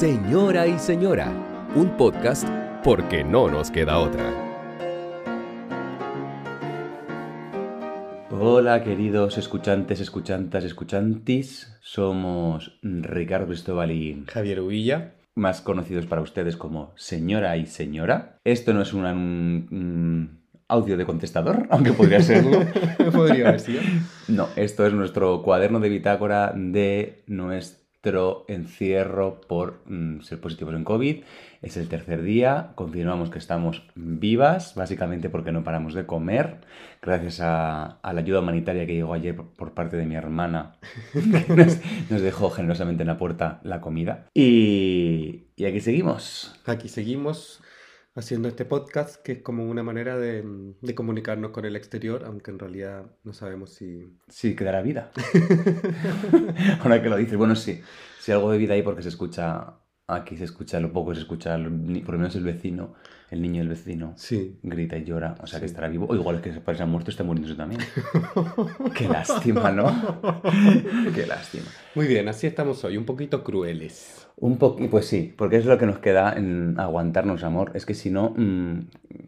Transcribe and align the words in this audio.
Señora 0.00 0.66
y 0.66 0.78
Señora, 0.78 1.32
un 1.74 1.96
podcast 1.96 2.46
porque 2.84 3.24
no 3.24 3.48
nos 3.48 3.70
queda 3.70 3.96
otra. 3.98 4.30
Hola 8.30 8.84
queridos 8.84 9.38
escuchantes, 9.38 10.00
escuchantas, 10.00 10.64
escuchantis. 10.64 11.78
Somos 11.80 12.78
Ricardo 12.82 13.46
Cristóbal 13.46 13.90
y 13.90 14.22
Javier 14.28 14.60
Uvilla. 14.60 15.14
más 15.34 15.62
conocidos 15.62 16.04
para 16.04 16.20
ustedes 16.20 16.58
como 16.58 16.92
Señora 16.96 17.56
y 17.56 17.64
Señora. 17.64 18.36
Esto 18.44 18.74
no 18.74 18.82
es 18.82 18.92
una- 18.92 19.14
un, 19.14 19.66
un 19.70 20.40
audio 20.68 20.98
de 20.98 21.06
contestador, 21.06 21.66
aunque 21.70 21.94
podría 21.94 22.20
serlo. 22.20 22.60
Podría 23.14 23.48
haber 23.48 23.60
sido. 23.60 23.80
No, 24.28 24.46
esto 24.56 24.86
es 24.86 24.92
nuestro 24.92 25.40
cuaderno 25.42 25.80
de 25.80 25.88
bitácora 25.88 26.52
de 26.54 27.22
nuestro 27.28 27.85
encierro 28.48 29.40
por 29.40 29.80
mm, 29.86 30.20
ser 30.20 30.40
positivos 30.40 30.74
en 30.74 30.84
COVID. 30.84 31.24
Es 31.62 31.76
el 31.76 31.88
tercer 31.88 32.22
día, 32.22 32.72
confirmamos 32.74 33.30
que 33.30 33.38
estamos 33.38 33.82
vivas, 33.94 34.74
básicamente 34.74 35.30
porque 35.30 35.52
no 35.52 35.64
paramos 35.64 35.94
de 35.94 36.06
comer, 36.06 36.58
gracias 37.02 37.40
a, 37.40 37.98
la 38.02 38.20
ayuda 38.20 38.40
humanitaria 38.40 38.86
que 38.86 38.94
llegó 38.94 39.14
ayer 39.14 39.34
por, 39.34 39.72
parte 39.72 39.96
de 39.96 40.06
mi 40.06 40.14
hermana, 40.14 40.76
que 41.12 41.54
nos, 41.54 41.78
nos 42.10 42.20
dejó 42.20 42.50
generosamente 42.50 43.02
en 43.02 43.08
la 43.08 43.18
puerta 43.18 43.60
la 43.64 43.80
comida. 43.80 44.26
Y, 44.34 45.46
y 45.56 45.64
aquí 45.64 45.80
seguimos. 45.80 46.60
Aquí 46.66 46.88
seguimos 46.88 47.62
haciendo 48.16 48.48
este 48.48 48.64
podcast 48.64 49.22
que 49.22 49.32
es 49.32 49.42
como 49.42 49.64
una 49.64 49.82
manera 49.82 50.18
de, 50.18 50.42
de 50.80 50.94
comunicarnos 50.94 51.52
con 51.52 51.64
el 51.66 51.76
exterior, 51.76 52.24
aunque 52.24 52.50
en 52.50 52.58
realidad 52.58 53.06
no 53.22 53.32
sabemos 53.32 53.70
si... 53.74 54.18
Sí, 54.28 54.56
quedará 54.56 54.82
vida. 54.82 55.12
Ahora 56.80 57.02
que 57.02 57.08
lo 57.08 57.16
dices, 57.16 57.36
bueno, 57.36 57.54
sí, 57.54 57.80
sí 58.18 58.32
algo 58.32 58.50
de 58.50 58.58
vida 58.58 58.74
ahí 58.74 58.82
porque 58.82 59.02
se 59.02 59.10
escucha, 59.10 59.74
aquí 60.08 60.36
se 60.36 60.44
escucha 60.44 60.78
lo 60.80 60.92
poco, 60.92 61.14
se 61.14 61.20
escucha, 61.20 61.56
lo- 61.58 61.70
por 62.04 62.14
lo 62.14 62.18
menos 62.18 62.36
el 62.36 62.44
vecino, 62.44 62.94
el 63.30 63.42
niño 63.42 63.58
del 63.60 63.68
vecino, 63.68 64.12
Sí. 64.16 64.58
grita 64.62 64.96
y 64.96 65.04
llora, 65.04 65.34
o 65.42 65.46
sea 65.46 65.58
que 65.58 65.66
estará 65.66 65.88
vivo, 65.88 66.06
o 66.08 66.14
igual 66.14 66.36
es 66.36 66.42
que 66.42 66.52
se 66.52 66.60
parece 66.60 66.84
a 66.84 66.86
muerto, 66.86 67.10
está 67.10 67.24
muriéndose 67.24 67.56
también. 67.56 67.80
Qué 68.94 69.08
lástima, 69.08 69.70
¿no? 69.72 69.86
Qué 71.14 71.26
lástima. 71.26 71.66
Muy 71.94 72.06
bien, 72.06 72.28
así 72.28 72.46
estamos 72.46 72.84
hoy, 72.84 72.96
un 72.96 73.04
poquito 73.04 73.42
crueles. 73.42 74.28
Un 74.36 74.58
poco, 74.58 74.88
pues 74.90 75.06
sí, 75.06 75.34
porque 75.36 75.56
es 75.56 75.64
lo 75.66 75.78
que 75.78 75.86
nos 75.86 75.98
queda 75.98 76.34
en 76.34 76.78
aguantarnos 76.78 77.42
amor, 77.42 77.72
es 77.74 77.84
que 77.86 77.94
si 77.94 78.10
no, 78.10 78.34
mm, 78.36 78.80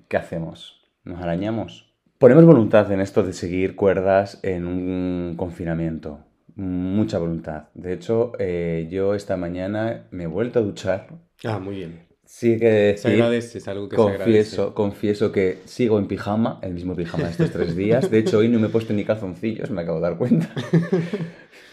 ¿qué 0.08 0.16
hacemos? 0.16 0.80
¿Nos 1.04 1.20
arañamos? 1.20 1.92
Ponemos 2.18 2.44
voluntad 2.44 2.90
en 2.92 3.00
esto 3.00 3.22
de 3.22 3.32
seguir 3.32 3.74
cuerdas 3.76 4.38
en 4.42 4.66
un 4.66 5.34
confinamiento. 5.36 6.20
Mucha 6.58 7.18
voluntad. 7.18 7.68
De 7.74 7.92
hecho, 7.92 8.32
eh, 8.38 8.88
yo 8.90 9.14
esta 9.14 9.36
mañana 9.36 10.08
me 10.10 10.24
he 10.24 10.26
vuelto 10.26 10.58
a 10.58 10.62
duchar. 10.62 11.06
Ah, 11.44 11.58
muy 11.60 11.76
bien. 11.76 12.00
Sí 12.24 12.58
que 12.58 12.94
Se 12.98 13.08
decir, 13.08 13.12
agradece, 13.12 13.58
es 13.58 13.68
algo 13.68 13.88
que 13.88 13.94
se 13.96 14.02
confieso, 14.02 14.22
agradece. 14.62 14.74
confieso 14.74 15.32
que 15.32 15.58
sigo 15.64 15.98
en 15.98 16.08
pijama, 16.08 16.58
el 16.62 16.74
mismo 16.74 16.94
pijama 16.96 17.30
estos 17.30 17.50
tres 17.52 17.76
días. 17.76 18.10
De 18.10 18.18
hecho, 18.18 18.38
hoy 18.38 18.48
no 18.48 18.58
me 18.58 18.66
he 18.66 18.70
puesto 18.70 18.92
ni 18.92 19.04
calzoncillos, 19.04 19.70
me 19.70 19.82
acabo 19.82 19.98
de 19.98 20.02
dar 20.02 20.18
cuenta. 20.18 20.50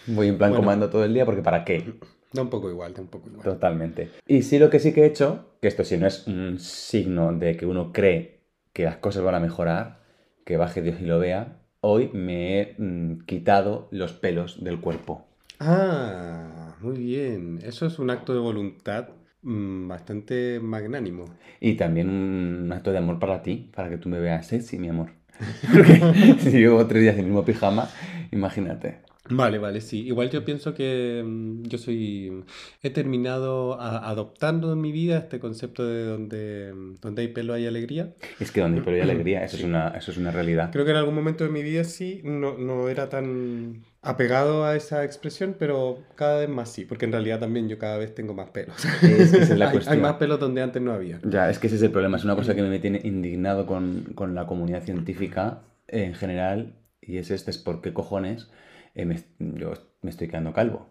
Voy 0.07 0.27
en 0.27 0.37
plan 0.37 0.51
Bueno. 0.51 0.63
comando 0.63 0.89
todo 0.89 1.03
el 1.03 1.13
día 1.13 1.25
porque 1.25 1.41
¿para 1.41 1.65
qué? 1.65 1.95
Da 2.31 2.43
un 2.43 2.49
poco 2.49 2.69
igual, 2.69 2.93
da 2.93 3.01
un 3.01 3.07
poco 3.07 3.27
igual. 3.29 3.43
Totalmente. 3.43 4.11
Y 4.27 4.43
sí 4.43 4.59
lo 4.59 4.69
que 4.69 4.79
sí 4.79 4.93
que 4.93 5.01
he 5.01 5.05
hecho, 5.07 5.57
que 5.61 5.67
esto 5.67 5.83
sí 5.83 5.97
no 5.97 6.05
es 6.05 6.27
un 6.27 6.59
signo 6.59 7.33
de 7.33 7.57
que 7.57 7.65
uno 7.65 7.91
cree 7.91 8.41
que 8.71 8.83
las 8.83 8.97
cosas 8.97 9.23
van 9.23 9.35
a 9.35 9.39
mejorar, 9.39 10.03
que 10.45 10.57
baje 10.57 10.81
Dios 10.83 10.97
y 11.01 11.05
lo 11.05 11.17
vea, 11.19 11.57
hoy 11.87 12.09
me 12.13 12.59
he 12.59 12.75
mm, 12.79 13.25
quitado 13.25 13.87
los 13.91 14.13
pelos 14.13 14.63
del 14.63 14.79
cuerpo. 14.79 15.25
Ah, 15.59 16.75
muy 16.81 16.97
bien. 16.97 17.59
Eso 17.63 17.85
es 17.85 17.99
un 17.99 18.09
acto 18.09 18.33
de 18.33 18.39
voluntad 18.39 19.09
mm, 19.43 19.87
bastante 19.87 20.59
magnánimo. 20.59 21.25
Y 21.59 21.75
también 21.75 22.09
un 22.09 22.71
acto 22.73 22.91
de 22.91 22.97
amor 22.97 23.19
para 23.19 23.43
ti, 23.43 23.69
para 23.75 23.89
que 23.89 23.97
tú 23.97 24.09
me 24.09 24.19
veas 24.19 24.47
sexy, 24.47 24.79
mi 24.79 24.89
amor. 24.89 25.11
Porque 25.73 26.35
si 26.39 26.51
llevo 26.57 26.85
tres 26.87 27.03
días 27.03 27.13
en 27.15 27.21
el 27.21 27.25
mismo 27.27 27.45
pijama, 27.45 27.87
imagínate. 28.31 29.04
Vale, 29.29 29.57
vale, 29.57 29.81
sí. 29.81 30.05
Igual 30.05 30.29
yo 30.29 30.45
pienso 30.45 30.75
que 30.75 31.23
mm, 31.25 31.63
yo 31.63 31.77
soy, 31.79 32.43
he 32.83 32.89
terminado 32.91 33.79
a- 33.81 34.07
adoptando 34.09 34.71
en 34.73 34.81
mi 34.81 34.91
vida 34.91 35.17
este 35.17 35.39
concepto 35.39 35.83
de 35.85 36.05
donde, 36.05 36.73
mm, 36.75 36.97
donde 37.01 37.21
hay 37.23 37.27
pelo 37.29 37.53
hay 37.55 37.65
alegría. 37.65 38.13
Es 38.39 38.51
que 38.51 38.61
donde 38.61 38.79
hay 38.79 38.85
pelo 38.85 38.97
y 38.97 39.01
alegría, 39.01 39.43
eso, 39.43 39.57
Sí. 39.57 39.63
es 39.63 39.67
una, 39.67 39.87
eso 39.89 40.11
es 40.11 40.17
una 40.17 40.29
realidad. 40.31 40.69
Creo 40.71 40.85
que 40.85 40.91
en 40.91 40.97
algún 40.97 41.15
momento 41.15 41.43
de 41.43 41.49
mi 41.49 41.63
vida 41.63 41.83
sí, 41.83 42.21
no, 42.23 42.55
no 42.57 42.87
era 42.87 43.09
tan 43.09 43.83
apegado 44.03 44.63
a 44.65 44.75
esa 44.75 45.03
expresión, 45.03 45.55
pero 45.57 45.97
cada 46.13 46.41
vez 46.41 46.49
más 46.49 46.69
sí, 46.71 46.85
porque 46.85 47.05
en 47.05 47.11
realidad 47.11 47.39
también 47.39 47.67
yo 47.67 47.79
cada 47.79 47.97
vez 47.97 48.13
tengo 48.13 48.35
más 48.35 48.51
pelos. 48.51 48.75
Es 48.85 49.31
que 49.31 49.39
esa 49.41 49.53
es 49.53 49.57
la 49.57 49.65
Hay- 49.69 49.71
cuestión. 49.71 49.95
Hay 49.95 50.01
más 50.03 50.13
pelos 50.17 50.39
donde 50.39 50.61
antes 50.61 50.81
no 50.83 50.93
había. 50.93 51.19
Ya, 51.23 51.49
es 51.49 51.57
que 51.57 51.65
ese 51.65 51.77
es 51.77 51.81
el 51.81 51.89
problema. 51.89 52.17
Es 52.17 52.23
una 52.25 52.35
cosa 52.35 52.53
que 52.53 52.61
me 52.61 52.77
tiene 52.77 53.01
indignado 53.03 53.65
con, 53.65 54.03
con 54.13 54.35
la 54.35 54.45
comunidad 54.45 54.83
científica 54.83 55.63
en 55.87 56.13
general. 56.13 56.75
Y 57.01 57.17
es 57.17 57.31
este, 57.31 57.49
es 57.51 57.57
por 57.57 57.81
qué 57.81 57.93
cojones 57.93 58.49
eh, 58.95 59.05
me- 59.05 59.23
yo 59.39 59.73
me 60.01 60.09
estoy 60.11 60.27
quedando 60.27 60.53
calvo. 60.53 60.89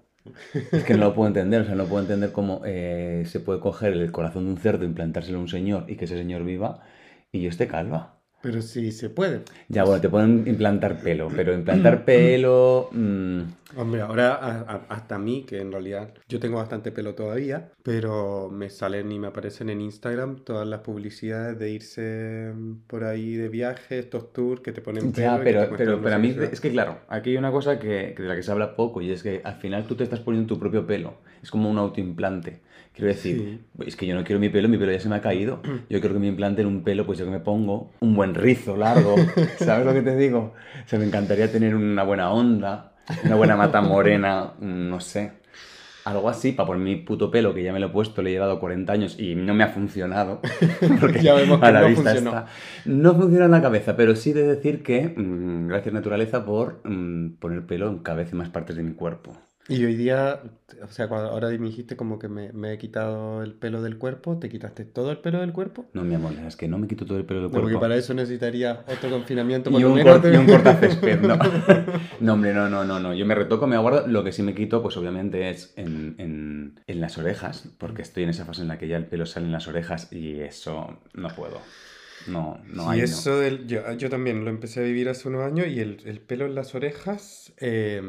Es 0.77 0.85
que 0.85 0.95
no 0.95 1.07
lo 1.07 1.15
puedo 1.15 1.29
entender. 1.29 1.63
O 1.63 1.67
sea, 1.67 1.75
no 1.77 1.89
puedo 1.89 2.03
entender 2.03 2.33
cómo 2.33 2.63
eh, 2.67 3.25
se 3.27 3.41
puede 3.41 3.61
coger 3.61 3.95
el 3.95 4.13
corazón 4.13 4.47
de 4.47 4.53
un 4.53 4.59
cerdo, 4.59 4.85
implantárselo 4.85 5.39
a 5.39 5.43
un 5.43 5.49
señor 5.49 5.87
y 5.91 5.97
que 5.97 6.07
ese 6.07 6.19
señor 6.19 6.45
viva 6.45 6.83
y 7.33 7.43
yo 7.43 7.51
esté 7.51 7.69
calva. 7.69 8.23
Pero 8.45 8.61
sí 8.63 8.93
se 8.93 9.09
puede. 9.11 9.41
Ya, 9.69 9.85
bueno, 9.85 10.01
te 10.01 10.09
pueden 10.09 10.45
implantar 10.47 11.01
pelo, 11.01 11.29
pero 11.35 11.55
implantar 11.55 12.05
pelo... 12.05 12.91
mm, 12.93 13.41
Hombre, 13.77 14.03
ahora 14.03 14.35
a- 14.35 14.61
a- 14.61 14.87
hasta 14.89 15.17
a 15.17 15.19
mí, 15.19 15.45
que 15.49 15.61
en 15.61 15.73
realidad 15.73 16.15
yo 16.29 16.39
tengo 16.39 16.59
bastante 16.59 16.93
pelo 16.93 17.15
todavía, 17.15 17.73
pero 17.83 18.49
me 18.49 18.71
salen 18.71 19.11
y 19.11 19.19
me 19.19 19.27
aparecen 19.27 19.69
en 19.69 19.81
Instagram 19.81 20.45
todas 20.45 20.69
las 20.69 20.81
publicidades 20.81 21.59
de 21.59 21.71
irse 21.71 22.53
mm, 22.55 22.87
por 22.87 23.03
ahí 23.05 23.35
de 23.35 23.49
viaje, 23.49 23.99
estos 23.99 24.33
tours 24.33 24.61
que 24.61 24.71
te 24.73 24.81
ponen 24.81 25.11
pelo 25.13 25.17
Ya, 25.21 25.41
pero, 25.43 25.61
pero, 25.77 26.01
pero 26.01 26.15
a 26.15 26.19
no 26.19 26.23
mí 26.23 26.37
es 26.53 26.61
que 26.61 26.71
claro, 26.71 26.99
aquí 27.09 27.31
hay 27.31 27.37
una 27.37 27.51
cosa 27.51 27.79
que, 27.81 28.13
que 28.17 28.23
de 28.23 28.29
la 28.29 28.37
que 28.37 28.43
se 28.45 28.53
habla 28.53 28.77
poco 28.77 29.01
y 29.01 29.11
es 29.11 29.23
que 29.25 29.41
al 29.43 29.55
final 29.57 29.87
tú 29.89 29.97
te 29.97 30.05
estás 30.05 30.21
poniendo 30.21 30.55
tu 30.55 30.61
propio 30.61 30.87
pelo. 30.87 31.15
Es 31.45 31.51
como 31.51 31.69
un 31.71 31.77
autoimplante. 31.77 32.63
Quiero 32.95 33.09
decir, 33.09 33.61
es 33.85 33.97
que 33.97 34.07
yo 34.07 34.15
no 34.15 34.25
quiero 34.25 34.41
mi 34.41 34.49
pelo, 34.49 34.67
mi 34.67 34.79
pelo 34.79 34.91
ya 34.93 34.99
se 34.99 35.11
me 35.11 35.17
ha 35.17 35.21
caído. 35.21 35.61
Yo 35.91 36.01
quiero 36.01 36.15
que 36.15 36.21
me 36.21 36.29
implanten 36.29 36.65
un 36.67 36.83
pelo, 36.83 37.05
pues 37.05 37.19
yo 37.19 37.27
que 37.27 37.31
me 37.31 37.41
pongo 37.41 37.91
un 38.01 38.15
buen 38.17 38.35
rizo 38.35 38.77
largo. 38.79 39.15
¿Sabes 39.59 39.85
lo 39.85 39.93
que 39.93 40.01
te 40.01 40.17
digo? 40.17 40.55
O 40.85 40.89
sea, 40.89 40.99
me 40.99 41.05
encantaría 41.05 41.53
tener 41.53 41.75
una 41.75 42.03
buena 42.03 42.31
onda, 42.33 42.95
una 43.25 43.35
buena 43.37 43.57
mata 43.57 43.83
morena, 43.83 44.55
no 44.59 45.01
sé. 45.01 45.33
Algo 46.07 46.29
así, 46.31 46.53
para 46.53 46.67
por 46.67 46.79
mi 46.79 46.97
puto 46.97 47.31
pelo, 47.31 47.53
que 47.55 47.63
ya 47.63 47.73
me 47.75 47.81
lo 47.81 47.87
he 47.87 47.91
puesto, 47.91 48.23
le 48.23 48.31
he 48.31 48.33
llevado 48.35 48.59
40 48.61 48.91
años 48.93 49.19
y 49.19 49.35
no 49.35 49.53
me 49.55 49.65
ha 49.65 49.69
funcionado. 49.69 50.41
Porque 51.01 51.21
Ya 51.21 51.35
vemos 51.35 51.61
que 51.61 51.67
a 51.67 51.73
la 51.73 51.81
no 51.83 51.89
vista 51.89 52.11
funcionó. 52.15 52.31
está. 52.31 52.47
No 52.87 53.15
funciona 53.15 53.45
en 53.47 53.51
la 53.51 53.61
cabeza, 53.63 53.97
pero 53.97 54.15
sí 54.17 54.33
de 54.33 54.47
decir 54.47 54.83
que 54.83 55.15
mm, 55.17 55.69
gracias 55.69 55.93
naturaleza 55.95 56.45
por 56.47 56.81
mm, 56.85 57.37
poner 57.39 57.67
pelo 57.67 57.89
en 57.91 57.99
cada 57.99 58.19
vez 58.19 58.33
más 58.35 58.51
partes 58.51 58.77
de 58.77 58.83
mi 58.83 58.93
cuerpo. 58.95 59.37
Y 59.69 59.85
hoy 59.85 59.95
día, 59.95 60.43
o 60.83 60.89
sea, 60.89 61.09
cuando 61.09 61.31
ahora 61.31 61.49
me 61.51 61.67
dijiste 61.69 61.97
como 61.97 62.19
que 62.19 62.29
me, 62.29 62.53
me 62.53 62.73
he 62.75 62.79
quitado 62.79 63.43
el 63.43 63.55
pelo 63.55 63.83
del 63.83 63.99
cuerpo, 63.99 64.39
¿te 64.39 64.49
quitaste 64.51 64.85
todo 64.85 65.11
el 65.11 65.19
pelo 65.19 65.41
del 65.41 65.53
cuerpo? 65.53 65.87
No, 65.93 66.03
mi 66.05 66.15
amor, 66.15 66.35
es 66.47 66.57
que 66.57 66.69
no 66.69 66.79
me 66.79 66.87
quito 66.89 67.07
todo 67.07 67.17
el 67.19 67.25
pelo 67.25 67.41
del 67.41 67.51
No, 67.51 67.61
porque 67.61 67.79
cuerpo. 67.79 67.81
para 67.81 67.97
eso 67.97 68.15
necesitaría 68.15 68.85
otro 68.89 69.09
confinamiento 69.11 69.71
por 69.71 69.81
Y 69.81 69.85
un, 69.85 69.95
menos 69.95 70.21
y 70.31 70.37
un 70.37 70.47
cortacésped, 70.47 71.21
no. 71.23 71.39
No, 72.19 72.33
hombre, 72.35 72.53
no, 72.53 72.69
no, 72.69 72.85
no, 72.85 72.99
no. 73.01 73.15
Yo 73.15 73.27
me 73.27 73.35
retoco, 73.35 73.67
me 73.67 73.77
aguardo. 73.77 74.07
Lo 74.07 74.25
que 74.25 74.33
sí 74.33 74.43
me 74.43 74.55
quito, 74.55 74.83
pues 74.83 74.97
obviamente 74.97 75.51
es 75.51 75.73
en, 75.77 76.15
en, 76.19 76.81
en 76.87 77.01
las 77.01 77.19
orejas, 77.19 77.69
porque 77.79 78.03
estoy 78.03 78.25
en 78.25 78.31
esa 78.31 78.45
fase 78.45 78.63
en 78.63 78.69
la 78.69 78.79
que 78.79 78.89
ya 78.89 78.97
el 78.97 79.07
pelo 79.07 79.27
sale 79.27 79.47
en 79.47 79.53
las 79.53 79.69
orejas 79.69 80.13
y 80.13 80.41
eso 80.41 80.99
no 81.15 81.35
puedo. 81.35 81.61
No, 82.27 82.61
no 82.67 82.85
y 82.85 82.93
hay. 82.95 82.99
no. 83.01 83.05
eso 83.05 83.39
del, 83.39 83.67
yo, 83.67 83.93
yo 83.95 84.09
también 84.11 84.45
lo 84.45 84.51
empecé 84.51 84.81
a 84.81 84.83
vivir 84.83 85.09
hace 85.09 85.29
unos 85.29 85.43
años 85.43 85.67
y 85.69 85.81
el, 85.81 86.01
el 86.05 86.21
pelo 86.21 86.47
en 86.47 86.55
las 86.55 86.75
orejas 86.75 87.53
eh, 87.59 88.01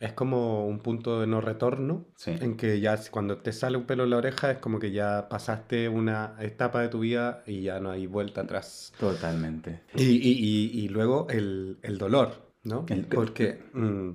es 0.00 0.12
como 0.14 0.66
un 0.66 0.78
punto 0.80 1.20
de 1.20 1.26
no 1.26 1.40
retorno, 1.40 2.06
Sí. 2.16 2.32
en 2.40 2.56
que 2.56 2.80
ya 2.80 2.98
cuando 3.10 3.38
te 3.38 3.52
sale 3.52 3.76
un 3.76 3.84
pelo 3.84 4.04
en 4.04 4.10
la 4.10 4.16
oreja 4.18 4.50
es 4.50 4.58
como 4.58 4.78
que 4.78 4.90
ya 4.92 5.28
pasaste 5.28 5.88
una 5.88 6.36
etapa 6.40 6.80
de 6.82 6.88
tu 6.88 7.00
vida 7.00 7.42
y 7.46 7.62
ya 7.62 7.80
no 7.80 7.90
hay 7.90 8.06
vuelta 8.06 8.42
atrás. 8.42 8.92
Totalmente. 8.98 9.80
Y, 9.94 10.04
y- 10.04 10.38
y- 10.38 10.84
y 10.84 10.88
luego 10.88 11.26
el, 11.30 11.78
el 11.82 11.98
dolor, 11.98 12.52
¿no? 12.64 12.86
El- 12.88 13.06
Porque 13.06 13.58
mm, 13.72 14.10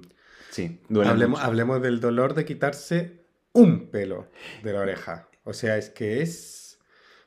Sí, 0.50 0.80
duele 0.90 1.10
hablemos, 1.12 1.40
mucho. 1.40 1.48
hablemos 1.50 1.82
del 1.82 2.00
dolor 2.00 2.34
de 2.36 2.46
quitarse 2.46 3.26
un 3.54 3.90
pelo 3.90 4.28
de 4.64 4.74
la 4.74 4.82
oreja. 4.82 5.28
O 5.44 5.54
sea, 5.54 5.78
es 5.78 5.90
que 5.90 6.22
es 6.22 6.80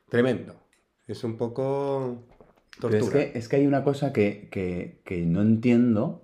tremendo. 0.09 0.61
Es 1.07 1.23
un 1.23 1.37
poco 1.37 2.23
tortura. 2.79 2.99
es 3.21 3.31
que, 3.31 3.37
es 3.39 3.47
que 3.49 3.55
hay 3.57 3.67
una 3.67 3.83
cosa 3.83 4.11
que, 4.13 4.47
que- 4.51 4.99
que 5.05 5.25
no 5.25 5.41
entiendo, 5.41 6.23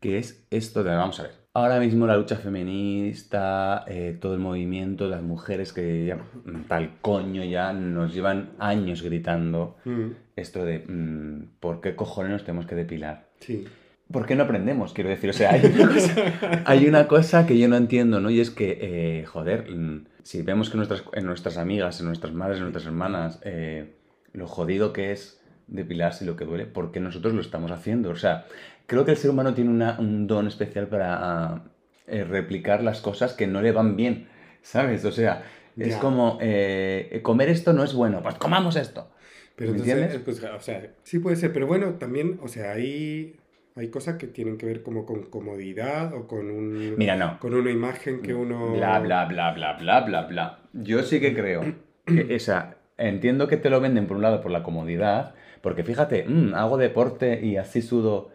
que 0.00 0.18
es 0.18 0.46
esto 0.50 0.84
de, 0.84 0.94
vamos 0.94 1.18
a 1.20 1.24
ver, 1.24 1.32
ahora 1.52 1.80
mismo 1.80 2.06
la 2.06 2.16
lucha 2.16 2.36
feminista, 2.36 3.84
eh, 3.88 4.16
todo 4.20 4.34
el 4.34 4.40
movimiento, 4.40 5.08
las 5.08 5.22
mujeres 5.22 5.72
que 5.72 6.06
ya, 6.06 6.16
mm, 6.16 6.64
tal 6.68 7.00
coño 7.00 7.44
ya 7.44 7.72
nos 7.72 8.14
llevan 8.14 8.50
años 8.58 9.02
gritando 9.02 9.76
Mm, 9.84 10.10
esto 10.36 10.64
de, 10.64 10.80
mm, 10.80 11.58
¿por 11.60 11.80
qué 11.80 11.96
cojones 11.96 12.32
nos 12.32 12.44
tenemos 12.44 12.66
que 12.66 12.74
depilar? 12.74 13.28
sí. 13.40 13.64
¿por 14.12 14.26
qué 14.26 14.36
no 14.36 14.44
aprendemos? 14.44 14.92
Quiero 14.92 15.08
decir, 15.10 15.30
o 15.30 15.32
sea, 15.32 15.52
hay 15.52 15.64
una 15.64 15.88
cosa, 15.88 16.14
hay 16.66 16.86
una 16.86 17.08
cosa 17.08 17.46
que 17.46 17.58
yo 17.58 17.66
no 17.68 17.76
entiendo, 17.76 18.20
¿no? 18.20 18.30
Y 18.30 18.38
es 18.38 18.50
que, 18.50 18.78
eh, 18.80 19.24
joder, 19.24 19.68
mm, 19.74 20.04
si 20.22 20.42
vemos 20.42 20.70
que 20.70 20.76
nuestras, 20.76 21.02
en 21.14 21.24
nuestras 21.24 21.56
amigas, 21.56 21.98
en 22.00 22.06
nuestras 22.06 22.32
madres, 22.34 22.58
en 22.58 22.64
nuestras 22.64 22.84
hermanas, 22.86 23.40
eh, 23.44 23.94
lo 24.34 24.46
jodido 24.46 24.92
que 24.92 25.12
es 25.12 25.42
depilarse 25.66 26.24
y 26.24 26.26
lo 26.26 26.36
que 26.36 26.44
duele, 26.44 26.66
¿por 26.66 26.92
qué 26.92 27.00
nosotros 27.00 27.32
lo 27.34 27.40
estamos 27.40 27.70
haciendo? 27.70 28.10
O 28.10 28.16
sea, 28.16 28.46
creo 28.86 29.06
que 29.06 29.12
el 29.12 29.16
ser 29.16 29.30
humano 29.30 29.54
tiene 29.54 29.70
una- 29.70 29.98
un 29.98 30.26
don 30.26 30.46
especial 30.46 30.88
para 30.88 31.64
eh, 32.06 32.22
replicar 32.24 32.82
las 32.82 33.00
cosas 33.00 33.32
que 33.32 33.46
no 33.46 33.62
le 33.62 33.72
van 33.72 33.96
bien, 33.96 34.28
¿sabes? 34.62 35.04
O 35.06 35.12
sea, 35.12 35.42
es 35.78 35.96
como, 35.96 36.38
eh, 36.42 37.20
comer 37.22 37.48
esto 37.48 37.72
no 37.72 37.82
es 37.82 37.94
bueno, 37.94 38.22
pues 38.22 38.34
comamos 38.34 38.76
esto. 38.76 39.10
Pero 39.56 39.72
¿Me 39.72 39.78
entonces, 39.78 39.96
entiendes? 39.98 40.22
pues, 40.24 40.42
o 40.44 40.60
sea, 40.60 40.94
sí 41.02 41.18
puede 41.20 41.36
ser, 41.36 41.52
pero 41.52 41.66
bueno, 41.66 41.94
también, 41.94 42.38
o 42.42 42.48
sea, 42.48 42.72
hay, 42.72 43.36
hay 43.76 43.88
cosas 43.88 44.16
que 44.16 44.26
tienen 44.26 44.58
que 44.58 44.66
ver 44.66 44.82
como 44.82 45.06
con 45.06 45.22
comodidad 45.30 46.12
o 46.14 46.26
con 46.26 46.50
un, 46.50 46.94
Mira, 46.98 47.16
no. 47.16 47.38
con 47.40 47.54
una 47.54 47.70
imagen 47.70 48.20
que 48.22 48.34
uno... 48.34 48.72
Bla, 48.74 48.98
bla, 49.00 49.24
bla, 49.26 49.52
bla, 49.52 49.72
bla, 49.78 50.00
bla, 50.02 50.22
bla. 50.22 50.58
Yo 50.72 51.02
sí 51.02 51.20
que 51.20 51.34
creo 51.34 51.62
que 52.06 52.34
esa. 52.34 52.73
Entiendo 52.96 53.48
que 53.48 53.56
te 53.56 53.70
lo 53.70 53.80
venden 53.80 54.06
por 54.06 54.16
un 54.16 54.22
lado 54.22 54.40
por 54.40 54.50
la 54.50 54.62
comodidad, 54.62 55.34
porque 55.60 55.82
fíjate, 55.84 56.24
mm, 56.28 56.54
hago 56.54 56.76
deporte 56.76 57.40
y 57.44 57.56
así 57.56 57.82
sudo. 57.82 58.30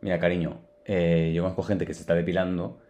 Mira, 0.00 0.18
cariño, 0.18 0.60
eh, 0.84 1.32
yo 1.34 1.42
conozco 1.42 1.62
gente 1.62 1.86
que 1.86 1.94
se 1.94 2.00
está 2.00 2.14
depilando 2.14 2.80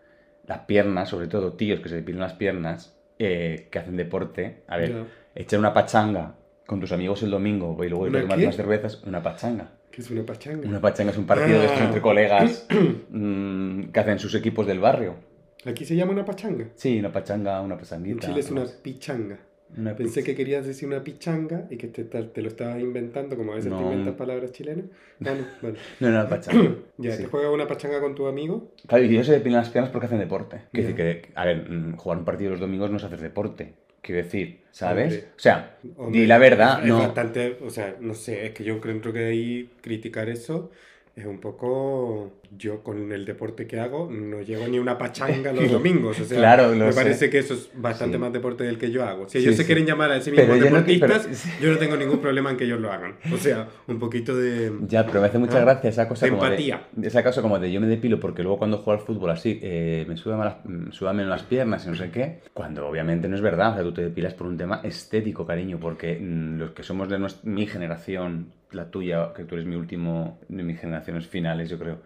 las 0.46 0.60
piernas, 0.60 1.08
sobre 1.08 1.26
todo 1.26 1.54
tíos 1.54 1.80
que 1.80 1.88
se 1.88 1.96
depilan 1.96 2.20
las 2.20 2.34
piernas, 2.34 2.96
eh, 3.18 3.68
que 3.70 3.78
hacen 3.78 3.96
deporte. 3.96 4.62
A 4.68 4.76
ver, 4.76 5.04
echar 5.34 5.58
una 5.58 5.72
pachanga 5.74 6.36
con 6.66 6.80
tus 6.80 6.92
amigos 6.92 7.22
el 7.22 7.30
domingo 7.30 7.82
y 7.84 7.88
luego 7.88 8.06
irte 8.06 8.18
a 8.18 8.20
¿Una 8.20 8.26
tomar 8.28 8.38
qué? 8.38 8.44
unas 8.44 8.56
cervezas, 8.56 9.02
una 9.04 9.22
pachanga. 9.22 9.72
Que 9.90 10.02
es 10.02 10.10
una 10.10 10.24
pachanga. 10.24 10.68
Una 10.68 10.80
pachanga 10.80 11.10
es 11.12 11.18
un 11.18 11.26
partido 11.26 11.58
de 11.58 11.64
estos 11.66 11.80
Ah. 11.80 11.84
entre 11.86 12.00
colegas 12.00 12.66
mm, 13.10 13.84
que 13.90 14.00
hacen 14.00 14.18
sus 14.18 14.34
equipos 14.34 14.66
del 14.66 14.78
barrio. 14.80 15.16
Aquí 15.64 15.84
se 15.84 15.96
llama 15.96 16.12
una 16.12 16.24
pachanga. 16.24 16.66
Sí, 16.76 16.98
una 17.00 17.10
pachanga, 17.10 17.60
una 17.62 17.74
En 17.74 17.80
pachanguita. 17.80 18.26
Chile 18.28 18.40
es 18.40 18.50
una 18.50 18.64
pichanga. 18.82 19.38
Una 19.76 19.94
Pensé 19.94 20.24
que 20.24 20.34
querías 20.34 20.66
decir 20.66 20.88
una 20.88 21.04
pichanga 21.04 21.66
y 21.70 21.76
que 21.76 21.88
te, 21.88 22.04
te 22.04 22.42
lo 22.42 22.48
estabas 22.48 22.80
inventando, 22.80 23.36
como 23.36 23.52
a 23.52 23.56
veces 23.56 23.70
te 23.70 23.76
No. 23.76 23.82
inventas 23.92 24.14
palabras 24.14 24.50
chilenas. 24.52 24.86
Ah, 25.24 25.34
no, 25.34 25.46
vale. 25.62 25.78
No, 26.00 26.10
no, 26.10 26.28
pachanga. 26.28 26.74
Ya, 26.98 27.12
Sí. 27.12 27.22
¿te 27.24 27.28
juegas 27.28 27.52
una 27.52 27.66
pachanga 27.68 28.00
con 28.00 28.14
tu 28.14 28.26
amigo? 28.26 28.72
Claro, 28.86 29.04
y 29.04 29.08
ellos 29.08 29.26
se 29.26 29.32
depilan 29.32 29.60
las 29.60 29.70
piernas 29.70 29.90
porque 29.92 30.06
hacen 30.06 30.18
deporte. 30.18 30.62
Quiero 30.72 30.88
decir 30.88 30.96
que, 30.96 31.32
a 31.34 31.44
ver, 31.44 31.68
mm, 31.70 31.96
jugar 31.96 32.18
un 32.18 32.24
partido 32.24 32.50
los 32.50 32.60
domingos 32.60 32.90
no 32.90 32.96
es 32.96 33.04
hacer 33.04 33.20
deporte. 33.20 33.74
Quiero 34.00 34.22
decir, 34.22 34.60
¿sabes? 34.70 35.12
Hombre. 35.12 35.28
O 35.36 35.38
sea, 35.40 35.76
Hombre, 35.96 36.20
di 36.20 36.26
la 36.26 36.38
verdad, 36.38 36.80
es 36.82 36.88
no. 36.88 36.98
bastante, 37.00 37.58
o 37.62 37.68
sea, 37.70 37.96
no 38.00 38.14
sé, 38.14 38.46
es 38.46 38.52
que 38.52 38.64
yo 38.64 38.80
creo 38.80 39.00
que 39.12 39.24
ahí 39.26 39.70
criticar 39.82 40.28
eso 40.28 40.70
es 41.18 41.26
un 41.26 41.38
poco. 41.40 42.32
Yo 42.56 42.82
con 42.82 43.12
el 43.12 43.26
deporte 43.26 43.66
que 43.66 43.78
hago 43.78 44.08
no 44.10 44.40
llego 44.40 44.66
ni 44.68 44.78
una 44.78 44.96
pachanga 44.96 45.52
los 45.52 45.70
domingos. 45.72 46.18
O 46.18 46.24
sea, 46.24 46.38
Claro, 46.38 46.70
me 46.74 46.90
sé. 46.92 46.96
parece 46.98 47.28
que 47.28 47.38
eso 47.40 47.52
es 47.52 47.68
bastante 47.74 48.16
Sí. 48.16 48.20
más 48.20 48.32
deporte 48.32 48.64
del 48.64 48.78
que 48.78 48.90
yo 48.90 49.04
hago. 49.04 49.28
Si 49.28 49.32
Sí, 49.38 49.44
ellos 49.44 49.56
se 49.56 49.62
sí. 49.62 49.66
quieren 49.66 49.84
llamar 49.84 50.10
a 50.12 50.20
sí 50.22 50.30
Pero 50.34 50.54
mismos 50.54 50.58
yo 50.64 50.70
no- 50.78 50.84
pero- 50.86 51.08
deportistas, 51.14 51.58
yo 51.60 51.70
no 51.72 51.76
tengo 51.78 51.96
ningún 51.98 52.20
problema 52.20 52.50
en 52.50 52.56
que 52.56 52.64
ellos 52.64 52.80
lo 52.80 52.90
hagan. 52.90 53.16
O 53.32 53.36
sea, 53.36 53.68
un 53.86 53.98
poquito 53.98 54.34
de. 54.34 54.72
Ya, 54.88 55.04
pero 55.04 55.20
me 55.20 55.26
hace 55.26 55.36
mucha 55.38 55.58
Ah, 55.58 55.64
gracia 55.64 55.90
esa 55.90 56.08
cosa 56.08 56.24
de 56.24 56.32
como 56.32 56.44
empatía. 56.44 56.86
de... 56.92 57.08
Esa 57.08 57.22
cosa 57.22 57.42
como 57.42 57.58
de 57.58 57.70
yo 57.70 57.80
me 57.82 57.86
depilo 57.86 58.18
porque 58.18 58.42
luego 58.42 58.56
cuando 58.58 58.78
juego 58.78 58.98
al 58.98 59.06
fútbol 59.06 59.30
así 59.30 59.58
eh, 59.62 60.06
me 60.08 60.16
sudan 60.16 60.38
las, 60.40 60.56
mm, 60.64 60.92
sudan 60.92 61.16
menos 61.16 61.30
las 61.30 61.42
piernas 61.42 61.84
y 61.86 61.90
no 61.90 61.96
sé 61.96 62.10
qué. 62.10 62.38
Cuando 62.54 62.86
obviamente 62.88 63.28
no 63.28 63.34
es 63.36 63.42
verdad. 63.42 63.72
O 63.72 63.74
sea, 63.74 63.82
tú 63.82 63.92
te 63.92 64.02
depilas 64.02 64.32
por 64.32 64.46
un 64.46 64.56
tema 64.56 64.80
estético, 64.84 65.44
cariño. 65.44 65.78
Porque 65.78 66.18
mm, 66.18 66.58
los 66.58 66.70
que 66.70 66.82
somos 66.82 67.10
de 67.10 67.18
nues- 67.18 67.40
mi 67.42 67.66
generación, 67.66 68.52
la 68.72 68.90
tuya, 68.90 69.32
que 69.34 69.44
tú 69.44 69.54
eres 69.54 69.66
mi 69.66 69.76
último, 69.76 70.38
de 70.48 70.62
mis 70.62 70.78
generaciones 70.78 71.26
finales, 71.26 71.68
yo 71.70 71.78
creo, 71.78 71.98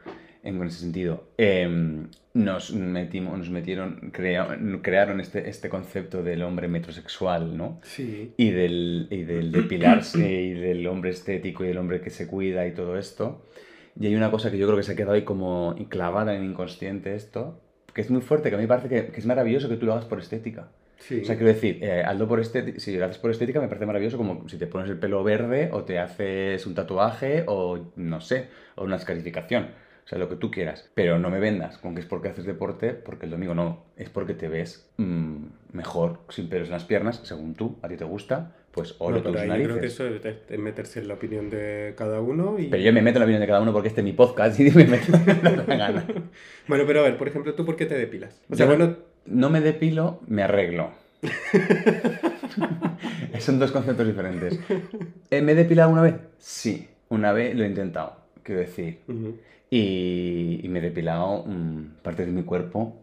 en 0.45 0.63
ese 0.65 0.79
sentido, 0.81 1.25
em, 1.39 2.09
nos 2.35 2.73
metimos, 2.75 3.39
nos 3.39 3.51
metieron, 3.51 4.11
crea- 4.13 4.59
crearon 4.83 5.21
este, 5.21 5.49
este 5.49 5.69
concepto 5.69 6.23
del 6.23 6.43
hombre 6.43 6.67
metrosexual, 6.69 7.57
¿no? 7.57 7.79
Sí. 7.83 8.33
y 8.37 8.51
del, 8.51 9.07
y 9.11 9.23
del 9.23 9.53
depilarse 9.53 10.43
y 10.43 10.53
del 10.53 10.87
hombre 10.87 11.11
estético 11.11 11.65
y 11.65 11.69
del 11.69 11.79
hombre 11.79 12.01
que 12.01 12.11
se 12.11 12.27
cuida 12.27 12.67
y 12.67 12.73
todo 12.73 12.99
esto. 12.99 13.45
Y 13.99 14.07
hay 14.07 14.15
una 14.17 14.31
cosa 14.31 14.51
que 14.51 14.59
yo 14.59 14.67
creo 14.67 14.77
que 14.79 14.83
se 14.83 14.93
ha 14.93 14.97
quedado 14.97 15.13
ahí 15.13 15.23
como 15.23 15.77
clavada 15.91 16.35
en 16.35 16.43
el 16.43 16.51
inconsciente 16.51 17.15
esto, 17.15 17.61
que 17.95 18.01
es 18.01 18.11
muy 18.11 18.23
fuerte, 18.23 18.49
que 18.49 18.55
a 18.55 18.59
mí 18.59 18.65
me 18.65 18.69
parece 18.69 18.89
que, 18.89 19.13
que 19.13 19.21
es 19.21 19.27
maravilloso 19.27 19.69
que 19.69 19.77
tú 19.77 19.85
lo 19.87 19.93
hagas 19.93 20.07
por 20.07 20.19
estética. 20.19 20.71
Sí. 21.07 21.21
O 21.21 21.25
sea, 21.25 21.37
quiero 21.37 21.53
decir, 21.53 21.79
eh, 21.83 22.03
hazlo 22.05 22.29
por 22.29 22.39
estética, 22.41 22.79
si 22.79 22.97
lo 22.97 23.05
haces 23.05 23.19
por 23.19 23.31
estética 23.31 23.61
me 23.61 23.69
parece 23.69 23.87
maravilloso 23.87 24.17
como 24.17 24.49
si 24.49 24.57
te 24.57 24.67
pones 24.67 24.89
el 24.89 24.99
pelo 24.99 25.23
verde 25.25 25.69
o 25.73 25.83
te 25.85 25.99
haces 25.99 26.65
un 26.67 26.75
tatuaje 26.75 27.45
o 27.47 27.93
no 27.97 28.21
sé, 28.21 28.49
o 28.77 28.85
una 28.85 28.97
escarificación. 28.97 29.71
O 30.05 30.09
sea, 30.09 30.19
lo 30.19 30.29
que 30.29 30.35
tú 30.37 30.51
quieras. 30.51 30.91
Pero 30.95 31.19
no 31.19 31.31
me 31.31 31.39
vendas 31.39 31.79
con 31.79 31.95
que 31.95 32.01
es 32.01 32.07
porque 32.07 32.29
haces 32.29 32.45
deporte, 32.45 32.91
porque 32.91 33.27
el 33.27 33.31
domingo 33.31 33.55
no. 33.55 33.85
Es 33.97 34.11
porque 34.11 34.35
te 34.35 34.49
ves 34.49 34.89
mm, 34.97 35.45
mejor 35.73 36.21
sin 36.29 36.49
pelos 36.49 36.69
en 36.69 36.73
las 36.73 36.85
piernas, 36.85 37.21
según 37.23 37.55
tú, 37.55 37.79
a 37.83 37.89
ti 37.89 37.97
te 37.97 38.05
gusta, 38.05 38.53
pues 38.73 38.97
No, 38.99 39.07
ole 39.07 39.21
pero 39.21 39.33
tus 39.33 39.47
narices. 39.47 39.69
creo 39.69 39.81
que 39.81 39.87
eso 39.87 40.07
es, 40.07 40.37
es 40.49 40.59
meterse 40.59 41.01
en 41.01 41.09
la 41.09 41.15
opinión 41.15 41.51
de 41.51 41.95
cada 41.97 42.21
uno 42.21 42.59
y... 42.59 42.67
Pero 42.67 42.83
yo 42.83 42.93
me 42.93 43.01
meto 43.01 43.19
en 43.19 43.21
la 43.21 43.25
opinión 43.27 43.41
de 43.43 43.47
cada 43.47 43.61
uno 43.61 43.73
porque 43.73 43.89
este 43.89 44.01
es 44.01 44.05
mi 44.05 44.13
podcast 44.13 44.59
y 44.59 44.71
me 44.73 44.87
meto 44.87 45.13
en 45.15 45.57
la 45.57 45.77
gana. 45.77 46.07
Bueno, 46.67 46.85
pero 46.87 47.01
a 47.01 47.03
ver, 47.05 47.17
por 47.17 47.29
ejemplo, 47.29 47.55
¿tú 47.55 47.65
por 47.65 47.77
qué 47.77 47.87
te 47.87 47.97
depilas? 47.97 48.41
O 48.51 48.57
sea, 48.57 48.67
Yo 48.67 48.77
bueno, 48.77 48.97
no 49.27 49.51
me 49.51 49.61
depilo, 49.61 50.21
me 50.27 50.43
arreglo. 50.43 50.91
Son 53.39 53.59
dos 53.59 53.73
conceptos 53.73 54.07
diferentes. 54.07 54.59
Eh, 55.31 55.43
¿Me 55.43 55.53
he 55.53 55.55
depilado 55.55 55.91
una 55.91 56.03
vez? 56.03 56.15
Sí, 56.39 56.89
una 57.09 57.33
vez 57.33 57.55
lo 57.57 57.65
he 57.65 57.69
intentado, 57.69 58.17
quiero 58.43 58.61
decir. 58.61 59.01
Y, 59.71 60.61
y 60.63 60.69
me 60.69 60.79
he 60.79 60.83
depilado 60.83 61.45
mm, 61.47 62.03
parte 62.03 62.27
de 62.27 62.33
mi 62.33 62.43
cuerpo 62.43 63.03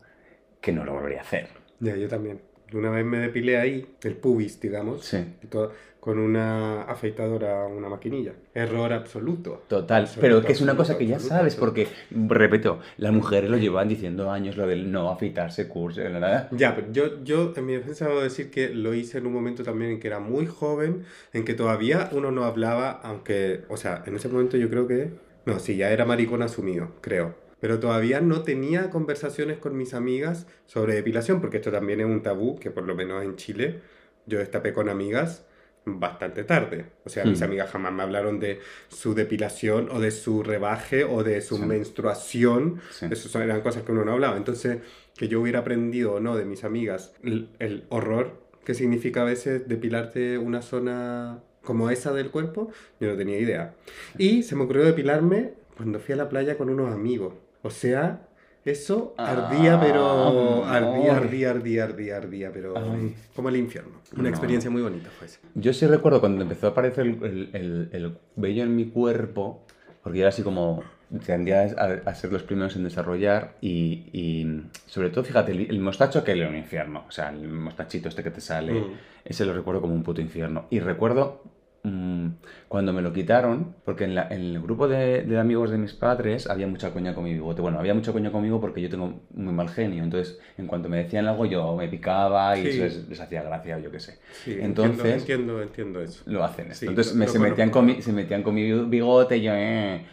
que 0.62 0.72
no 0.72 0.86
lo 0.86 0.94
volvería 0.94 1.20
a 1.20 1.24
hacer. 1.24 1.48
Ya, 1.80 1.96
yo 1.96 2.08
también. 2.08 2.40
Una 2.74 2.90
vez 2.92 3.06
me 3.06 3.18
depilé 3.20 3.58
ahí, 3.58 3.86
el 4.04 4.16
pubis, 4.16 4.60
digamos, 4.62 5.04
Sí. 5.06 5.18
y 5.44 5.48
todo- 5.48 5.72
con 6.00 6.18
una 6.18 6.84
afeitadora, 6.84 7.66
una 7.66 7.90
maquinilla. 7.90 8.32
Error 8.54 8.94
absoluto. 8.94 9.64
Total, 9.68 10.04
Absoluto, 10.04 10.22
pero 10.22 10.42
que 10.46 10.54
es 10.54 10.62
una 10.62 10.78
cosa 10.78 10.98
que 10.98 11.06
ya 11.06 11.16
absoluto, 11.16 11.36
sabes, 11.38 11.56
porque, 11.56 11.88
repito, 12.12 12.80
las 12.98 13.12
mujeres 13.12 13.50
lo 13.50 13.58
llevan 13.58 13.90
diciendo 13.90 14.32
años, 14.32 14.56
lo 14.56 14.66
del 14.66 14.92
no 14.92 15.10
afeitarse, 15.12 15.68
curso, 15.68 16.02
nada. 16.08 16.48
Ya, 16.52 16.74
pero 16.76 16.88
yo, 16.94 17.24
yo 17.26 17.54
en 17.56 17.66
mi 17.66 17.74
defensa 17.74 18.08
debo 18.08 18.22
decir 18.22 18.50
que 18.50 18.70
lo 18.70 18.94
hice 18.94 19.18
en 19.18 19.28
un 19.28 19.34
momento 19.34 19.64
también 19.64 19.92
en 19.92 20.00
que 20.00 20.08
era 20.08 20.20
muy 20.20 20.46
joven, 20.46 21.04
en 21.34 21.44
que 21.44 21.54
todavía 21.54 22.10
uno 22.14 22.32
no 22.32 22.46
hablaba, 22.46 22.92
aunque, 23.04 23.62
o 23.68 23.76
sea, 23.76 24.02
en 24.06 24.16
ese 24.16 24.30
momento 24.30 24.56
yo 24.56 24.70
creo 24.70 24.88
que, 24.88 25.10
no, 25.46 25.60
sí, 25.60 25.76
ya 25.76 25.92
era 25.92 26.06
maricón 26.06 26.42
asumido, 26.44 26.92
creo. 27.02 27.36
Pero 27.60 27.80
todavía 27.80 28.22
no 28.22 28.44
tenía 28.44 28.90
conversaciones 28.90 29.58
con 29.58 29.76
mis 29.78 29.94
amigas 29.94 30.48
sobre 30.66 30.96
depilación, 30.96 31.42
porque 31.42 31.58
esto 31.58 31.72
también 31.72 32.00
es 32.00 32.06
un 32.06 32.22
tabú, 32.24 32.58
que 32.60 32.72
por 32.72 32.84
lo 32.84 32.96
menos 32.96 33.24
en 33.24 33.36
Chile 33.36 33.82
yo 34.26 34.40
destapé 34.40 34.74
con 34.74 34.88
amigas 34.90 35.46
bastante 35.86 36.44
tarde. 36.44 36.86
O 37.06 37.10
sea, 37.10 37.26
mis 37.26 37.42
Hmm. 37.42 37.46
amigas 37.46 37.72
jamás 37.72 37.92
me 37.94 38.04
hablaron 38.04 38.40
de 38.40 38.60
su 38.90 39.16
depilación 39.16 39.90
o 39.92 40.00
de 40.00 40.12
su 40.12 40.44
rebaje 40.44 41.04
o 41.04 41.24
de 41.24 41.42
su 41.42 41.58
Sí. 41.58 41.64
menstruación. 41.66 42.80
Sí. 42.92 43.08
Eran 43.36 43.62
cosas 43.62 43.84
que 43.84 43.92
uno 43.92 44.06
no 44.06 44.12
hablaba. 44.14 44.38
Entonces, 44.38 44.78
que 45.18 45.28
yo 45.28 45.42
hubiera 45.42 45.60
aprendido 45.60 46.14
o 46.14 46.20
no 46.20 46.36
de 46.38 46.46
mis 46.46 46.64
amigas 46.64 47.14
el, 47.24 47.50
el 47.60 47.86
horror 47.90 48.40
que 48.64 48.74
significa 48.74 49.22
a 49.22 49.26
veces 49.26 49.68
depilarte 49.68 50.38
una 50.38 50.62
zona 50.62 51.40
como 51.64 51.90
esa 51.90 52.14
del 52.14 52.30
cuerpo, 52.30 52.72
yo 53.00 53.08
no 53.10 53.18
tenía 53.18 53.40
idea. 53.40 53.74
Y 54.18 54.44
se 54.44 54.56
me 54.56 54.64
ocurrió 54.64 54.84
depilarme 54.86 55.54
cuando 55.76 56.00
fui 56.00 56.14
a 56.14 56.18
la 56.18 56.30
playa 56.30 56.58
con 56.58 56.70
unos 56.70 56.94
amigos. 56.94 57.34
O 57.62 57.70
sea, 57.70 58.22
eso 58.66 59.14
ardía, 59.18 59.76
Ah, 59.76 59.82
pero 59.82 60.66
ardía, 60.66 61.16
ardía, 61.18 61.50
ardía, 61.52 61.84
ardía, 61.86 62.18
ardía, 62.18 62.52
pero 62.54 62.74
Ay. 62.78 63.16
como 63.36 63.50
el 63.50 63.56
infierno. 63.58 64.00
Una 64.14 64.24
No. 64.24 64.30
experiencia 64.30 64.70
muy 64.70 64.82
bonita 64.82 65.10
fue 65.10 65.28
esa. 65.28 65.40
Yo 65.56 65.74
sí 65.74 65.86
recuerdo 65.88 66.20
cuando 66.20 66.42
empezó 66.44 66.68
a 66.68 66.70
aparecer 66.72 67.06
el, 67.08 67.24
el- 67.24 67.50
el- 67.54 67.90
el 67.94 68.18
vello 68.36 68.64
en 68.64 68.76
mi 68.76 68.86
cuerpo, 68.90 69.66
porque 70.04 70.20
era 70.20 70.30
así 70.30 70.44
como 70.44 70.84
tendía 71.26 71.64
a, 71.64 72.10
a 72.10 72.14
ser 72.16 72.32
los 72.32 72.44
primeros 72.44 72.76
en 72.76 72.84
desarrollar 72.84 73.56
y, 73.62 74.06
y 74.14 74.62
sobre 74.86 75.10
todo, 75.10 75.24
fíjate, 75.24 75.52
el, 75.54 75.62
el 75.72 75.80
mostacho 75.80 76.24
que 76.24 76.34
era 76.34 76.48
un 76.48 76.56
infierno, 76.56 77.04
o 77.08 77.12
sea, 77.12 77.30
el 77.30 77.48
mostachito 77.48 78.10
este 78.10 78.22
que 78.24 78.30
te 78.32 78.42
sale, 78.42 78.74
Mm. 78.74 78.94
ese 79.26 79.44
lo 79.46 79.54
recuerdo 79.54 79.82
como 79.82 79.96
un 79.96 80.04
puto 80.04 80.22
infierno. 80.22 80.66
Y 80.70 80.80
recuerdo 80.80 81.42
mm, 81.84 82.28
cuando 82.68 82.94
me 82.94 83.02
lo 83.02 83.12
quitaron, 83.14 83.76
porque 83.86 84.04
en, 84.06 84.16
la- 84.16 84.28
en 84.30 84.42
el 84.42 84.62
grupo 84.62 84.88
de, 84.88 85.24
de 85.24 85.40
amigos 85.40 85.72
de 85.72 85.78
mis 85.78 85.94
padres 85.94 86.50
había 86.50 86.68
mucha 86.68 86.92
coña 86.92 87.14
con 87.16 87.24
mi 87.24 87.34
bigote. 87.34 87.62
Bueno, 87.62 87.80
había 87.80 87.94
mucha 87.94 88.12
coña 88.12 88.32
conmigo 88.32 88.60
porque 88.62 88.82
yo 88.82 88.90
tengo 88.90 89.22
muy 89.34 89.54
mal 89.54 89.70
genio, 89.70 90.04
entonces 90.04 90.40
en 90.58 90.68
cuanto 90.68 90.90
me 90.90 90.98
decían 90.98 91.28
algo 91.28 91.46
yo 91.46 91.76
me 91.76 91.88
picaba 91.88 92.58
y 92.58 92.64
Sí. 92.64 92.68
eso 92.70 92.84
les, 92.84 93.10
les 93.10 93.20
hacía 93.20 93.44
gracia 93.44 93.78
o 93.78 93.80
yo 93.80 93.92
qué 93.92 94.00
sé. 94.00 94.20
Sí, 94.44 94.58
Entonces- 94.60 94.92
entiendo, 95.22 95.62
entiendo, 95.62 95.62
entiendo 95.62 96.02
eso. 96.02 96.24
Lo 96.26 96.44
hacen 96.44 96.68
esto. 96.68 96.80
Sí, 96.82 96.88
Entonces 96.88 97.16
me, 97.16 97.28
se, 97.28 97.40
metían 97.40 97.70
con 97.70 97.86
mi, 97.86 98.02
se 98.02 98.14
metían 98.14 98.44
con 98.44 98.54
mi 98.56 98.72
bigote 98.72 99.38
y 99.38 99.42
yo... 99.44 99.52
eh, 99.56 100.06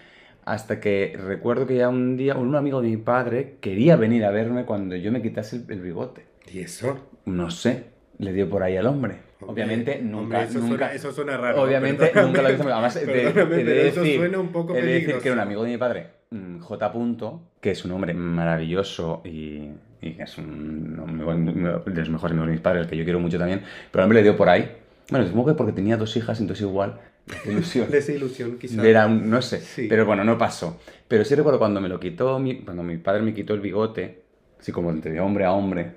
hasta 0.44 0.78
que 0.78 1.18
recuerdo 1.20 1.66
que 1.66 1.74
ya 1.74 1.88
un 1.88 2.16
día 2.16 2.36
un 2.36 2.54
amigo 2.54 2.80
de 2.80 2.86
mi 2.88 2.96
padre 2.98 3.56
quería 3.60 3.96
venir 3.96 4.24
a 4.24 4.30
verme 4.30 4.64
cuando 4.64 4.94
yo 4.94 5.10
me 5.10 5.20
quitase 5.20 5.56
el, 5.56 5.64
el 5.72 5.80
bigote. 5.80 6.24
¿Y 6.52 6.60
eso? 6.60 6.96
No 7.24 7.50
sé, 7.50 7.86
le 8.18 8.32
dio 8.32 8.48
por 8.48 8.62
ahí 8.62 8.76
al 8.76 8.86
hombre. 8.86 9.25
Obviamente 9.40 10.00
nunca, 10.02 10.18
Hombre, 10.38 10.42
eso, 10.44 10.58
nunca, 10.60 10.68
Suena, 10.78 10.92
eso 10.94 11.12
suena 11.12 11.36
raro. 11.36 11.62
obviamente 11.62 12.10
nunca 12.14 12.42
lo 12.42 12.50
hice. 12.52 12.62
Además, 12.62 12.96
he 12.96 13.04
de- 13.06 13.20
he 13.22 13.24
de 13.24 13.32
pero 13.32 13.70
eso 13.72 14.00
decir- 14.02 14.16
suena 14.16 14.38
un 14.38 14.48
poco 14.48 14.74
he 14.74 14.80
de 14.80 14.86
decir 14.86 14.94
peligroso. 15.00 15.22
que 15.22 15.28
era 15.28 15.34
un 15.34 15.40
amigo 15.40 15.62
de 15.64 15.70
mi 15.70 15.76
padre, 15.76 16.06
mm, 16.30 16.58
J. 16.60 16.92
Punto, 16.92 17.42
que 17.60 17.70
es 17.72 17.84
un 17.84 17.92
hombre 17.92 18.14
maravilloso 18.14 19.20
y, 19.24 19.70
y 20.00 20.16
es 20.18 20.38
un, 20.38 20.96
amigo 21.06 21.34
de 21.34 21.94
los 22.00 22.08
mejores 22.08 22.32
amigos 22.32 22.46
de 22.46 22.52
mis 22.52 22.60
padres, 22.60 22.82
el 22.84 22.88
que 22.90 22.96
yo 22.96 23.04
quiero 23.04 23.20
mucho 23.20 23.38
también, 23.38 23.60
pero 23.90 24.02
el 24.02 24.04
hombre 24.06 24.18
le 24.18 24.22
dio 24.22 24.36
por 24.36 24.48
ahí. 24.48 24.70
Bueno, 25.10 25.26
supongo 25.26 25.48
que 25.48 25.54
porque 25.54 25.72
tenía 25.72 25.96
dos 25.96 26.16
hijas, 26.16 26.40
entonces 26.40 26.62
igual, 26.66 26.98
ilusión. 27.46 27.86
Desilusión, 27.90 28.58
quizás. 28.58 28.84
Era 28.84 29.06
un- 29.06 29.28
no 29.28 29.42
sé, 29.42 29.60
Sí. 29.60 29.86
pero 29.88 30.06
bueno, 30.06 30.24
no 30.24 30.38
pasó. 30.38 30.80
Pero 31.08 31.24
sí 31.24 31.34
recuerdo 31.34 31.58
cuando 31.58 31.80
me 31.80 31.88
lo 31.88 32.00
quitó, 32.00 32.38
mi, 32.38 32.60
cuando 32.62 32.82
mi 32.82 32.96
padre 32.96 33.22
me 33.22 33.34
quitó 33.34 33.52
el 33.54 33.60
bigote, 33.60 34.22
así 34.58 34.72
como 34.72 34.90
entre 34.90 35.20
hombre 35.20 35.44
a 35.44 35.52
hombre, 35.52 35.92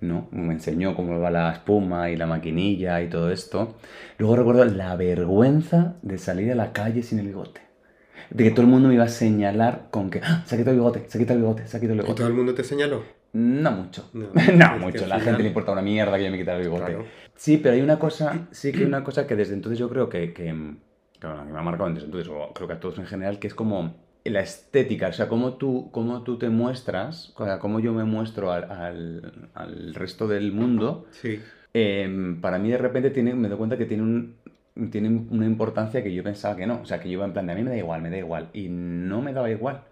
¿no? 0.00 0.28
Me 0.30 0.52
enseñó 0.54 0.94
cómo 0.94 1.18
va 1.20 1.30
la 1.30 1.52
espuma 1.52 2.10
y 2.10 2.16
la 2.16 2.26
maquinilla 2.26 3.00
y 3.02 3.08
todo 3.08 3.30
esto. 3.30 3.76
Luego 4.18 4.36
recuerdo 4.36 4.64
la 4.64 4.94
vergüenza 4.96 5.94
de 6.02 6.18
salir 6.18 6.52
a 6.52 6.54
la 6.54 6.72
calle 6.72 7.02
sin 7.02 7.18
el 7.18 7.26
bigote. 7.26 7.60
De 8.30 8.44
que 8.44 8.50
todo 8.50 8.62
el 8.62 8.68
mundo 8.68 8.88
me 8.88 8.94
iba 8.94 9.04
a 9.04 9.08
señalar 9.08 9.86
con 9.90 10.10
que, 10.10 10.20
¡Ah, 10.22 10.42
se 10.46 10.54
ha 10.54 10.58
quitado 10.58 10.72
el 10.74 10.80
bigote, 10.80 11.04
se 11.08 11.16
ha 11.16 11.20
quitado 11.20 11.38
el 11.38 11.42
bigote, 11.44 11.66
se 11.66 11.76
ha 11.76 11.80
quitado 11.80 11.94
el 11.94 12.00
¿Y 12.00 12.02
bigote. 12.02 12.18
todo 12.18 12.28
el 12.28 12.34
mundo 12.34 12.54
te 12.54 12.64
señaló? 12.64 13.02
No 13.32 13.70
mucho. 13.70 14.08
No, 14.14 14.26
No, 14.54 14.78
mucho. 14.78 15.06
La 15.06 15.18
final- 15.18 15.20
gente 15.22 15.42
le 15.42 15.48
importa 15.48 15.72
una 15.72 15.82
mierda 15.82 16.16
que 16.16 16.24
yo 16.24 16.30
me 16.30 16.38
quitara 16.38 16.58
el 16.58 16.64
bigote. 16.64 16.84
Claro. 16.86 17.04
Sí, 17.34 17.58
pero 17.58 17.74
hay 17.74 17.82
una 17.82 17.98
cosa, 17.98 18.46
sí 18.50 18.72
que 18.72 18.78
hay 18.78 18.84
una 18.84 19.04
cosa 19.04 19.26
que 19.26 19.36
desde 19.36 19.54
entonces 19.54 19.78
yo 19.78 19.88
creo 19.88 20.08
que, 20.08 20.32
que, 20.32 20.44
que, 20.44 20.52
bueno, 21.28 21.46
que 21.46 21.52
me 21.52 21.58
ha 21.58 21.62
marcado 21.62 21.90
desde 21.90 22.06
entonces, 22.06 22.28
o 22.32 22.52
creo 22.54 22.66
que 22.66 22.74
a 22.74 22.80
todos 22.80 22.98
en 22.98 23.06
general, 23.06 23.38
que 23.38 23.46
es 23.46 23.54
como 23.54 23.94
la 24.30 24.40
estética, 24.40 25.08
o 25.08 25.12
sea, 25.12 25.28
cómo 25.28 25.54
tú, 25.54 25.90
cómo 25.92 26.22
tú 26.22 26.38
te 26.38 26.48
muestras, 26.48 27.32
o 27.36 27.44
sea, 27.44 27.58
cómo 27.58 27.80
yo 27.80 27.92
me 27.92 28.04
muestro 28.04 28.52
al, 28.52 28.70
al, 28.70 29.50
al 29.54 29.94
resto 29.94 30.26
del 30.28 30.52
mundo, 30.52 31.06
Sí. 31.10 31.40
eh, 31.74 32.36
para 32.40 32.58
mí 32.58 32.70
de 32.70 32.78
repente 32.78 33.10
tiene, 33.10 33.34
me 33.34 33.48
doy 33.48 33.58
cuenta 33.58 33.76
que 33.78 33.86
tiene, 33.86 34.02
un, 34.02 34.36
tiene 34.90 35.08
una 35.30 35.46
importancia 35.46 36.02
que 36.02 36.12
yo 36.14 36.22
pensaba 36.22 36.56
que 36.56 36.66
no. 36.66 36.80
O 36.82 36.86
sea, 36.86 37.00
que 37.00 37.08
yo 37.08 37.14
iba 37.14 37.24
en 37.26 37.32
plan 37.32 37.46
de 37.46 37.52
a 37.52 37.56
mí 37.56 37.62
me 37.62 37.70
da 37.70 37.76
igual, 37.76 38.02
me 38.02 38.10
da 38.10 38.18
igual. 38.18 38.48
Y 38.52 38.68
no 38.68 39.22
me 39.22 39.32
daba 39.32 39.50
igual. 39.50 39.82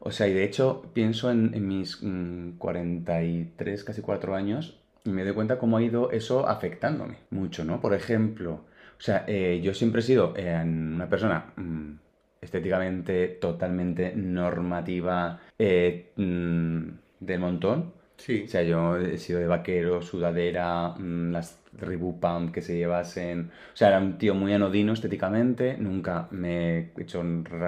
O 0.00 0.10
sea, 0.12 0.28
y 0.28 0.32
de 0.34 0.44
hecho 0.44 0.84
pienso 0.94 1.30
en, 1.30 1.52
en 1.54 1.68
mis 1.68 1.98
mm, 2.02 2.52
43, 2.58 3.84
casi 3.84 4.00
4 4.02 4.34
años 4.34 4.78
y 5.04 5.10
me 5.10 5.24
doy 5.24 5.34
cuenta 5.34 5.58
cómo 5.58 5.76
ha 5.76 5.82
ido 5.82 6.10
eso 6.10 6.48
afectándome 6.48 7.16
mucho, 7.30 7.64
¿no? 7.64 7.80
Por 7.80 7.94
ejemplo, 7.94 8.52
o 8.98 9.02
sea, 9.02 9.24
eh, 9.26 9.60
yo 9.62 9.74
siempre 9.74 10.00
he 10.00 10.04
sido 10.04 10.34
eh, 10.36 10.58
una 10.64 11.08
persona 11.08 11.52
mm, 11.56 11.92
estéticamente 12.40 13.28
totalmente 13.28 14.14
normativa 14.16 15.40
eh, 15.58 16.12
mm, 16.16 16.80
del 17.20 17.40
montón. 17.40 17.92
Sí. 18.16 18.42
O 18.44 18.48
sea, 18.48 18.62
yo 18.62 18.96
he 18.96 19.18
sido 19.18 19.40
de 19.40 19.46
vaquero, 19.46 20.02
sudadera, 20.02 20.90
mm, 20.90 21.32
las 21.32 21.62
Reebok 21.78 22.20
Pump 22.20 22.52
que 22.52 22.62
se 22.62 22.76
llevasen. 22.76 23.50
O 23.72 23.76
sea, 23.76 23.88
era 23.88 23.98
un 23.98 24.18
tío 24.18 24.34
muy 24.34 24.52
anodino 24.52 24.92
estéticamente. 24.92 25.76
Nunca 25.78 26.28
me 26.30 26.78
he 26.78 26.90
hecho 26.98 27.22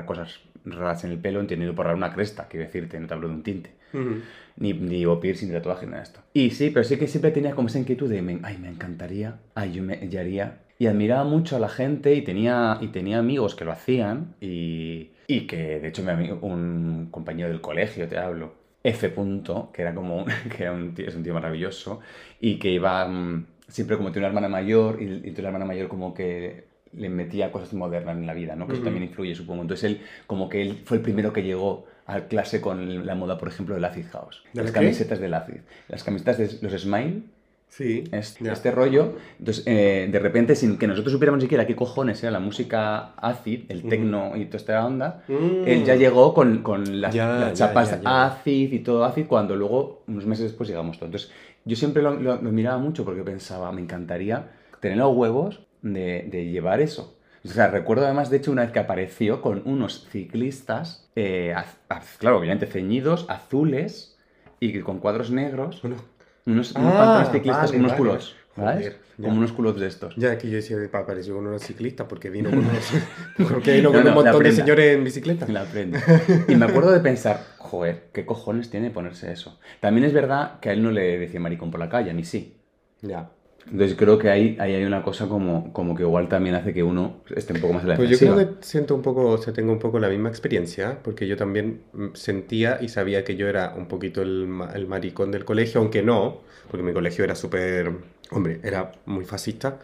cosas 0.07 0.41
raras 0.65 1.05
en 1.05 1.13
el 1.13 1.19
pelo, 1.19 1.41
entendido 1.41 1.75
por 1.75 1.87
una 1.89 2.13
cresta, 2.13 2.47
quiero 2.49 2.67
decirte, 2.67 2.99
no 3.01 3.07
te 3.07 3.15
hablo 3.15 3.29
de 3.29 3.35
un 3.35 3.43
tinte. 3.43 3.71
Ujú. 3.93 4.21
Ni, 4.57 4.73
ni 4.75 4.99
llevo 4.99 5.21
piercing, 5.21 5.49
ni 5.49 5.55
tatuaje, 5.55 5.87
nada 5.87 5.99
de 5.99 6.05
esto. 6.05 6.21
Y 6.35 6.51
sí, 6.51 6.71
pero 6.71 6.85
sí 6.85 6.99
que 6.99 7.09
siempre 7.09 7.31
tenía 7.31 7.55
como 7.55 7.69
esa 7.69 7.79
inquietud 7.79 8.09
de, 8.09 8.19
ay, 8.43 8.59
me 8.59 8.69
encantaría, 8.69 9.39
ay, 9.55 9.73
yo 9.73 9.83
me 9.83 9.95
haría. 9.95 10.59
Y 10.83 10.87
admiraba 10.89 11.23
mucho 11.23 11.55
a 11.55 11.61
la 11.61 11.69
gente 11.69 12.13
y 12.15 12.23
tenía, 12.23 12.79
y 12.81 12.89
tenía 12.89 13.19
amigos 13.21 13.55
que 13.55 13.65
lo 13.65 13.71
hacían 13.71 14.35
y, 14.41 15.11
y 15.29 15.47
que, 15.47 15.79
de 15.79 15.89
hecho, 15.89 16.03
mi 16.03 16.11
amigo, 16.11 16.39
un 16.43 17.07
compañero 17.13 17.49
del 17.51 17.61
colegio, 17.61 18.09
te 18.09 18.19
hablo, 18.19 18.55
F. 18.83 19.09
Punto, 19.11 19.71
que 19.73 19.83
era 19.83 19.95
como, 19.95 20.25
que 20.57 20.65
era 20.65 20.73
un 20.73 20.93
tío, 20.95 21.07
es 21.07 21.15
un 21.15 21.23
tío 21.23 21.35
maravilloso 21.35 22.01
y 22.41 22.59
que 22.59 22.71
iba 22.73 23.07
mm, 23.07 23.47
siempre 23.69 23.97
como 23.97 24.11
tiene 24.11 24.27
una 24.27 24.31
hermana 24.31 24.49
mayor 24.49 25.01
y, 25.01 25.05
y 25.05 25.21
tiene 25.21 25.41
una 25.41 25.49
hermana 25.51 25.67
mayor 25.67 25.87
como 25.87 26.15
que 26.15 26.65
le 26.95 27.09
metía 27.09 27.53
cosas 27.53 27.73
modernas 27.75 28.17
en 28.17 28.27
la 28.27 28.35
vida, 28.35 28.57
¿no? 28.57 28.67
Que 28.67 28.73
eso 28.73 28.83
Ujú. 28.83 28.85
también 28.87 29.05
influye, 29.05 29.35
supongo. 29.37 29.63
Entonces 29.63 29.85
él, 29.85 30.01
como 30.27 30.49
que 30.49 30.63
él 30.63 30.81
fue 30.85 30.97
el 30.97 31.03
primero 31.05 31.33
que 31.33 31.45
llegó 31.45 31.87
a 32.07 32.23
clase 32.23 32.61
con 32.61 33.07
la 33.07 33.15
moda, 33.15 33.39
por 33.39 33.47
ejemplo, 33.47 33.77
del 33.77 33.85
acid 33.85 34.07
house. 34.11 34.43
¿De 34.53 34.63
Las 34.63 34.73
qué? 34.73 34.81
camisetas 34.81 35.21
del 35.21 35.35
acid. 35.35 35.61
Las 35.89 36.03
camisetas 36.03 36.39
de 36.39 36.59
los 36.61 36.83
Smile, 36.83 37.23
Sí. 37.73 38.05
es- 38.13 38.37
Ya. 38.39 38.53
este 38.53 38.71
rollo. 38.71 39.15
Entonces, 39.39 39.65
eh, 39.67 40.07
de 40.13 40.19
repente, 40.19 40.55
sin 40.55 40.77
que 40.77 40.87
nosotros 40.87 41.11
supiéramos 41.11 41.39
ni 41.39 41.45
siquiera 41.45 41.67
qué 41.67 41.75
cojones 41.75 42.23
era 42.23 42.31
la 42.31 42.39
música 42.39 43.15
acid, 43.17 43.63
el 43.71 43.79
Ujú. 43.79 43.89
tecno 43.89 44.37
y 44.37 44.45
toda 44.45 44.59
esta 44.59 44.85
onda, 44.87 45.25
Mm. 45.27 45.65
él 45.67 45.85
ya 45.87 45.95
llegó 45.97 46.35
con, 46.35 46.59
con 46.63 47.01
las, 47.01 47.15
Ya, 47.15 47.29
las 47.29 47.59
ya, 47.59 47.67
chapas 47.69 47.99
ya, 48.03 48.27
acid 48.27 48.73
y 48.75 48.81
todo 48.81 49.05
acid, 49.07 49.25
cuando 49.27 49.57
luego, 49.57 50.03
unos 50.07 50.27
meses 50.27 50.45
después, 50.45 50.69
llegamos 50.69 50.99
todos. 50.99 51.09
Entonces, 51.09 51.31
yo 51.65 51.75
siempre 51.77 52.03
lo, 52.03 52.13
lo- 52.15 52.43
lo 52.43 52.53
miraba 52.53 52.77
mucho 52.77 53.07
porque 53.07 53.23
pensaba, 53.23 53.73
me 53.73 53.81
encantaría 53.81 54.51
tener 54.81 54.99
los 54.99 55.17
huevos 55.17 55.61
de, 55.81 56.29
de 56.31 56.51
llevar 56.51 56.81
eso. 56.83 57.17
O 57.43 57.49
sea, 57.49 57.69
recuerdo 57.69 58.05
además, 58.05 58.29
de 58.29 58.37
hecho, 58.37 58.53
una 58.53 58.63
vez 58.63 58.71
que 58.73 58.81
apareció 58.81 59.41
con 59.41 59.63
unos 59.65 60.07
ciclistas, 60.11 61.09
eh, 61.17 61.55
az- 61.57 61.79
az- 61.89 62.19
claro, 62.19 62.37
obviamente 62.39 62.67
ceñidos, 62.67 63.25
azules 63.31 64.17
y 64.61 64.79
con 64.81 64.99
cuadros 65.01 65.31
negros, 65.33 65.81
unos, 66.47 66.73
Ah, 66.77 66.81
unos 66.81 66.93
pantalones 66.95 67.29
ciclistas 67.33 67.57
vale, 67.71 67.71
con 67.73 67.81
unos 67.81 68.35
vale. 68.57 68.97
ya. 69.19 69.27
Como 69.29 69.39
unos 69.39 69.53
culottes 69.53 69.81
de 69.81 69.87
estos. 69.89 70.17
ya 70.17 70.33
aquí 70.33 70.49
yo 70.51 70.57
decía, 70.57 70.77
"Pa, 70.91 71.01
apareció 71.01 71.35
con 71.37 71.47
unos 71.47 71.63
ciclistas 71.63 72.07
porque 72.09 72.31
vino 72.31 72.51
con 72.51 72.59
unos... 72.61 72.93
porque 73.51 73.73
vino 73.75 73.91
No, 73.91 73.95
con 73.97 74.05
no, 74.05 74.11
un 74.11 74.15
montón 74.25 74.43
de 74.43 74.53
señores 74.53 74.97
en 74.97 75.05
bicicleta. 75.05 75.47
La 75.49 75.65
prenda. 75.65 76.01
Y 76.49 76.55
me 76.57 76.65
acuerdo 76.65 76.91
de 76.91 77.01
pensar, 77.01 77.41
joder, 77.59 78.09
¿qué 78.13 78.25
cojones 78.27 78.71
tiene 78.71 78.91
ponerse 78.91 79.31
eso? 79.33 79.59
También 79.81 80.05
es 80.07 80.13
verdad 80.13 80.59
que 80.61 80.71
a 80.71 80.73
él 80.73 80.83
no 80.83 80.91
le 80.91 81.19
decía 81.19 81.39
maricón 81.41 81.71
por 81.71 81.79
la 81.81 81.89
calle, 81.89 82.13
mí 82.15 82.25
sí. 82.25 82.57
Ya. 83.03 83.31
Entonces 83.67 83.97
creo 83.97 84.19
que 84.19 84.29
ahí, 84.29 84.57
ahí 84.59 84.75
hay 84.75 84.85
una 84.85 85.03
cosa 85.03 85.29
como, 85.29 85.73
como 85.73 85.95
que 85.95 86.03
igual 86.03 86.29
también 86.29 86.55
hace 86.57 86.75
que 86.75 86.83
uno 86.83 87.23
esté 87.35 87.53
un 87.55 87.61
poco 87.61 87.75
más 87.75 87.85
a 87.85 87.87
la 87.89 87.97
Pues 87.97 88.11
yo 88.11 88.19
creo 88.19 88.37
que 88.37 88.49
siento 88.61 88.95
un 88.95 89.03
poco, 89.03 89.29
o 89.29 89.39
sea, 89.39 89.53
tengo 89.53 89.73
un 89.73 89.79
poco 89.79 89.99
la 89.99 90.09
misma 90.09 90.29
experiencia, 90.29 90.99
porque 91.03 91.27
yo 91.27 91.37
también 91.37 91.83
mm, 91.93 92.09
sentía 92.15 92.79
y 92.81 92.89
sabía 92.89 93.25
que 93.25 93.37
yo 93.37 93.49
era 93.49 93.75
un 93.77 93.87
poquito 93.87 94.23
el, 94.23 94.49
el 94.75 94.87
maricón 94.87 95.31
del 95.31 95.45
colegio, 95.45 95.81
aunque 95.81 96.03
no, 96.03 96.41
porque 96.71 96.83
mi 96.83 96.93
colegio 96.93 97.25
era 97.25 97.35
súper, 97.37 97.93
hombre, 98.31 98.61
era 98.65 98.93
muy 99.07 99.25
fascista, 99.25 99.79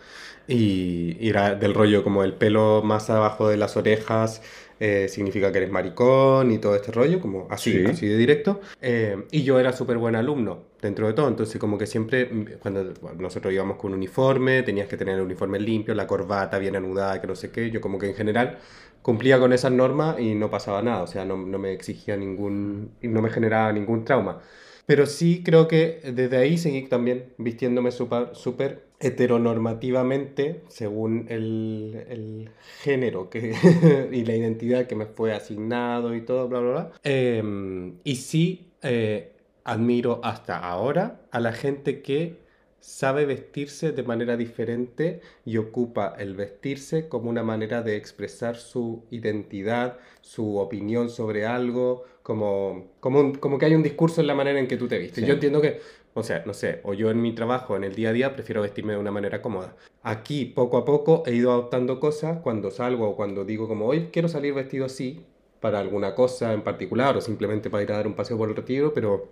y, 0.46 1.16
y 1.20 1.28
era 1.28 1.54
del 1.54 1.74
rollo 1.74 2.02
como 2.02 2.24
el 2.24 2.34
pelo 2.34 2.82
más 2.82 3.10
abajo 3.10 3.48
de 3.48 3.56
las 3.56 3.76
orejas 3.76 4.42
eh, 4.80 5.08
significa 5.08 5.50
que 5.50 5.58
eres 5.58 5.70
maricón 5.70 6.50
y 6.52 6.58
todo 6.58 6.74
este 6.76 6.92
rollo, 6.92 7.20
como 7.20 7.46
así, 7.50 7.72
Sí. 7.72 7.84
así 7.86 8.06
de 8.06 8.16
directo. 8.16 8.60
Eh, 8.80 9.24
y 9.30 9.42
yo 9.42 9.58
era 9.58 9.72
súper 9.72 9.98
buen 9.98 10.14
alumno 10.16 10.58
dentro 10.80 11.06
de 11.06 11.12
todo, 11.12 11.28
entonces 11.28 11.58
como 11.60 11.76
que 11.78 11.86
siempre, 11.86 12.28
cuando 12.60 12.92
bueno, 13.00 13.22
nosotros 13.22 13.52
íbamos 13.52 13.76
con 13.76 13.92
uniforme, 13.92 14.62
tenías 14.62 14.86
que 14.88 14.96
tener 14.96 15.16
el 15.16 15.22
uniforme 15.22 15.58
limpio, 15.58 15.94
la 15.94 16.06
corbata 16.06 16.58
bien 16.58 16.76
anudada, 16.76 17.20
que 17.20 17.26
no 17.26 17.34
sé 17.34 17.50
qué, 17.50 17.70
yo 17.70 17.80
como 17.80 17.98
que 17.98 18.06
en 18.08 18.14
general 18.14 18.58
cumplía 19.02 19.38
con 19.40 19.52
esas 19.52 19.72
normas 19.72 20.18
y 20.20 20.34
no 20.34 20.50
pasaba 20.50 20.82
nada, 20.82 21.02
o 21.02 21.06
sea, 21.06 21.24
no, 21.24 21.36
no 21.36 21.58
me 21.58 21.72
exigía 21.72 22.16
ningún, 22.16 22.90
no 23.02 23.22
me 23.22 23.30
generaba 23.30 23.72
ningún 23.72 24.04
trauma. 24.04 24.40
Pero 24.88 25.04
sí 25.04 25.42
creo 25.44 25.68
que 25.68 26.00
desde 26.14 26.38
ahí 26.38 26.56
seguí 26.56 26.88
también 26.88 27.34
vistiéndome 27.36 27.90
súper 27.90 28.86
heteronormativamente 29.00 30.62
según 30.68 31.26
el, 31.28 32.48
género 32.80 33.28
que, 33.28 33.52
y 34.12 34.24
la 34.24 34.34
identidad 34.34 34.86
que 34.86 34.94
me 34.94 35.04
fue 35.04 35.34
asignado 35.34 36.14
y 36.14 36.22
todo, 36.22 36.48
bla, 36.48 36.60
bla, 36.60 36.70
bla. 36.70 36.92
Eh, 37.04 37.92
y 38.02 38.16
sí 38.16 38.70
eh, 38.80 39.32
admiro 39.62 40.22
hasta 40.24 40.56
ahora 40.56 41.20
a 41.32 41.40
la 41.40 41.52
gente 41.52 42.00
que 42.00 42.47
sabe 42.80 43.26
vestirse 43.26 43.92
de 43.92 44.02
manera 44.02 44.36
diferente 44.36 45.20
y 45.44 45.56
ocupa 45.58 46.14
el 46.18 46.34
vestirse 46.34 47.08
como 47.08 47.28
una 47.30 47.42
manera 47.42 47.82
de 47.82 47.96
expresar 47.96 48.56
su 48.56 49.04
identidad, 49.10 49.98
su 50.20 50.58
opinión 50.58 51.10
sobre 51.10 51.46
algo, 51.46 52.04
como, 52.22 52.86
como, 53.00 53.20
un- 53.20 53.34
como 53.34 53.58
que 53.58 53.66
hay 53.66 53.74
un 53.74 53.82
discurso 53.82 54.20
en 54.20 54.26
la 54.26 54.34
manera 54.34 54.58
en 54.60 54.68
que 54.68 54.76
tú 54.76 54.86
te 54.88 54.98
vistes. 54.98 55.22
Sí. 55.22 55.26
Yo 55.26 55.34
entiendo 55.34 55.60
que, 55.60 55.80
o 56.14 56.22
sea, 56.22 56.42
no 56.46 56.54
sé, 56.54 56.80
o 56.84 56.94
yo 56.94 57.10
en 57.10 57.20
mi 57.22 57.34
trabajo, 57.34 57.76
en 57.76 57.84
el 57.84 57.94
día 57.94 58.10
a 58.10 58.12
día, 58.12 58.32
prefiero 58.32 58.62
vestirme 58.62 58.92
de 58.92 58.98
una 58.98 59.10
manera 59.10 59.40
cómoda. 59.42 59.76
Aquí, 60.02 60.44
poco 60.44 60.76
a 60.78 60.84
poco, 60.84 61.22
he 61.26 61.34
ido 61.34 61.50
adoptando 61.52 62.00
cosas 62.00 62.38
cuando 62.40 62.70
salgo 62.70 63.08
o 63.10 63.16
cuando 63.16 63.44
digo 63.44 63.66
como, 63.68 63.86
hoy 63.86 64.08
quiero 64.12 64.28
salir 64.28 64.54
vestido 64.54 64.84
así 64.86 65.24
para 65.60 65.80
alguna 65.80 66.14
cosa 66.14 66.52
en 66.52 66.62
particular 66.62 67.16
o 67.16 67.20
simplemente 67.20 67.68
para 67.70 67.82
ir 67.82 67.92
a 67.92 67.96
dar 67.96 68.06
un 68.06 68.14
paseo 68.14 68.38
por 68.38 68.48
el 68.48 68.54
retiro, 68.56 68.94
pero 68.94 69.28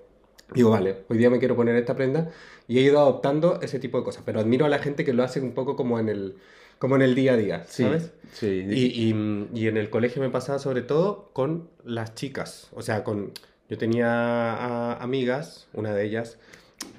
digo, 0.55 0.71
vale, 0.71 1.05
hoy 1.09 1.19
día 1.19 1.31
me 1.31 1.39
quiero 1.39 1.57
poner 1.57 1.77
esta 1.77 1.95
prenda 1.97 2.31
y 2.69 2.79
he 2.79 2.83
ido 2.83 2.99
adoptando 3.01 3.61
ese 3.63 3.79
tipo 3.79 3.99
de 3.99 4.05
cosas, 4.05 4.23
pero 4.25 4.41
admiro 4.41 4.65
a 4.67 4.69
la 4.69 4.79
gente 4.79 5.05
que 5.05 5.13
lo 5.13 5.23
hace 5.25 5.41
un 5.41 5.53
poco 5.53 5.77
como 5.77 5.99
en 5.99 6.09
el, 6.09 6.37
como 6.79 6.97
en 6.97 7.03
el 7.03 7.15
día 7.15 7.33
a 7.33 7.37
día, 7.37 7.65
Sí, 7.69 7.83
¿sabes? 7.83 8.13
sí. 8.33 8.65
Y, 8.69 9.11
y- 9.11 9.49
y 9.55 9.67
en 9.69 9.77
el 9.77 9.91
colegio 9.91 10.23
me 10.23 10.31
pasaba 10.31 10.59
sobre 10.59 10.83
todo 10.83 11.31
con 11.33 11.69
las 11.85 12.15
chicas. 12.15 12.69
O 12.75 12.83
sea, 12.83 13.03
con 13.05 13.33
yo 13.69 13.79
tenía 13.79 14.09
a- 14.55 15.03
amigas, 15.03 15.69
una 15.73 15.93
de 15.95 16.05
ellas, 16.05 16.39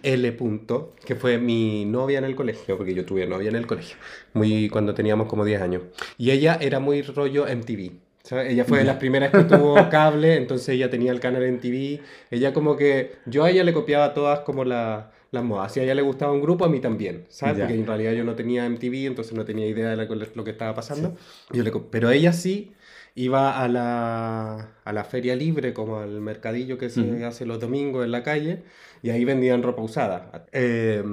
L. 0.03 0.31
Punto, 0.33 0.93
que 1.05 1.15
fue 1.15 1.37
mi 1.37 1.85
novia 1.85 2.17
en 2.17 2.25
el 2.25 2.35
colegio, 2.35 2.75
porque 2.77 2.93
yo 2.93 3.05
tuve 3.05 3.25
novia 3.27 3.49
en 3.49 3.55
el 3.55 3.67
colegio, 3.67 3.95
muy 4.33 4.67
cuando 4.69 4.93
teníamos 4.93 5.27
como 5.27 5.45
10 5.45 5.61
años. 5.61 5.83
Y 6.17 6.31
ella 6.31 6.57
era 6.59 6.79
muy 6.79 7.01
rollo 7.03 7.45
MTV. 7.47 7.91
¿Sabes? 8.27 8.51
Ella 8.51 8.65
fue 8.65 8.79
de 8.79 8.83
las 8.83 8.97
primeras 8.97 9.31
que 9.31 9.43
tuvo 9.45 9.75
cable, 9.89 10.35
entonces 10.35 10.69
ella 10.69 10.89
tenía 10.89 11.11
el 11.11 11.19
canal 11.19 11.43
en 11.43 11.59
TV. 11.59 12.01
Ella 12.29 12.53
como 12.53 12.75
que, 12.75 13.13
yo 13.25 13.45
a 13.45 13.49
ella 13.49 13.63
le 13.63 13.73
copiaba 13.73 14.13
todas 14.13 14.41
como 14.41 14.65
la- 14.65 15.11
las 15.31 15.43
modas. 15.43 15.73
Si 15.73 15.79
a 15.79 15.83
ella 15.83 15.95
le 15.95 16.01
gustaba 16.01 16.31
un 16.31 16.41
grupo, 16.41 16.65
a 16.65 16.69
mí 16.69 16.79
también, 16.79 17.25
¿sabes? 17.29 17.57
Ya. 17.57 17.63
Porque 17.63 17.79
en 17.79 17.87
realidad 17.87 18.11
yo 18.13 18.23
no 18.23 18.35
tenía 18.35 18.65
MTV, 18.65 19.07
entonces 19.07 19.33
no 19.33 19.45
tenía 19.45 19.67
idea 19.67 19.89
de 19.89 19.95
lo, 19.95 20.43
que 20.43 20.51
estaba 20.51 20.73
pasando. 20.73 21.15
Yo 21.51 21.63
le 21.63 21.71
pero 21.91 22.09
ella 22.09 22.33
sí 22.33 22.73
iba 23.17 23.59
a 23.59 23.67
la, 23.67 24.75
a 24.85 24.93
la 24.93 25.03
feria 25.03 25.35
libre, 25.35 25.73
como 25.73 25.97
al 25.97 26.21
mercadillo 26.21 26.77
que 26.77 26.91
se 26.91 27.25
hace 27.25 27.47
los 27.47 27.59
domingos 27.59 28.05
en 28.05 28.11
la 28.11 28.21
calle, 28.21 28.61
y 29.01 29.09
ahí 29.09 29.25
vendían 29.25 29.63
ropa 29.63 29.81
usada. 29.81 30.45
Eh, 30.51 31.03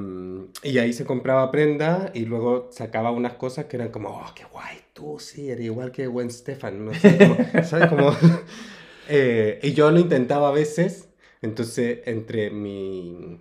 y 0.63 0.79
ahí 0.79 0.93
se 0.93 1.07
compraba 1.07 1.51
prenda 1.51 2.11
y 2.13 2.27
luego 2.27 2.69
sacaba 2.71 3.11
unas 3.11 3.33
cosas 3.35 3.65
que 3.65 3.77
eran 3.77 3.89
como, 3.89 4.11
oh, 4.11 4.35
qué 4.35 4.45
guay, 4.45 4.77
tú 4.93 5.19
sí, 5.19 5.49
eres 5.49 5.65
igual 5.65 5.93
que 5.93 6.07
Gwen 6.07 6.31
Stefan, 6.31 6.85
no 6.85 6.93
sé, 6.93 7.17
como, 7.17 7.37
¿sabes? 7.65 7.89
Como, 7.89 8.15
eh, 9.09 9.59
y 9.63 9.73
yo 9.73 9.91
lo 9.91 9.99
intentaba 9.99 10.51
a 10.51 10.53
veces, 10.53 11.09
entonces 11.41 12.01
entre 12.05 12.51
mi, 12.51 13.39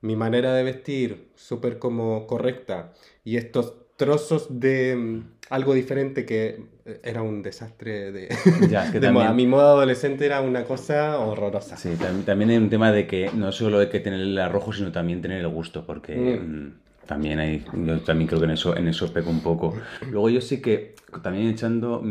mi 0.00 0.16
manera 0.16 0.52
de 0.52 0.64
vestir 0.64 1.30
súper 1.36 1.78
como 1.78 2.26
correcta 2.26 2.92
y 3.22 3.36
estos 3.36 3.83
trozos 3.96 4.46
de 4.60 4.96
mm, 4.96 5.22
algo 5.50 5.74
diferente 5.74 6.24
que 6.24 6.64
eh, 6.84 7.00
era 7.02 7.22
un 7.22 7.42
desastre 7.42 8.12
de, 8.12 8.28
Ya, 8.68 8.84
es 8.84 8.90
que 8.90 9.00
de 9.00 9.10
moda. 9.10 9.26
también- 9.26 9.36
Mi 9.36 9.50
moda 9.50 9.70
adolescente 9.72 10.26
era 10.26 10.40
una 10.40 10.64
cosa 10.64 11.18
horrorosa. 11.18 11.76
Sí, 11.76 11.90
tam- 11.98 12.24
también 12.24 12.50
hay 12.50 12.56
un 12.56 12.70
tema 12.70 12.92
de 12.92 13.06
que 13.06 13.30
no 13.34 13.52
solo 13.52 13.78
hay 13.78 13.88
que 13.88 14.00
tener 14.00 14.20
el 14.20 14.38
arrojo, 14.38 14.72
sino 14.72 14.90
también 14.92 15.20
tener 15.22 15.40
el 15.40 15.48
gusto, 15.48 15.84
porque 15.86 16.16
Mm. 16.40 16.66
mm, 16.66 16.74
también 17.06 17.38
hay, 17.38 17.62
yo 17.84 18.00
también 18.00 18.26
creo 18.28 18.40
que 18.40 18.46
en 18.46 18.52
eso, 18.52 18.76
en 18.76 18.88
eso 18.88 19.12
peco 19.12 19.28
un 19.30 19.40
poco. 19.42 19.74
Luego 20.10 20.30
yo 20.30 20.40
sí 20.40 20.62
que 20.62 20.94
también 21.22 21.48
echando, 21.48 22.02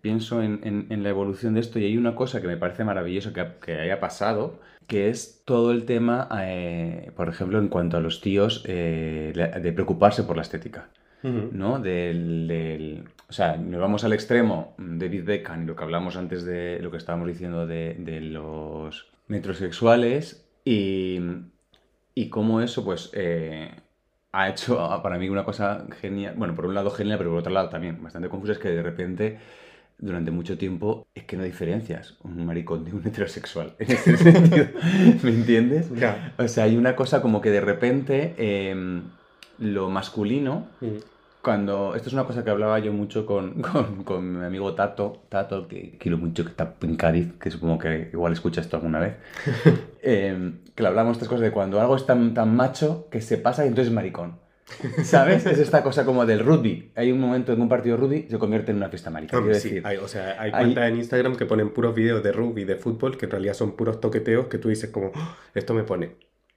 pienso 0.00 0.40
en, 0.42 0.60
en- 0.62 0.86
en 0.90 1.02
la 1.02 1.08
evolución 1.08 1.54
de 1.54 1.60
esto 1.60 1.78
y 1.80 1.84
hay 1.84 1.96
una 1.96 2.14
cosa 2.14 2.40
que 2.40 2.46
me 2.46 2.56
parece 2.56 2.84
maravillosa 2.84 3.32
que, 3.32 3.44
que 3.60 3.74
haya 3.80 3.98
pasado, 3.98 4.60
que 4.86 5.08
es 5.10 5.42
todo 5.44 5.72
el 5.72 5.84
tema, 5.84 6.28
eh, 6.42 7.10
por 7.16 7.28
ejemplo, 7.28 7.58
en 7.58 7.66
cuanto 7.68 7.96
a 7.96 8.00
los 8.00 8.20
tíos, 8.20 8.62
eh, 8.68 9.32
de 9.60 9.72
preocuparse 9.72 10.22
por 10.22 10.36
la 10.36 10.42
estética. 10.42 10.88
¿No? 11.50 11.78
Del, 11.80 12.46
del- 12.48 13.04
o 13.28 13.32
sea, 13.32 13.56
nos 13.56 13.80
vamos 13.80 14.04
al 14.04 14.12
extremo, 14.12 14.74
mm, 14.78 14.98
David 14.98 15.24
Beckham, 15.24 15.62
y 15.62 15.66
lo 15.66 15.76
que 15.76 15.84
hablamos 15.84 16.16
antes 16.16 16.44
de 16.44 16.78
lo 16.80 16.90
que 16.90 16.96
estábamos 16.98 17.28
diciendo 17.28 17.66
de, 17.66 17.94
de 17.98 18.20
los 18.20 19.08
metrosexuales, 19.28 20.46
y, 20.64 21.20
y 22.14 22.28
cómo 22.28 22.60
eso, 22.60 22.84
pues, 22.84 23.10
eh, 23.14 23.70
ha 24.32 24.48
hecho 24.48 24.76
para 25.02 25.18
mí 25.18 25.28
una 25.28 25.44
cosa 25.44 25.86
genial, 26.00 26.34
bueno, 26.36 26.54
por 26.54 26.66
un 26.66 26.74
lado 26.74 26.90
genial, 26.90 27.18
pero 27.18 27.30
por 27.30 27.40
otro 27.40 27.52
lado 27.52 27.68
también 27.68 28.02
bastante 28.02 28.28
confusa, 28.28 28.52
es 28.52 28.58
que 28.58 28.68
de 28.68 28.82
repente, 28.82 29.38
durante 29.98 30.30
mucho 30.30 30.58
tiempo, 30.58 31.06
es 31.14 31.24
que 31.24 31.36
no 31.36 31.44
diferencias 31.44 32.18
un 32.22 32.44
maricón 32.46 32.84
de 32.84 32.92
un 32.94 33.06
heterosexual, 33.06 33.74
en 33.78 33.92
ese 33.92 34.16
sentido, 34.18 34.66
¿me 35.22 35.30
entiendes? 35.30 35.92
O 36.38 36.48
sea, 36.48 36.64
hay 36.64 36.76
una 36.76 36.96
cosa 36.96 37.22
como 37.22 37.40
que 37.40 37.50
de 37.50 37.60
repente 37.60 38.34
em, 38.70 39.04
lo 39.58 39.88
masculino, 39.90 40.66
cuando... 41.42 41.94
Esto 41.94 42.08
es 42.08 42.12
una 42.12 42.24
cosa 42.24 42.42
que 42.44 42.50
hablaba 42.50 42.78
yo 42.78 42.92
mucho 42.92 43.24
con, 43.26 43.62
con, 43.62 44.04
con 44.04 44.38
mi 44.40 44.44
amigo 44.44 44.74
Tato, 44.74 45.22
Tato, 45.28 45.68
que 45.68 45.96
quiero 45.98 46.18
mucho, 46.18 46.44
que 46.44 46.50
está 46.50 46.74
en 46.82 46.96
Cádiz, 46.96 47.32
que 47.40 47.50
supongo 47.50 47.78
que 47.78 48.10
igual 48.12 48.32
escucha 48.32 48.60
esto 48.60 48.76
alguna 48.76 48.98
vez, 49.00 49.14
em, 50.02 50.58
que 50.74 50.82
le 50.82 50.88
hablamos 50.88 51.12
estas 51.16 51.28
cosas 51.28 51.42
de 51.42 51.50
cuando 51.52 51.80
algo 51.80 51.96
es 51.96 52.06
tan, 52.06 52.34
tan 52.34 52.54
macho 52.54 53.08
que 53.10 53.20
se 53.20 53.38
pasa 53.38 53.64
y 53.64 53.68
entonces 53.68 53.88
es 53.88 53.94
maricón. 53.94 54.44
¿Sabes? 55.04 55.46
Es 55.46 55.60
esta 55.60 55.84
cosa 55.84 56.04
como 56.04 56.26
del 56.26 56.40
rugby. 56.44 56.90
Hay 56.96 57.12
un 57.12 57.20
momento 57.20 57.52
en 57.52 57.60
un 57.60 57.68
partido 57.68 57.96
de 57.96 58.02
rugby 58.02 58.26
se 58.28 58.36
convierte 58.36 58.72
en 58.72 58.78
una 58.78 58.88
fiesta 58.88 59.10
marica. 59.10 59.38
Quiero 59.38 59.54
sí, 59.54 59.68
decir, 59.68 59.86
hay, 59.86 59.98
o 59.98 60.08
sea, 60.08 60.42
hay 60.42 60.50
hay- 60.52 60.64
cuentas 60.64 60.88
en 60.88 60.96
Instagram 60.96 61.36
que 61.36 61.46
ponen 61.46 61.70
puros 61.72 61.94
videos 61.94 62.20
de 62.24 62.32
rugby, 62.32 62.64
de 62.64 62.74
fútbol, 62.74 63.16
que 63.16 63.26
en 63.26 63.30
realidad 63.30 63.54
son 63.54 63.76
puros 63.76 64.00
toqueteos 64.00 64.48
que 64.48 64.58
tú 64.58 64.68
dices 64.68 64.90
como, 64.90 65.12
"Oh, 65.14 65.36
esto 65.54 65.72
me 65.72 65.84
pone. 65.84 66.16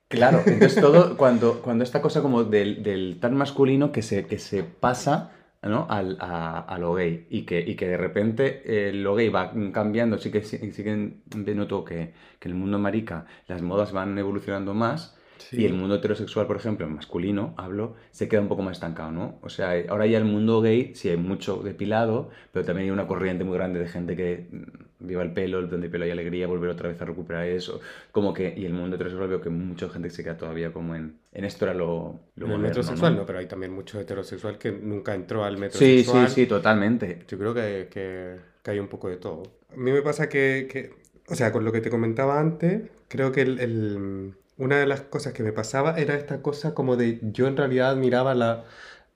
Claro, 0.10 0.44
entonces 0.48 0.80
todo, 0.82 1.16
cuando, 1.18 1.62
cuando 1.62 1.84
esta 1.84 2.02
cosa 2.02 2.22
como 2.22 2.44
del, 2.44 2.84
del 2.84 3.20
tan 3.20 3.36
masculino 3.36 3.92
que 3.92 4.02
se, 4.02 4.26
que 4.28 4.40
se 4.40 4.64
pasa 4.64 5.32
¿no? 5.62 5.86
al, 5.90 6.18
a, 6.20 6.60
a 6.60 6.78
lo 6.80 6.96
gay 6.96 7.28
y 7.30 7.46
que, 7.46 7.60
y 7.62 7.76
que 7.76 7.88
de 7.88 7.98
repente 7.98 8.64
eh, 8.66 8.92
lo 8.94 9.16
gay 9.16 9.30
va 9.30 9.54
cambiando, 9.72 10.18
sí 10.18 10.32
que, 10.32 10.44
sí, 10.44 10.58
sí 10.72 10.84
que 10.84 11.56
noto 11.56 11.86
que, 11.86 12.14
que 12.40 12.50
el 12.50 12.56
mundo 12.56 12.80
marica 12.80 13.28
las 13.48 13.62
modas 13.62 13.92
van 13.92 14.18
evolucionando 14.18 14.74
más 14.74 15.16
y 15.52 15.66
el 15.66 15.74
mundo 15.74 15.96
heterosexual, 15.96 16.48
por 16.48 16.58
ejemplo, 16.58 16.86
el 16.86 16.94
masculino, 16.94 17.54
hablo, 17.58 17.96
se 18.12 18.28
queda 18.28 18.42
un 18.42 18.50
poco 18.50 18.62
más 18.62 18.78
estancado, 18.78 19.12
¿no? 19.12 19.40
O 19.42 19.50
sea, 19.50 19.74
ahora 19.90 20.06
ya 20.06 20.18
el 20.20 20.26
mundo 20.26 20.62
gay 20.62 20.94
sí 20.96 21.10
hay 21.10 21.18
mucho 21.18 21.58
depilado, 21.64 22.30
pero 22.52 22.66
también 22.66 22.88
hay 22.88 22.92
una 22.92 23.08
corriente 23.08 23.44
muy 23.46 23.56
grande 23.58 23.80
de 23.80 23.88
gente 23.88 24.16
que 24.16 24.48
mm, 24.52 24.89
viva 25.00 25.24
el 25.24 25.34
pelo, 25.34 25.62
donde 25.68 25.88
el 25.88 25.92
pelo 25.92 26.06
hay 26.06 26.12
alegría, 26.12 26.48
volver 26.48 26.70
otra 26.70 26.90
vez 26.90 27.02
a 27.02 27.06
recuperar 27.06 27.46
eso, 27.48 27.80
como 28.12 28.34
que, 28.34 28.54
y 28.58 28.66
el 28.66 28.74
mundo 28.74 28.96
heterosexual 28.96 29.30
veo 29.30 29.42
que 29.42 29.50
mucha 29.50 29.90
gente 29.90 30.10
se 30.10 30.24
queda 30.24 30.38
todavía 30.38 30.72
como 30.74 30.96
en, 30.96 31.20
en 31.32 31.46
esto 31.46 31.66
era 31.66 31.74
lo, 31.74 32.20
lo 32.36 32.48
moderno, 32.48 32.58
metrosexual 32.58 33.16
¿no? 33.16 33.16
no, 33.16 33.26
pero 33.26 33.40
hay 33.40 33.48
también 33.48 33.74
mucho 33.74 34.00
heterosexual 34.00 34.58
que 34.58 34.72
nunca 34.72 35.14
entró 35.16 35.44
al 35.44 35.58
Sí, 35.68 36.04
metrosexual. 36.04 36.04
sí, 36.04 36.28
sí, 36.28 36.46
totalmente. 36.48 37.24
Yo 37.28 37.38
creo 37.38 37.54
que, 37.54 37.88
que, 37.92 38.40
que 38.64 38.72
hay 38.72 38.80
un 38.80 38.88
poco 38.88 39.10
de 39.10 39.18
todo. 39.18 39.44
A 39.72 39.76
mí 39.78 39.92
me 39.92 40.02
pasa 40.02 40.30
que, 40.30 40.68
que, 40.72 40.94
o 41.28 41.36
sea, 41.36 41.52
con 41.52 41.64
lo 41.66 41.72
que 41.72 41.82
te 41.82 41.90
comentaba 41.90 42.40
antes, 42.40 42.84
creo 43.08 43.32
que 43.32 43.42
el, 43.42 43.60
el- 43.60 44.36
una 44.58 44.78
de 44.78 44.86
las 44.88 45.02
cosas 45.02 45.32
que 45.34 45.44
me 45.44 45.54
pasaba 45.54 45.98
era 45.98 46.16
esta 46.16 46.42
cosa 46.42 46.74
como 46.74 46.98
de 46.98 47.20
yo 47.22 47.48
en 47.48 47.56
realidad 47.58 47.92
admiraba 47.92 48.36
la, 48.36 48.66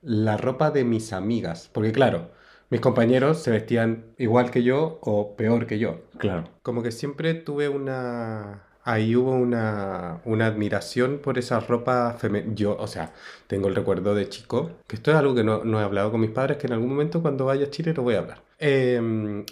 la 0.02 0.36
ropa 0.38 0.70
de 0.70 0.84
mis 0.84 1.12
amigas. 1.12 1.68
Porque 1.72 1.92
claro, 1.92 2.30
mis 2.70 2.80
compañeros 2.80 3.42
se 3.42 3.50
vestían 3.50 4.04
igual 4.18 4.50
que 4.50 4.62
yo 4.62 4.98
o 5.02 5.36
peor 5.36 5.66
que 5.66 5.78
yo. 5.78 6.00
Claro. 6.18 6.44
Como 6.62 6.82
que 6.82 6.90
siempre 6.92 7.34
tuve 7.34 7.68
una... 7.68 8.62
Ahí 8.86 9.16
hubo 9.16 9.30
una, 9.32 10.20
una 10.26 10.44
admiración 10.46 11.18
por 11.22 11.38
esa 11.38 11.58
ropa 11.60 12.16
femenina. 12.18 12.52
Yo, 12.54 12.76
o 12.78 12.86
sea, 12.86 13.12
tengo 13.46 13.68
el 13.68 13.74
recuerdo 13.74 14.14
de 14.14 14.28
chico, 14.28 14.72
que 14.86 14.96
esto 14.96 15.10
es 15.10 15.16
algo 15.16 15.34
que 15.34 15.42
no, 15.42 15.64
no 15.64 15.80
he 15.80 15.82
hablado 15.84 16.10
con 16.10 16.20
mis 16.20 16.28
padres, 16.30 16.58
que 16.58 16.66
en 16.66 16.74
algún 16.74 16.90
momento 16.90 17.22
cuando 17.22 17.46
vaya 17.46 17.64
a 17.64 17.70
Chile 17.70 17.94
lo 17.94 18.02
voy 18.02 18.16
a 18.16 18.18
hablar. 18.18 18.42
Eh, 18.58 19.00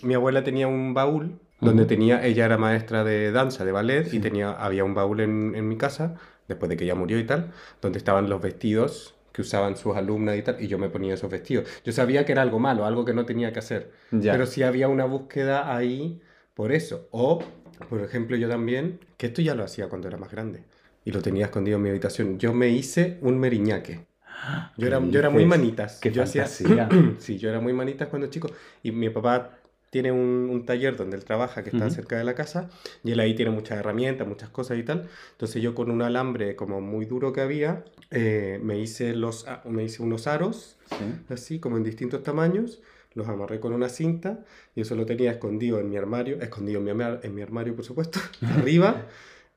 mi 0.02 0.12
abuela 0.14 0.44
tenía 0.44 0.68
un 0.68 0.92
baúl 0.92 1.38
donde 1.62 1.86
tenía, 1.86 2.26
ella 2.26 2.44
era 2.44 2.58
maestra 2.58 3.04
de 3.04 3.32
danza, 3.32 3.64
de 3.64 3.72
ballet, 3.72 4.04
Sí. 4.08 4.16
y 4.18 4.20
tenía, 4.20 4.50
había 4.52 4.84
un 4.84 4.94
baúl 4.94 5.20
en, 5.20 5.54
en 5.54 5.66
mi 5.66 5.76
casa, 5.78 6.16
después 6.48 6.68
de 6.68 6.76
que 6.76 6.84
ella 6.84 6.94
murió 6.96 7.18
y 7.18 7.24
tal, 7.24 7.52
donde 7.80 7.98
estaban 7.98 8.28
los 8.28 8.42
vestidos 8.42 9.14
que 9.32 9.42
usaban 9.42 9.76
sus 9.76 9.96
alumnas 9.96 10.36
y 10.36 10.42
tal, 10.42 10.62
y 10.62 10.68
yo 10.68 10.78
me 10.78 10.88
ponía 10.88 11.14
esos 11.14 11.30
vestidos. 11.30 11.68
Yo 11.84 11.92
sabía 11.92 12.24
que 12.24 12.32
era 12.32 12.42
algo 12.42 12.58
malo, 12.58 12.84
algo 12.86 13.04
que 13.04 13.14
no 13.14 13.24
tenía 13.26 13.52
que 13.52 13.58
hacer. 13.60 13.90
Ya. 14.10 14.32
Pero 14.32 14.46
sí 14.46 14.62
había 14.62 14.88
una 14.88 15.04
búsqueda 15.04 15.74
ahí 15.74 16.20
por 16.54 16.72
eso. 16.72 17.08
O, 17.10 17.42
por 17.88 18.00
ejemplo, 18.02 18.36
yo 18.36 18.48
también, 18.48 19.00
que 19.16 19.26
esto 19.26 19.42
ya 19.42 19.54
lo 19.54 19.64
hacía 19.64 19.88
cuando 19.88 20.08
era 20.08 20.18
más 20.18 20.30
grande 20.30 20.64
y 21.04 21.10
lo 21.12 21.20
tenía 21.22 21.46
escondido 21.46 21.76
en 21.78 21.82
mi 21.82 21.88
habitación. 21.90 22.38
Yo 22.38 22.52
me 22.54 22.68
hice 22.68 23.18
un 23.22 23.38
meriñaque. 23.38 24.06
Yo 24.76 24.86
era, 24.86 24.98
¿Qué 25.00 25.10
yo 25.10 25.18
era 25.18 25.30
muy 25.30 25.44
manitas. 25.46 25.98
¡Qué 26.00 26.10
yo 26.10 26.22
hacía- 26.22 26.44
fantasía! 26.46 26.88
sí, 27.18 27.38
yo 27.38 27.48
era 27.50 27.60
muy 27.60 27.72
manitas 27.72 28.08
cuando 28.08 28.28
chico. 28.28 28.48
Y 28.82 28.92
mi 28.92 29.10
papá 29.10 29.58
tiene 29.90 30.10
un, 30.10 30.48
un 30.50 30.64
taller 30.64 30.96
donde 30.96 31.16
él 31.18 31.24
trabaja 31.24 31.62
que 31.62 31.70
está 31.70 31.86
Ujú. 31.86 31.94
cerca 31.94 32.16
de 32.16 32.24
la 32.24 32.34
casa 32.34 32.70
y 33.04 33.12
él 33.12 33.20
ahí 33.20 33.34
tiene 33.34 33.50
muchas 33.50 33.78
herramientas, 33.78 34.26
muchas 34.26 34.48
cosas 34.48 34.78
y 34.78 34.82
tal. 34.84 35.08
Entonces 35.32 35.60
yo 35.62 35.74
con 35.74 35.90
un 35.90 36.00
alambre 36.02 36.56
como 36.56 36.80
muy 36.80 37.04
duro 37.04 37.32
que 37.32 37.42
había, 37.42 37.84
eh, 38.12 38.60
me, 38.62 38.78
hice 38.78 39.14
los, 39.14 39.48
a- 39.48 39.62
me 39.68 39.84
hice 39.84 40.02
unos 40.02 40.26
aros 40.26 40.76
Sí. 40.90 40.96
así 41.30 41.58
como 41.58 41.78
en 41.78 41.84
distintos 41.84 42.22
tamaños, 42.22 42.82
los 43.14 43.26
amarré 43.28 43.60
con 43.60 43.72
una 43.72 43.88
cinta 43.88 44.44
y 44.74 44.82
eso 44.82 44.94
lo 44.94 45.06
tenía 45.06 45.30
escondido 45.32 45.80
en 45.80 45.88
mi 45.90 45.96
armario, 45.96 46.40
escondido 46.40 46.80
en 46.80 46.96
mi, 46.96 47.04
en 47.22 47.34
mi 47.34 47.40
armario 47.42 47.74
por 47.74 47.84
supuesto, 47.84 48.20
arriba. 48.42 49.06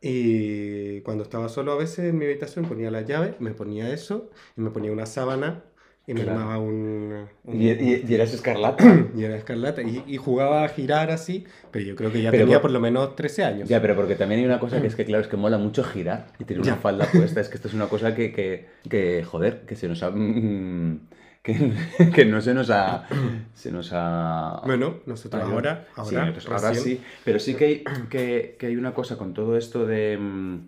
Y 0.02 1.02
cuando 1.02 1.24
estaba 1.24 1.50
solo 1.50 1.72
a 1.72 1.76
veces 1.78 2.00
en 2.06 2.18
mi 2.18 2.26
habitación 2.26 2.66
ponía 2.66 2.92
la 2.92 3.02
llave, 3.02 3.36
me 3.40 3.52
ponía 3.52 3.92
eso 3.94 4.30
y 4.56 4.62
me 4.62 4.70
ponía 4.70 4.92
una 4.92 5.06
sábana 5.06 5.64
y 6.08 6.14
me 6.14 6.22
Claro. 6.24 6.40
armaba 6.40 6.60
un... 6.60 7.26
un- 7.46 7.62
¿Y, 7.62 7.70
y- 7.72 8.06
y 8.08 8.14
eras 8.14 8.34
escarlata? 8.34 8.84
y 9.16 9.24
era 9.24 9.36
escarlata 9.36 9.82
y, 9.82 10.04
y 10.08 10.18
jugaba 10.18 10.64
a 10.64 10.70
girar 10.70 11.10
así, 11.12 11.46
pero 11.72 11.84
yo 11.86 11.96
creo 11.96 12.12
que 12.12 12.22
ya 12.22 12.32
Pero 12.32 12.44
tenía 12.44 12.58
por- 12.58 12.64
por 12.64 12.72
lo 12.72 12.80
menos 12.80 13.16
13 13.16 13.44
años. 13.44 13.68
Ya, 13.70 13.82
pero 13.82 13.96
porque 13.96 14.16
también 14.16 14.40
hay 14.42 14.46
una 14.46 14.60
cosa 14.60 14.82
que 14.82 14.88
es 14.88 14.96
que, 14.96 15.06
claro, 15.06 15.22
es 15.24 15.28
que 15.28 15.38
mola 15.38 15.58
mucho 15.58 15.84
girar 15.84 16.28
y 16.40 16.44
tener 16.46 16.62
una 16.62 16.76
falda 16.76 17.06
puesta. 17.12 17.42
Es 17.42 17.50
que 17.50 17.56
esto 17.56 17.68
es 17.68 17.74
una 17.74 17.88
cosa 17.88 18.14
que, 18.16 18.32
que, 18.32 18.68
que, 18.90 19.24
joder, 19.24 19.62
que 19.66 19.76
se 19.76 19.88
nos 19.88 20.04
ha... 20.04 20.12
mm, 20.12 21.00
Que, 21.44 21.54
que 22.16 22.26
no 22.26 22.42
se 22.42 22.54
nos 22.56 22.70
ha... 22.72 23.06
Se 23.54 23.72
nos 23.72 23.90
ha... 23.94 24.62
Bueno, 24.66 24.98
nosotros 25.06 25.42
Ayuda. 25.44 25.56
ahora, 25.56 25.86
Sí, 26.04 26.16
ahora, 26.16 26.32
nosotros 26.32 26.64
ahora 26.64 26.76
sí, 26.76 27.02
pero 27.24 27.40
sí 27.40 27.54
que 27.56 27.66
hay, 27.66 27.84
que, 28.10 28.56
que 28.60 28.66
hay 28.68 28.76
una 28.78 28.94
cosa 28.96 29.18
con 29.18 29.34
todo 29.36 29.56
esto 29.58 29.86
de, 29.86 30.18
mm, 30.20 30.60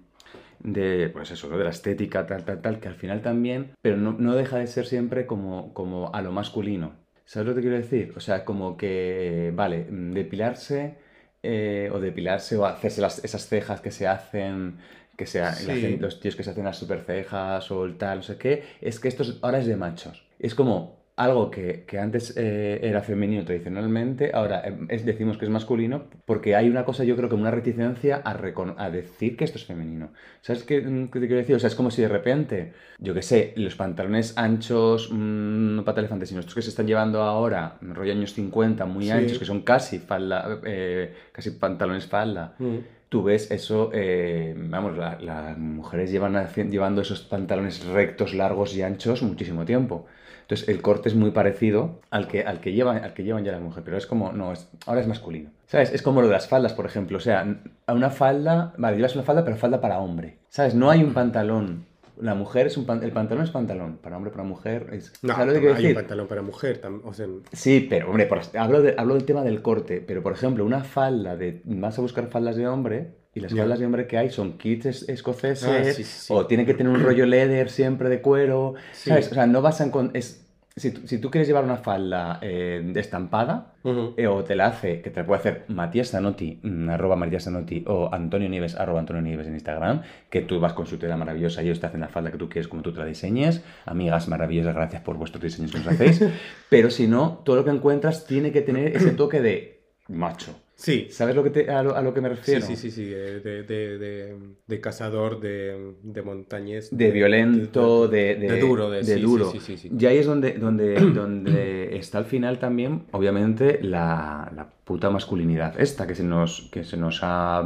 de, 0.60 1.10
pues 1.14 1.32
eso, 1.32 1.48
¿no? 1.50 1.58
de 1.58 1.64
la 1.64 1.70
estética, 1.70 2.26
tal, 2.26 2.44
tal, 2.46 2.62
tal, 2.62 2.80
que 2.80 2.88
al 2.88 2.96
final 2.96 3.22
también, 3.22 3.72
pero 3.82 3.98
no, 3.98 4.14
no 4.18 4.36
deja 4.36 4.58
de 4.58 4.68
ser 4.68 4.86
siempre 4.86 5.26
como, 5.26 5.74
como 5.74 6.14
a 6.14 6.22
lo 6.22 6.32
masculino. 6.32 6.94
¿Sabes 7.26 7.48
lo 7.50 7.56
que 7.56 7.62
quiero 7.62 7.76
decir? 7.76 8.14
O 8.16 8.20
sea, 8.22 8.46
como 8.46 8.78
que, 8.78 9.52
vale, 9.56 9.86
depilarse 9.90 10.96
eh, 11.44 11.90
o 11.94 12.00
depilarse 12.00 12.58
o 12.58 12.66
hacerse 12.66 13.00
las- 13.02 13.24
esas 13.24 13.48
cejas 13.48 13.80
que 13.82 13.92
se 13.92 14.08
hacen, 14.08 14.78
que 15.16 15.26
sea, 15.26 15.52
Sí. 15.54 15.98
los 15.98 16.20
tíos 16.20 16.36
que 16.36 16.44
se 16.44 16.50
hacen 16.52 16.66
las 16.66 16.78
super 16.78 17.02
cejas 17.06 17.70
o 17.72 17.86
el 17.86 17.98
tal, 17.98 18.18
no 18.18 18.24
sé 18.24 18.38
qué, 18.38 18.64
es 18.82 19.00
que 19.00 19.08
esto 19.08 19.24
es- 19.24 19.38
ahora 19.42 19.60
es 19.60 19.68
de 19.68 19.76
machos. 19.78 20.26
Es 20.40 20.56
como, 20.56 20.98
algo 21.18 21.50
que, 21.50 21.84
que 21.88 21.98
antes 22.00 22.36
eh, 22.38 22.80
era 22.84 23.02
femenino 23.02 23.44
tradicionalmente, 23.44 24.30
ahora 24.34 24.62
es, 24.88 25.04
decimos 25.04 25.38
que 25.40 25.46
es 25.46 25.52
masculino, 25.52 26.04
porque 26.26 26.56
hay 26.56 26.70
una 26.70 26.86
cosa, 26.86 27.04
yo 27.04 27.16
creo 27.16 27.28
que 27.28 27.34
una 27.34 27.50
reticencia 27.50 28.22
a, 28.24 28.38
a 28.78 28.90
decir 28.92 29.36
que 29.36 29.44
esto 29.44 29.58
es 29.58 29.66
femenino. 29.66 30.12
¿Sabes 30.42 30.64
qué, 30.64 30.80
mm, 30.80 31.08
qué 31.08 31.20
te 31.20 31.26
quiero 31.26 31.38
decir? 31.42 31.56
O 31.56 31.60
sea, 31.60 31.70
es 31.70 31.76
como 31.76 31.90
si 31.90 32.04
de 32.04 32.08
repente, 32.08 32.74
yo 33.00 33.16
qué 33.16 33.24
sé, 33.24 33.54
los 33.58 33.76
pantalones 33.76 34.38
anchos, 34.38 35.10
mm, 35.12 35.76
no 35.76 35.84
pata 35.84 36.02
elefante, 36.02 36.28
sino 36.28 36.40
estos 36.40 36.54
que 36.54 36.62
se 36.62 36.70
están 36.70 36.86
llevando 36.86 37.24
ahora, 37.24 37.78
rollo 37.82 38.12
años 38.12 38.34
50, 38.34 38.86
muy 38.86 39.06
Sí. 39.06 39.12
anchos, 39.12 39.40
que 39.40 39.46
son 39.46 39.62
casi 39.64 39.98
falda, 39.98 40.60
eh, 40.66 41.14
casi 41.32 41.50
pantalones 41.52 42.06
falda. 42.06 42.54
Mm. 42.60 42.76
Tú 43.10 43.24
ves 43.24 43.50
eso, 43.50 43.90
eh, 43.94 44.54
vamos, 44.56 44.98
la- 44.98 45.18
las 45.20 45.58
mujeres 45.58 46.12
llevan 46.12 46.36
llevando 46.70 47.02
esos 47.02 47.22
pantalones 47.22 47.84
rectos, 47.86 48.36
largos 48.36 48.76
y 48.76 48.84
anchos 48.84 49.24
muchísimo 49.24 49.66
tiempo. 49.66 50.06
Entonces 50.48 50.70
el 50.70 50.82
corte 50.82 51.10
es 51.10 51.16
muy 51.16 51.32
parecido 51.32 52.00
al 52.10 52.30
que, 52.30 52.44
al 52.44 52.62
que, 52.62 52.72
llevan, 52.72 53.04
al 53.04 53.14
que 53.14 53.24
llevan 53.24 53.44
ya 53.44 53.52
las 53.52 53.60
mujeres, 53.62 53.84
pero 53.84 53.98
es 53.98 54.08
como, 54.08 54.32
no, 54.32 54.54
es, 54.54 54.70
ahora 54.86 55.02
es 55.02 55.08
masculino. 55.08 55.50
¿Sabes? 55.66 55.92
Es 55.94 56.02
como 56.02 56.22
lo 56.22 56.28
de 56.28 56.34
las 56.34 56.48
faldas, 56.48 56.72
por 56.72 56.86
ejemplo. 56.86 57.18
O 57.18 57.20
sea, 57.20 57.46
a 57.86 57.94
una 57.94 58.10
falda, 58.10 58.74
vale, 58.78 58.96
llevas 58.96 59.16
una 59.16 59.26
falda, 59.26 59.44
pero 59.44 59.58
falda 59.58 59.82
para 59.82 60.00
hombre. 60.00 60.38
¿Sabes? 60.48 60.74
No 60.74 60.90
hay 60.90 61.04
un 61.04 61.14
pantalón. 61.14 61.86
La 62.22 62.34
mujer 62.34 62.66
es 62.68 62.78
un 62.78 62.86
pan- 62.86 63.04
el 63.04 63.12
pantalón 63.12 63.44
es 63.44 63.52
pantalón, 63.52 63.98
para 63.98 64.16
hombre, 64.18 64.32
para 64.32 64.44
mujer 64.44 64.88
es... 64.94 65.12
No, 65.22 65.34
¿Sabes 65.36 65.48
lo 65.48 65.54
que 65.54 65.60
quiero 65.60 65.76
hay 65.76 65.86
un 65.88 65.94
pantalón 65.96 66.28
para 66.28 66.42
mujer. 66.42 66.82
O 67.04 67.14
sea, 67.14 67.28
Sí, 67.52 67.86
pero 67.90 68.10
hombre, 68.10 68.26
por- 68.26 68.40
hablo, 68.58 68.82
de- 68.82 68.96
hablo 68.98 69.16
del 69.16 69.26
tema 69.26 69.44
del 69.44 69.62
corte, 69.62 70.00
pero 70.02 70.24
por 70.24 70.32
ejemplo, 70.32 70.64
una 70.66 70.84
falda 70.86 71.36
de. 71.36 71.62
Vas 71.66 72.00
a 72.00 72.02
buscar 72.02 72.26
faldas 72.28 72.56
de 72.56 72.68
hombre 72.70 73.17
y 73.38 73.40
las 73.42 73.54
faldas 73.54 73.80
de 73.80 73.86
hombre 73.86 74.08
que 74.08 74.18
hay 74.18 74.30
son 74.30 74.58
kits 74.58 74.86
es- 74.86 75.10
escoceses 75.10 75.68
Ah, 75.68 75.84
sí, 75.94 76.04
sí, 76.04 76.34
o 76.34 76.46
tiene 76.46 76.66
que 76.66 76.74
tener 76.74 76.92
un 76.92 77.02
rollo 77.04 77.26
leather 77.26 77.70
siempre 77.70 78.10
de 78.10 78.22
cuero, 78.22 78.74
Sí. 78.94 79.10
¿sabes? 79.10 79.32
O 79.32 79.36
sea, 79.36 79.46
no 79.48 79.62
vas 79.62 79.82
a 79.82 79.90
es 80.14 80.44
si, 80.76 80.92
tú- 80.92 81.08
si 81.08 81.18
tú 81.18 81.32
quieres 81.32 81.48
llevar 81.48 81.64
una 81.64 81.78
falda 81.78 82.38
eh, 82.44 82.94
estampada 82.98 83.74
ujú. 83.84 84.14
eh, 84.16 84.28
o 84.28 84.44
te 84.44 84.56
la 84.56 84.68
hace, 84.68 85.02
que 85.02 85.10
te 85.10 85.22
la 85.22 85.26
puede 85.26 85.40
hacer 85.40 85.64
Matías 85.70 86.12
Zanotti, 86.12 86.60
mm, 86.62 86.90
arroba 86.90 87.16
Matías 87.16 87.46
Zanotti, 87.46 87.84
o 87.88 88.14
Antonio 88.14 88.48
Nieves, 88.48 88.76
arroba 88.76 89.00
Antonio 89.00 89.24
Nieves 89.24 89.48
en 89.48 89.54
Instagram, 89.56 90.04
que 90.30 90.42
tú 90.42 90.60
vas 90.60 90.74
con 90.74 90.86
su 90.86 90.98
tela 91.00 91.18
maravillosa 91.18 91.64
y 91.64 91.66
ellos 91.66 91.80
te 91.80 91.88
hacen 91.88 92.02
la 92.02 92.10
falda 92.10 92.32
que 92.32 92.38
tú 92.38 92.48
quieres 92.48 92.68
como 92.68 92.84
tú 92.84 92.92
te 92.94 93.00
la 93.00 93.06
diseñes. 93.06 93.64
Amigas 93.88 94.28
maravillosas, 94.28 94.76
gracias 94.76 95.02
por 95.02 95.18
vuestros 95.18 95.42
diseños 95.44 95.72
que 95.72 95.80
nos 95.80 95.88
hacéis. 95.88 96.22
Pero 96.70 96.92
si 96.92 97.08
no, 97.08 97.42
todo 97.44 97.56
lo 97.56 97.66
que 97.66 97.72
encuentras 97.72 98.28
tiene 98.28 98.52
que 98.52 98.62
tener 98.62 98.96
ese 98.96 99.10
toque 99.12 99.42
de 99.42 99.82
macho. 100.10 100.56
Sí. 100.78 101.08
¿Sabes 101.12 101.36
lo 101.36 101.44
que 101.44 101.50
te- 101.50 101.70
a, 101.72 101.84
lo, 101.84 101.96
a 101.96 102.02
lo 102.02 102.14
que 102.14 102.22
me 102.22 102.30
Sí, 102.30 102.36
refiero? 102.36 102.68
sí, 102.68 102.76
sí, 102.78 102.92
sí, 102.92 103.12
eh, 103.14 103.42
de, 103.44 103.64
de, 103.64 103.98
de, 103.98 104.40
de 104.68 104.82
cazador, 104.82 105.40
de, 105.40 105.96
de 106.04 106.22
montañés. 106.22 106.90
De 106.92 107.12
violento, 107.12 108.08
de, 108.08 108.58
duro, 108.60 108.90
de, 108.90 109.04
sí, 109.04 109.20
sí, 109.20 109.24
duro. 109.24 109.52
Sí, 109.52 109.60
sí, 109.60 109.78
sí. 109.78 109.90
Y 110.00 110.06
ahí 110.06 110.18
es 110.20 110.26
donde, 110.26 110.54
donde, 110.54 110.96
donde 111.14 111.98
está 111.98 112.20
al 112.20 112.26
final 112.26 112.60
también, 112.60 113.04
obviamente, 113.12 113.80
la, 113.84 114.52
la 114.56 114.70
puta 114.86 115.10
masculinidad 115.10 115.80
esta 115.82 116.08
que 116.08 116.16
se 116.16 116.24
nos, 116.24 116.70
que 116.72 116.84
se 116.86 116.96
nos 116.96 117.20
ha, 117.24 117.64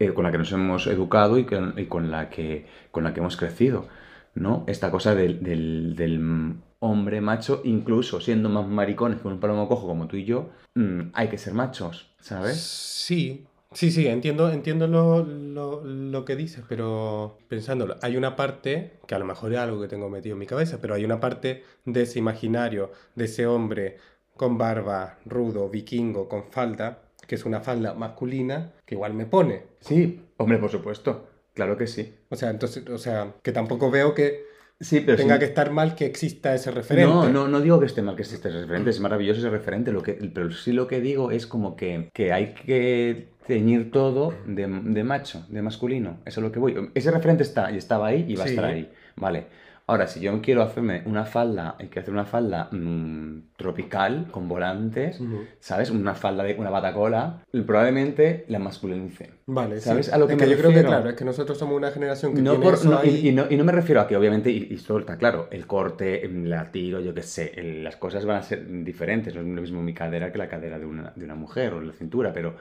eh, 0.00 0.12
con 0.12 0.24
la 0.24 0.32
que 0.32 0.38
nos 0.38 0.50
hemos 0.52 0.86
educado 0.88 1.38
y, 1.38 1.44
que- 1.46 1.72
y 1.76 1.86
con, 1.86 2.10
la 2.10 2.30
que, 2.30 2.66
con 2.90 3.04
la 3.04 3.14
que 3.14 3.20
hemos 3.20 3.36
crecido, 3.36 3.86
¿no? 4.34 4.64
Esta 4.66 4.90
cosa 4.90 5.14
del, 5.14 5.42
del, 5.42 5.94
del 5.94 6.54
hombre 6.82 7.20
macho, 7.20 7.60
incluso 7.62 8.20
siendo 8.20 8.48
más 8.48 8.66
maricones 8.66 9.20
con 9.20 9.34
un 9.34 9.40
palomo 9.40 9.68
cojo 9.68 9.86
como 9.86 10.08
tú 10.08 10.16
y 10.16 10.24
yo, 10.24 10.50
mm, 10.74 11.10
hay 11.12 11.28
que 11.28 11.38
ser 11.38 11.54
machos, 11.54 12.12
¿sabes? 12.18 12.60
Sí, 12.60 13.46
sí, 13.72 13.92
sí, 13.92 14.08
entiendo, 14.08 14.50
entiendo 14.50 14.88
lo, 14.88 15.22
lo, 15.24 15.84
lo 15.84 16.24
que 16.24 16.34
dices, 16.34 16.64
pero 16.68 17.38
pensándolo, 17.46 17.98
hay 18.02 18.16
una 18.16 18.34
parte, 18.34 18.98
que 19.06 19.14
a 19.14 19.20
lo 19.20 19.24
mejor 19.24 19.52
es 19.52 19.60
algo 19.60 19.80
que 19.80 19.86
tengo 19.86 20.10
metido 20.10 20.34
en 20.34 20.40
mi 20.40 20.46
cabeza, 20.46 20.78
pero 20.82 20.94
hay 20.94 21.04
una 21.04 21.20
parte 21.20 21.62
de 21.84 22.02
ese 22.02 22.18
imaginario, 22.18 22.90
de 23.14 23.26
ese 23.26 23.46
hombre 23.46 23.98
con 24.36 24.58
barba, 24.58 25.18
rudo, 25.24 25.68
vikingo, 25.68 26.28
con 26.28 26.50
falda, 26.50 27.02
que 27.28 27.36
es 27.36 27.44
una 27.44 27.60
falda 27.60 27.94
masculina, 27.94 28.72
que 28.84 28.96
igual 28.96 29.14
me 29.14 29.26
pone. 29.26 29.62
Sí, 29.78 30.20
hombre, 30.36 30.58
por 30.58 30.70
supuesto, 30.70 31.28
claro 31.54 31.76
que 31.76 31.86
sí. 31.86 32.12
O 32.28 32.34
sea, 32.34 32.50
entonces, 32.50 32.88
o 32.88 32.98
sea, 32.98 33.34
que 33.40 33.52
tampoco 33.52 33.88
veo 33.88 34.14
que 34.14 34.50
Sí, 34.82 35.00
pero 35.00 35.16
tenga 35.16 35.34
sí- 35.36 35.38
que 35.40 35.44
estar 35.46 35.70
mal 35.70 35.94
que 35.94 36.04
exista 36.06 36.54
ese 36.54 36.70
referente. 36.70 37.10
No, 37.10 37.28
no, 37.30 37.48
no 37.48 37.60
digo 37.60 37.78
que 37.80 37.86
esté 37.86 38.02
mal 38.02 38.16
que 38.16 38.22
exista 38.22 38.48
ese 38.48 38.60
referente, 38.60 38.90
es 38.90 39.00
maravilloso 39.00 39.40
ese 39.40 39.48
referente, 39.50 39.92
lo 39.92 40.02
que, 40.02 40.12
pero 40.34 40.50
sí 40.50 40.72
lo 40.72 40.86
que 40.88 41.00
digo 41.00 41.30
es 41.30 41.46
como 41.46 41.76
que, 41.76 42.10
que 42.12 42.32
hay 42.32 42.52
que 42.54 43.28
teñir 43.46 43.90
todo 43.90 44.34
de, 44.46 44.66
de 44.66 45.04
macho, 45.04 45.46
de 45.48 45.62
masculino, 45.62 46.18
eso 46.26 46.40
es 46.40 46.44
lo 46.44 46.52
que 46.52 46.58
voy. 46.58 46.90
Ese 46.94 47.10
referente 47.10 47.42
está 47.42 47.70
y 47.72 47.76
estaba 47.78 48.08
ahí 48.08 48.24
y 48.28 48.34
va 48.36 48.44
Sí. 48.44 48.50
a 48.50 48.52
estar 48.52 48.64
ahí, 48.66 48.90
vale. 49.16 49.46
Ahora, 49.92 50.06
si 50.06 50.20
yo 50.20 50.40
quiero 50.40 50.62
hacerme 50.62 51.02
una 51.04 51.26
falda, 51.26 51.76
hay 51.78 51.88
que 51.88 52.00
hacer 52.00 52.14
una 52.14 52.24
falda 52.24 52.68
mm, 52.72 53.52
tropical, 53.56 54.28
con 54.30 54.48
volantes. 54.48 55.20
¿sabes? 55.60 55.90
Una 55.90 56.14
falda 56.14 56.44
de 56.44 56.54
una 56.54 56.70
batacola, 56.70 57.42
probablemente 57.66 58.46
la 58.48 58.58
masculinice. 58.58 59.30
Vale, 59.46 59.80
¿Sabes 59.80 60.06
sí. 60.06 60.12
a 60.12 60.16
lo 60.16 60.26
que 60.26 60.32
Es 60.32 60.38
me 60.40 60.46
yo 60.48 60.52
creo 60.56 60.70
que, 60.70 60.76
refiero? 60.76 60.88
claro, 60.88 61.10
es 61.10 61.16
que 61.16 61.24
nosotros 61.26 61.58
somos 61.58 61.76
una 61.76 61.90
generación 61.90 62.34
que 62.34 62.40
No 62.40 62.52
tiene 62.52 62.64
por- 62.64 62.74
eso 62.74 62.90
no, 62.90 63.04
y, 63.04 63.08
ahí. 63.08 63.28
y 63.28 63.32
no, 63.32 63.44
y 63.50 63.56
no 63.58 63.64
me 63.64 63.72
refiero 63.72 64.00
a 64.00 64.06
que 64.08 64.16
obviamente, 64.16 64.50
y, 64.50 64.68
y 64.70 64.74
está 64.76 65.18
claro, 65.18 65.48
el 65.50 65.66
corte, 65.66 66.26
la 66.32 66.70
tiro, 66.72 67.00
yo 67.00 67.12
qué 67.12 67.22
sé, 67.22 67.52
el- 67.56 67.84
las 67.84 67.96
cosas 67.96 68.24
van 68.24 68.38
a 68.38 68.42
ser 68.42 68.66
diferentes, 68.84 69.34
no 69.34 69.42
es 69.42 69.46
lo 69.46 69.60
mismo 69.60 69.82
mi 69.82 69.92
cadera 69.92 70.32
que 70.32 70.38
la 70.38 70.48
cadera 70.48 70.78
de 70.78 70.86
una, 70.86 71.12
de 71.14 71.24
una 71.26 71.34
mujer 71.34 71.74
o 71.74 71.82
la 71.82 71.92
cintura, 71.92 72.32
pero, 72.32 72.56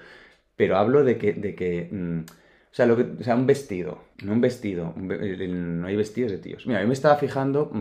pero 0.55 0.77
hablo 0.77 1.03
de 1.03 1.17
que, 1.17 1.33
de 1.33 1.55
que 1.55 1.89
mm, 1.91 2.19
o, 2.71 2.73
sea, 2.75 2.85
lo 2.85 2.95
que, 2.95 3.03
o 3.19 3.23
sea, 3.23 3.35
un 3.35 3.45
vestido, 3.45 3.99
no 4.23 4.31
un 4.33 4.41
vestido, 4.41 4.93
un 4.95 5.07
ve- 5.09 5.47
no 5.47 5.87
hay 5.87 5.95
vestidos 5.97 6.31
de 6.31 6.37
tíos. 6.37 6.65
Mira, 6.67 6.81
yo 6.81 6.87
me 6.87 6.93
estaba 6.93 7.15
fijando, 7.17 7.69
mm, 7.73 7.79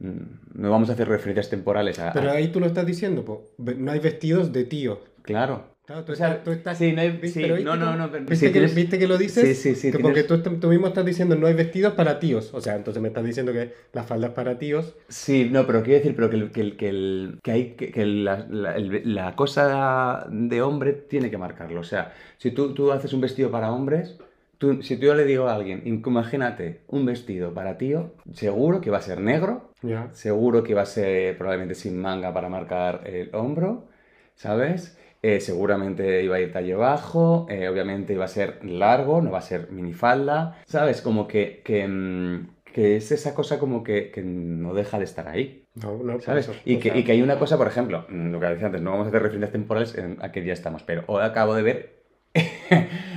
mm, 0.00 0.10
no 0.54 0.70
vamos 0.70 0.90
a 0.90 0.94
hacer 0.94 1.08
referencias 1.08 1.48
temporales 1.48 1.98
a... 2.00 2.12
Pero 2.12 2.30
ahí 2.32 2.48
tú 2.48 2.58
lo 2.60 2.66
estás 2.66 2.84
diciendo, 2.86 3.24
po. 3.24 3.44
No 3.58 3.92
hay 3.92 4.00
vestidos 4.00 4.52
de 4.52 4.64
tío. 4.64 5.00
claro. 5.22 5.70
Claro, 5.84 6.04
tú 6.04 6.12
O 6.12 6.14
sea, 6.14 6.28
estás- 6.28 6.44
tú 6.44 6.50
estás- 6.52 6.78
sí, 6.78 6.92
no 6.92 7.00
hay- 7.00 7.18
sí, 7.24 7.40
Pero 7.42 7.56
¿viste 7.56 7.68
no, 7.68 7.74
no, 7.76 7.96
no, 7.96 8.08
pero- 8.08 8.20
¿Viste, 8.24 8.36
sí, 8.36 8.46
que, 8.46 8.52
tienes- 8.52 8.74
viste 8.74 8.98
que 9.00 9.08
lo 9.08 9.18
dices? 9.18 9.42
Sí, 9.44 9.54
sí, 9.56 9.74
sí, 9.74 9.90
Que 9.90 9.98
tienes- 9.98 10.24
porque 10.26 10.48
tú, 10.48 10.58
tú 10.60 10.68
mismo 10.68 10.86
estás 10.86 11.04
diciendo 11.04 11.34
no 11.34 11.48
hay 11.48 11.54
vestidos 11.54 11.94
para 11.94 12.20
tíos. 12.20 12.54
O 12.54 12.60
sea, 12.60 12.76
entonces 12.76 13.02
me 13.02 13.08
estás 13.08 13.24
diciendo 13.24 13.52
que 13.52 13.72
la 13.92 14.04
falda 14.04 14.28
es 14.28 14.32
para 14.32 14.58
tíos. 14.60 14.94
Sí, 15.08 15.48
no, 15.50 15.66
pero 15.66 15.82
quiero 15.82 15.98
decir 15.98 16.14
pero 16.14 16.30
que, 16.30 16.36
el- 16.36 16.50
que, 16.52 16.60
el- 16.60 16.76
que, 16.76 16.88
el- 16.88 17.38
que 17.42 17.50
hay 17.50 17.64
que, 17.72 18.06
la, 18.06 18.46
la- 18.48 18.76
la 18.78 19.34
cosa 19.34 20.24
de 20.30 20.62
hombre 20.62 20.92
tiene 20.92 21.30
que 21.32 21.36
marcarlo. 21.36 21.80
O 21.80 21.84
sea, 21.84 22.14
si 22.38 22.52
tú, 22.52 22.74
tú 22.74 22.92
haces 22.92 23.12
un 23.12 23.20
vestido 23.20 23.50
para 23.50 23.72
hombres, 23.72 24.18
tú- 24.62 24.80
si 24.82 24.96
tú 24.96 25.06
yo 25.06 25.14
le 25.14 25.24
digo 25.24 25.48
a 25.48 25.54
alguien, 25.56 25.82
imagínate 25.84 26.82
un 26.86 27.04
vestido 27.04 27.52
para 27.52 27.76
tío, 27.78 28.14
seguro 28.32 28.80
que 28.80 28.90
va 28.90 28.98
a 28.98 29.02
ser 29.02 29.20
negro, 29.20 29.70
seguro 30.12 30.62
que 30.62 30.74
va 30.74 30.82
a 30.82 30.86
ser 30.86 31.36
probablemente 31.36 31.74
sin 31.74 32.00
manga 32.00 32.32
para 32.32 32.48
marcar 32.48 33.02
el 33.06 33.34
hombro, 33.34 33.88
¿sabes? 34.36 34.96
Eh, 35.22 35.40
seguramente 35.40 36.22
iba 36.22 36.36
a 36.36 36.40
ir 36.40 36.52
talle 36.52 36.74
bajo, 36.76 37.46
eh, 37.50 37.68
obviamente 37.68 38.12
iba 38.12 38.24
a 38.24 38.28
ser 38.28 38.64
largo, 38.64 39.20
no 39.20 39.30
va 39.32 39.38
a 39.38 39.42
ser 39.42 39.70
minifalda, 39.72 40.60
¿sabes? 40.66 41.02
Como 41.02 41.26
que, 41.26 41.60
que, 41.64 41.86
mm, 41.86 42.48
que 42.72 42.96
es 42.96 43.10
esa 43.12 43.34
cosa 43.34 43.58
como 43.58 43.82
que, 43.82 44.10
que 44.12 44.22
no 44.22 44.74
deja 44.74 44.98
de 44.98 45.04
estar 45.04 45.26
ahí, 45.28 45.64
No, 45.74 45.96
no, 46.02 46.20
¿sabes? 46.20 46.48
eso, 46.48 46.56
Y 46.64 46.76
que, 46.78 46.90
sea, 46.90 46.98
y 46.98 47.04
que 47.04 47.12
hay 47.12 47.22
una 47.22 47.38
cosa, 47.38 47.56
por 47.58 47.66
ejemplo, 47.66 48.04
mm, 48.08 48.30
lo 48.30 48.38
que 48.40 48.46
decía 48.46 48.66
antes, 48.66 48.80
no 48.82 48.90
vamos 48.92 49.06
a 49.06 49.08
hacer 49.08 49.22
referencias 49.22 49.52
temporales 49.52 49.96
en 49.98 50.18
a 50.20 50.30
qué 50.32 50.40
día 50.40 50.52
estamos, 50.52 50.82
pero 50.84 51.02
hoy 51.08 51.22
acabo 51.24 51.54
de 51.54 51.62
ver, 51.62 52.01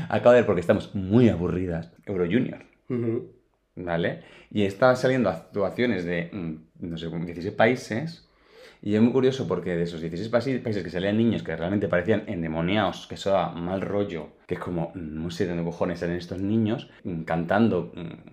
acabo 0.10 0.32
de 0.34 0.40
ver 0.42 0.46
porque 0.46 0.62
estamos 0.62 0.94
muy 0.96 1.30
aburridas, 1.30 1.92
Euro 2.06 2.26
Junior. 2.26 2.60
¿vale? 3.76 4.22
Y 4.52 4.64
estaban 4.64 4.98
saliendo 4.98 5.30
actuaciones 5.30 6.06
de, 6.06 6.30
mm, 6.32 6.88
no 6.90 6.98
sé, 6.98 7.10
como 7.10 7.26
16 7.26 7.54
países. 7.56 8.30
Y 8.82 8.94
es 8.96 9.02
muy 9.02 9.12
curioso 9.12 9.48
porque 9.48 9.76
de 9.76 9.84
esos 9.84 10.00
16 10.02 10.30
países, 10.30 10.84
que 10.84 10.90
salían 10.90 11.18
niños 11.18 11.42
que 11.44 11.56
realmente 11.56 11.88
parecían 11.88 12.24
endemoniados, 12.28 13.08
que 13.08 13.16
eso 13.16 13.32
daba 13.32 13.52
mal 13.54 13.82
rollo, 13.82 14.30
que 14.46 14.56
es 14.56 14.60
como, 14.60 14.92
mm, 14.94 15.24
no 15.24 15.32
sé 15.32 15.46
de 15.46 15.50
dónde 15.52 15.64
cojones 15.64 16.00
salen 16.00 16.18
estos 16.18 16.40
niños, 16.40 16.90
mm, 17.04 17.24
cantando, 17.24 17.92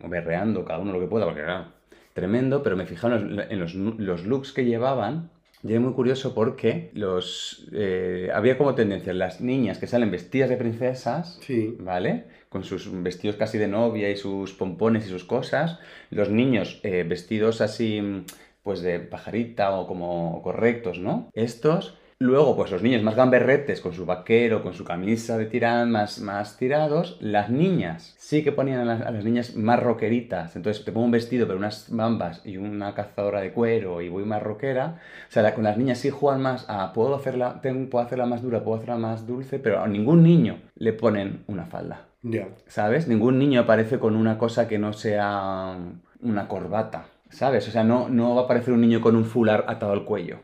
berreando, 0.09 0.65
cada 0.65 0.81
uno 0.81 0.93
lo 0.93 1.01
que 1.01 1.07
pueda, 1.07 1.25
porque 1.25 1.43
claro, 1.43 1.67
tremendo, 2.13 2.63
pero 2.63 2.77
me 2.77 2.85
fijaron 2.87 3.31
en 3.31 3.37
los, 3.37 3.51
en 3.51 3.61
los, 3.61 3.75
nu- 3.75 3.97
los 3.99 4.27
looks 4.27 4.53
que 4.53 4.65
llevaban. 4.65 5.31
Y 5.65 5.75
es 5.75 5.81
muy 5.81 5.93
curioso 5.93 6.35
porque 6.35 6.91
los, 6.95 7.69
eh, 7.73 8.31
había 8.35 8.59
como 8.59 8.75
tendencia, 8.75 9.13
las 9.13 9.41
niñas 9.41 9.79
que 9.79 9.87
salen 9.87 10.11
vestidas 10.11 10.51
de 10.51 10.57
princesas, 10.57 11.39
Sí. 11.43 11.77
¿vale? 11.79 12.25
Con 12.49 12.65
sus 12.65 12.91
vestidos 13.03 13.37
casi 13.37 13.59
de 13.59 13.69
novia 13.69 14.11
y 14.11 14.17
sus 14.17 14.53
pompones 14.53 15.07
y 15.07 15.09
sus 15.09 15.25
cosas. 15.25 15.79
Los 16.11 16.31
niños 16.31 16.81
eh, 16.83 17.05
vestidos 17.09 17.61
así, 17.61 18.25
pues 18.65 18.83
de 18.83 18.99
pajarita 19.01 19.71
o 19.79 19.87
como 19.87 20.43
correctos, 20.43 20.99
¿no? 20.99 21.31
Estos. 21.35 21.97
Luego, 22.23 22.55
pues 22.57 22.71
los 22.71 22.83
niños 22.83 23.03
más 23.03 23.17
gamberretes 23.17 23.81
con 23.81 23.93
su 23.93 24.07
vaquero, 24.07 24.63
con 24.63 24.75
su 24.75 24.85
camisa 24.85 25.37
de 25.37 25.47
tirán 25.47 25.91
más, 25.91 26.21
más 26.21 26.57
tirados. 26.57 27.19
Las 27.21 27.51
niñas 27.51 28.15
sí 28.17 28.45
que 28.45 28.53
ponían 28.53 28.79
a 28.81 28.85
las, 28.85 29.01
a 29.03 29.11
las 29.11 29.25
niñas 29.25 29.57
más 29.57 29.83
rockeritas. 29.83 30.55
Entonces 30.55 30.85
te 30.85 30.93
pongo 30.93 31.07
un 31.07 31.11
vestido, 31.11 31.47
pero 31.47 31.59
unas 31.59 31.89
bambas 31.91 32.41
y 32.45 32.59
una 32.59 32.95
cazadora 32.95 33.41
de 33.41 33.53
cuero 33.53 34.01
y 34.01 34.09
voy 34.09 34.25
más 34.25 34.41
rockera. 34.43 35.01
O 35.29 35.33
sea, 35.33 35.43
la- 35.43 35.55
con 35.55 35.65
las 35.65 35.77
niñas 35.77 35.99
sí 35.99 36.11
juegan 36.11 36.41
más 36.43 36.65
a 36.69 36.93
puedo 36.93 37.15
hacerla, 37.17 37.61
tengo- 37.61 37.91
puedo 37.91 38.05
hacerla 38.05 38.27
más 38.27 38.41
dura, 38.43 38.63
puedo 38.63 38.77
hacerla 38.77 38.99
más 38.99 39.27
dulce, 39.27 39.59
pero 39.59 39.81
a 39.83 39.89
ningún 39.89 40.23
niño 40.23 40.59
le 40.77 40.93
ponen 40.93 41.43
una 41.49 41.67
falda. 41.67 42.07
Ya. 42.23 42.47
¿Sabes? 42.69 43.09
Ningún 43.09 43.39
niño 43.41 43.63
aparece 43.63 43.99
con 43.99 44.15
una 44.15 44.39
cosa 44.39 44.69
que 44.69 44.79
no 44.79 44.93
sea 44.93 45.77
una 46.21 46.47
corbata. 46.49 47.07
¿sabes? 47.31 47.67
O 47.67 47.71
sea, 47.71 47.83
no, 47.83 48.11
no 48.11 48.35
va 48.35 48.43
a 48.43 48.45
aparecer 48.45 48.75
un 48.75 48.83
niño 48.83 49.01
con 49.01 49.17
un 49.17 49.25
fular 49.25 49.65
atado 49.67 49.93
al 49.93 50.05
cuello. 50.05 50.41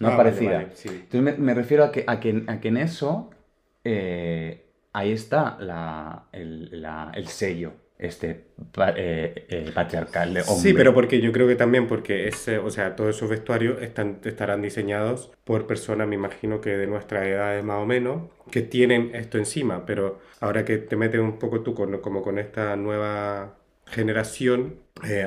No 0.00 0.08
Ah, 0.08 0.14
aparecida. 0.14 0.50
vale, 0.50 0.64
vale, 0.64 0.76
sí. 0.76 0.88
Entonces 0.88 1.22
me, 1.22 1.32
me 1.46 1.54
refiero 1.54 1.84
a 1.84 1.92
que, 1.92 2.04
a 2.06 2.20
que, 2.20 2.44
a 2.48 2.60
que 2.60 2.68
en 2.68 2.76
eso 2.78 3.30
eh, 3.84 4.66
ahí 4.92 5.12
está 5.12 5.58
la- 5.60 6.28
el, 6.32 6.80
la- 6.82 7.12
el 7.14 7.28
sello 7.28 7.72
este 7.98 8.46
eh, 8.96 9.46
eh, 9.50 9.72
patriarcal 9.74 10.32
de 10.34 10.42
hombre. 10.42 10.70
Sí, 10.70 10.72
pero 10.74 10.94
porque 10.94 11.20
yo 11.20 11.32
creo 11.32 11.46
que 11.46 11.54
también 11.56 11.86
porque 11.86 12.26
ese, 12.28 12.58
o 12.58 12.70
sea, 12.70 12.96
todos 12.96 13.14
esos 13.16 13.28
vestuarios 13.28 13.80
están, 13.82 14.20
estarán 14.24 14.62
diseñados 14.62 15.32
por 15.44 15.66
personas, 15.66 16.08
me 16.08 16.14
imagino 16.16 16.60
que 16.60 16.70
de 16.76 16.86
nuestra 16.86 17.26
edad 17.28 17.62
más 17.62 17.78
o 17.82 17.86
menos, 17.86 18.30
que 18.50 18.62
tienen 18.62 19.14
esto 19.14 19.38
encima, 19.38 19.84
pero 19.86 20.18
ahora 20.40 20.64
que 20.64 20.78
te 20.78 20.96
metes 20.96 21.20
un 21.20 21.38
poco 21.38 21.62
tú 21.62 21.74
con, 21.74 21.98
como 22.00 22.22
con 22.22 22.38
esta 22.38 22.74
nueva 22.76 23.58
generación, 23.86 24.76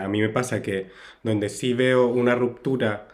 a 0.01 0.07
mí 0.07 0.21
me 0.21 0.29
pasa 0.29 0.62
que 0.62 0.89
donde 1.23 1.49
sí 1.49 1.73
veo 1.73 2.07
una 2.07 2.36
ruptura 2.36 3.07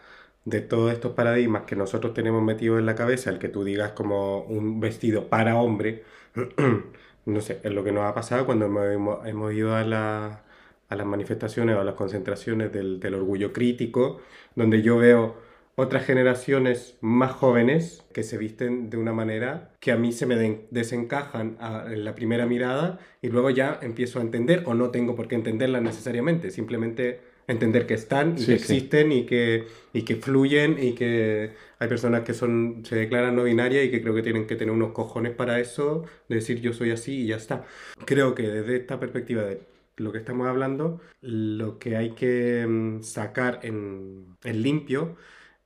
de 0.50 0.60
todos 0.60 0.92
estos 0.92 1.12
paradigmas 1.14 1.62
que 1.64 1.76
nosotros 1.76 2.14
tenemos 2.14 2.42
metidos 2.42 2.78
en 2.80 2.86
la 2.86 2.94
cabeza, 2.94 3.30
el 3.30 3.38
que 3.38 3.48
tú 3.48 3.64
digas 3.64 3.92
como 3.92 4.42
un 4.44 4.80
vestido 4.80 5.28
para 5.28 5.56
hombre, 5.56 6.04
no 7.26 7.40
sé, 7.40 7.60
es 7.62 7.72
lo 7.72 7.84
que 7.84 7.92
nos 7.92 8.04
ha 8.04 8.14
pasado 8.14 8.46
cuando 8.46 8.66
hemos, 8.66 9.54
ido 9.54 9.74
a, 9.76 9.84
la- 9.84 10.44
a 10.88 10.96
las 10.96 11.06
manifestaciones 11.06 11.76
o 11.76 11.80
a 11.80 11.84
las 11.84 11.94
concentraciones 11.94 12.72
del, 12.72 13.00
del 13.00 13.14
orgullo 13.14 13.52
crítico, 13.52 14.20
donde 14.56 14.82
yo 14.82 14.96
veo 14.98 15.36
otras 15.76 16.04
generaciones 16.04 16.98
más 17.00 17.32
jóvenes 17.32 18.04
que 18.12 18.22
se 18.22 18.36
visten 18.38 18.90
de 18.90 18.96
una 18.98 19.12
manera 19.12 19.72
que 19.80 19.92
a 19.92 19.96
mí 19.96 20.12
se 20.12 20.26
me 20.26 20.66
desencajan 20.70 21.56
a- 21.60 21.84
en 21.92 22.04
la 22.04 22.14
primera 22.14 22.46
mirada 22.46 22.98
y 23.22 23.28
luego 23.28 23.50
ya 23.50 23.78
empiezo 23.82 24.18
a 24.18 24.22
entender 24.22 24.62
o 24.66 24.74
no 24.74 24.90
tengo 24.90 25.14
por 25.16 25.28
qué 25.28 25.36
entenderlas 25.36 25.82
necesariamente, 25.82 26.50
simplemente 26.50 27.20
entender 27.50 27.86
que 27.86 27.94
están 27.94 28.34
y 28.34 28.36
Sí, 28.38 28.46
que 28.46 28.58
sí. 28.58 28.72
existen 28.74 29.12
y 29.12 29.26
que, 29.26 29.66
y 29.92 30.02
que 30.02 30.16
fluyen 30.16 30.76
y 30.82 30.94
que 30.94 31.52
hay 31.78 31.88
personas 31.88 32.22
que 32.22 32.34
son, 32.34 32.82
se 32.84 32.96
declaran 32.96 33.36
no 33.36 33.44
binarias 33.44 33.84
y 33.84 33.90
que 33.90 34.02
creo 34.02 34.14
que 34.14 34.22
tienen 34.22 34.46
que 34.46 34.56
tener 34.56 34.72
unos 34.74 34.92
cojones 34.92 35.34
para 35.34 35.60
eso, 35.60 36.04
de 36.28 36.36
decir 36.36 36.60
yo 36.60 36.72
soy 36.72 36.90
así 36.90 37.22
y 37.22 37.26
ya 37.28 37.36
está. 37.36 37.64
Creo 38.04 38.34
que 38.34 38.42
desde 38.48 38.76
esta 38.76 39.00
perspectiva 39.00 39.42
de 39.42 39.60
lo 39.96 40.12
que 40.12 40.18
estamos 40.18 40.46
hablando, 40.46 41.00
lo 41.20 41.78
que 41.78 41.96
hay 41.96 42.10
que 42.10 42.66
mm, 42.66 43.02
sacar 43.02 43.60
en, 43.62 44.36
en 44.44 44.62
limpio 44.62 45.16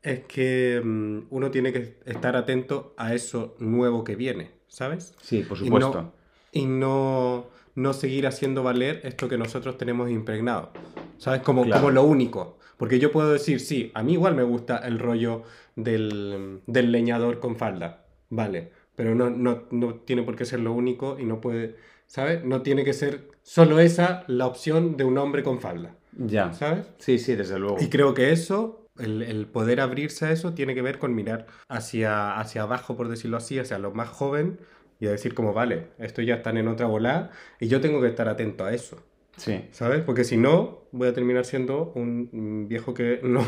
es 0.02 0.20
que 0.24 0.80
mm, 0.84 1.18
uno 1.30 1.50
tiene 1.50 1.72
que 1.72 1.94
estar 2.04 2.36
atento 2.36 2.94
a 2.96 3.14
eso 3.14 3.56
nuevo 3.58 4.04
que 4.04 4.16
viene, 4.16 4.50
¿sabes? 4.68 5.14
Sí, 5.22 5.42
por 5.42 5.58
Y 5.58 5.64
supuesto. 5.64 5.92
no, 6.02 6.12
y 6.52 6.66
no, 6.66 7.46
no 7.74 7.92
seguir 7.92 8.26
haciendo 8.26 8.62
valer 8.62 9.00
esto 9.04 9.28
que 9.28 9.38
nosotros 9.38 9.76
tenemos 9.78 10.10
impregnado, 10.10 10.72
¿sabes? 11.18 11.42
Como, 11.42 11.64
Claro. 11.64 11.80
como 11.82 11.90
lo 11.92 12.02
único. 12.04 12.58
Porque 12.76 12.98
yo 12.98 13.12
puedo 13.12 13.32
decir, 13.32 13.60
sí, 13.60 13.90
a 13.94 14.02
mí 14.02 14.14
igual 14.14 14.34
me 14.34 14.42
gusta 14.42 14.78
el 14.78 14.98
rollo 14.98 15.42
del, 15.76 16.60
del 16.66 16.92
leñador 16.92 17.40
con 17.40 17.56
falda, 17.56 18.04
vale, 18.30 18.70
pero 18.96 19.14
no, 19.14 19.30
no, 19.30 19.64
no 19.70 19.94
tiene 19.96 20.22
por 20.22 20.36
qué 20.36 20.44
ser 20.44 20.60
lo 20.60 20.72
único 20.72 21.16
y 21.18 21.24
no 21.24 21.40
puede, 21.40 21.76
¿sabes? 22.06 22.44
No 22.44 22.62
tiene 22.62 22.84
que 22.84 22.92
ser 22.92 23.28
solo 23.42 23.78
esa 23.80 24.24
la 24.26 24.46
opción 24.46 24.96
de 24.96 25.04
un 25.04 25.18
hombre 25.18 25.42
con 25.42 25.60
falda, 25.60 25.96
Ya. 26.16 26.52
¿sabes? 26.52 26.86
Sí, 26.98 27.18
sí, 27.18 27.34
desde 27.34 27.58
luego. 27.58 27.76
Y 27.80 27.88
creo 27.90 28.14
que 28.14 28.32
eso, 28.32 28.86
el, 28.98 29.22
el 29.22 29.46
poder 29.46 29.80
abrirse 29.80 30.26
a 30.26 30.30
eso, 30.32 30.52
tiene 30.54 30.74
que 30.74 30.82
ver 30.82 30.98
con 30.98 31.14
mirar 31.14 31.46
hacia, 31.68 32.38
hacia 32.38 32.62
abajo, 32.62 32.96
por 32.96 33.08
decirlo 33.08 33.36
así, 33.36 33.58
hacia 33.58 33.78
lo 33.78 33.92
más 33.92 34.08
joven 34.08 34.58
y 35.00 35.06
a 35.06 35.10
decir 35.10 35.34
como, 35.34 35.52
vale, 35.52 35.88
estos 35.98 36.24
ya 36.24 36.36
están 36.36 36.56
en 36.56 36.68
otra 36.68 36.86
bola 36.86 37.30
y 37.60 37.68
yo 37.68 37.80
tengo 37.80 38.00
que 38.00 38.08
estar 38.08 38.28
atento 38.28 38.64
a 38.64 38.72
eso, 38.74 39.02
Sí. 39.36 39.64
¿sabes? 39.72 40.02
Porque 40.02 40.22
si 40.22 40.36
no, 40.36 40.84
voy 40.92 41.08
a 41.08 41.12
terminar 41.12 41.44
siendo 41.44 41.92
un 41.96 42.66
viejo 42.68 42.94
que 42.94 43.20
no, 43.24 43.44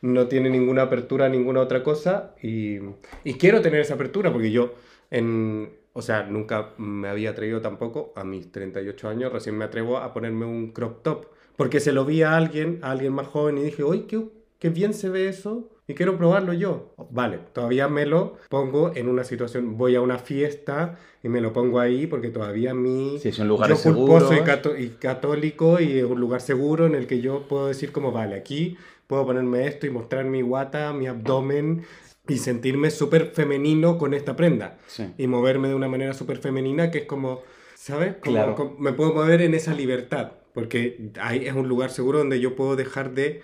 no 0.00 0.26
tiene 0.28 0.50
ninguna 0.50 0.82
apertura 0.82 1.26
a 1.26 1.28
ninguna 1.28 1.60
otra 1.60 1.82
cosa 1.84 2.34
y, 2.42 2.78
y 3.24 3.34
quiero 3.34 3.60
tener 3.60 3.80
esa 3.80 3.94
apertura 3.94 4.32
porque 4.32 4.50
yo, 4.50 4.74
en, 5.10 5.70
o 5.92 6.02
sea, 6.02 6.24
nunca 6.24 6.70
me 6.78 7.08
había 7.08 7.30
atrevido 7.30 7.60
tampoco, 7.60 8.12
a 8.16 8.24
mis 8.24 8.50
38 8.50 9.08
años, 9.08 9.32
recién 9.32 9.56
me 9.56 9.64
atrevo 9.64 9.98
a 9.98 10.12
ponerme 10.12 10.44
un 10.44 10.72
crop 10.72 11.02
top. 11.02 11.26
Porque 11.56 11.80
se 11.80 11.92
lo 11.92 12.04
vi 12.04 12.22
a 12.22 12.36
alguien, 12.36 12.78
a 12.82 12.90
alguien 12.92 13.12
más 13.12 13.26
joven 13.28 13.58
y 13.58 13.62
dije, 13.62 13.84
uy, 13.84 14.02
qué, 14.08 14.24
qué 14.58 14.70
bien 14.70 14.94
se 14.94 15.08
ve 15.10 15.28
eso 15.28 15.70
y 15.88 15.94
quiero 15.94 16.16
probarlo 16.16 16.52
yo. 16.52 16.94
Vale, 17.10 17.38
todavía 17.52 17.88
me 17.88 18.06
lo 18.06 18.36
pongo 18.48 18.92
en 18.94 19.08
una 19.08 19.24
situación, 19.24 19.76
voy 19.76 19.94
a 19.96 20.00
una 20.00 20.18
fiesta 20.18 20.98
y 21.22 21.28
me 21.28 21.40
lo 21.40 21.52
pongo 21.52 21.80
ahí 21.80 22.06
porque 22.06 22.28
todavía 22.30 22.72
mi... 22.74 23.18
Sí, 23.18 23.32
son 23.32 23.48
lugares 23.48 23.82
yo 23.84 23.94
culposo 23.94 24.32
y, 24.78 24.88
católico 24.90 25.80
y 25.80 25.98
es 25.98 26.04
un 26.04 26.20
lugar 26.20 26.40
seguro 26.40 26.86
en 26.86 26.94
el 26.94 27.06
que 27.06 27.20
yo 27.20 27.46
puedo 27.48 27.66
decir 27.68 27.92
como, 27.92 28.12
vale, 28.12 28.36
aquí 28.36 28.76
puedo 29.06 29.26
ponerme 29.26 29.66
esto 29.66 29.86
y 29.86 29.90
mostrar 29.90 30.24
mi 30.24 30.40
guata, 30.42 30.92
mi 30.92 31.06
abdomen 31.06 31.84
y 32.28 32.38
sentirme 32.38 32.90
súper 32.90 33.32
femenino 33.34 33.98
con 33.98 34.14
esta 34.14 34.36
prenda. 34.36 34.78
Sí. 34.86 35.12
Y 35.18 35.26
moverme 35.26 35.68
de 35.68 35.74
una 35.74 35.88
manera 35.88 36.14
súper 36.14 36.38
femenina 36.38 36.90
que 36.90 36.98
es 36.98 37.04
como, 37.06 37.42
¿sabes? 37.74 38.14
Como- 38.22 38.36
Claro. 38.36 38.54
como- 38.54 38.78
me 38.78 38.92
puedo 38.92 39.12
mover 39.12 39.42
en 39.42 39.54
esa 39.54 39.74
libertad, 39.74 40.32
porque 40.54 41.10
ahí 41.20 41.44
es 41.46 41.54
un 41.54 41.68
lugar 41.68 41.90
seguro 41.90 42.18
donde 42.18 42.38
yo 42.40 42.54
puedo 42.54 42.76
dejar 42.76 43.12
de 43.14 43.42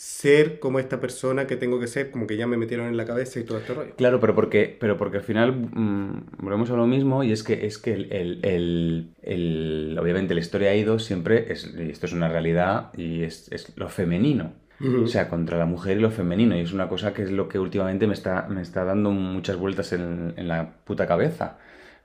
ser 0.00 0.60
como 0.60 0.78
esta 0.78 1.00
persona 1.00 1.48
que 1.48 1.56
tengo 1.56 1.80
que 1.80 1.88
ser, 1.88 2.12
como 2.12 2.28
que 2.28 2.36
ya 2.36 2.46
me 2.46 2.56
metieron 2.56 2.86
en 2.86 2.96
la 2.96 3.04
cabeza 3.04 3.40
y 3.40 3.42
todo 3.42 3.58
este 3.58 3.74
rollo. 3.74 3.96
Claro, 3.96 4.20
pero 4.20 4.32
porque, 4.32 4.76
pero 4.78 4.96
porque 4.96 5.16
al 5.16 5.24
final 5.24 5.50
mm, 5.52 6.36
volvemos 6.38 6.70
a 6.70 6.76
lo 6.76 6.86
mismo 6.86 7.24
y 7.24 7.32
es 7.32 7.42
que, 7.42 7.66
es 7.66 7.78
que 7.78 7.94
el, 7.94 8.12
el- 8.12 8.38
el- 8.44 9.10
el- 9.22 9.98
obviamente 10.00 10.34
la 10.34 10.40
historia 10.40 10.70
ha 10.70 10.76
ido 10.76 11.00
siempre, 11.00 11.52
es, 11.52 11.74
y 11.76 11.90
esto 11.90 12.06
es 12.06 12.12
una 12.12 12.28
realidad, 12.28 12.92
y 12.96 13.24
es, 13.24 13.50
es 13.50 13.76
lo 13.76 13.88
femenino. 13.88 14.52
O 14.80 15.08
sea, 15.08 15.28
contra 15.28 15.58
la 15.58 15.66
mujer 15.66 15.96
y 15.96 16.00
lo 16.00 16.12
femenino. 16.12 16.56
Y 16.56 16.60
es 16.60 16.72
una 16.72 16.88
cosa 16.88 17.12
que 17.12 17.22
es 17.24 17.32
lo 17.32 17.48
que 17.48 17.58
últimamente 17.58 18.06
me 18.06 18.14
está, 18.14 18.46
me 18.48 18.62
está 18.62 18.84
dando 18.84 19.10
muchas 19.10 19.56
vueltas 19.56 19.92
en, 19.92 20.34
en 20.36 20.46
la 20.46 20.76
puta 20.84 21.08
cabeza. 21.08 21.58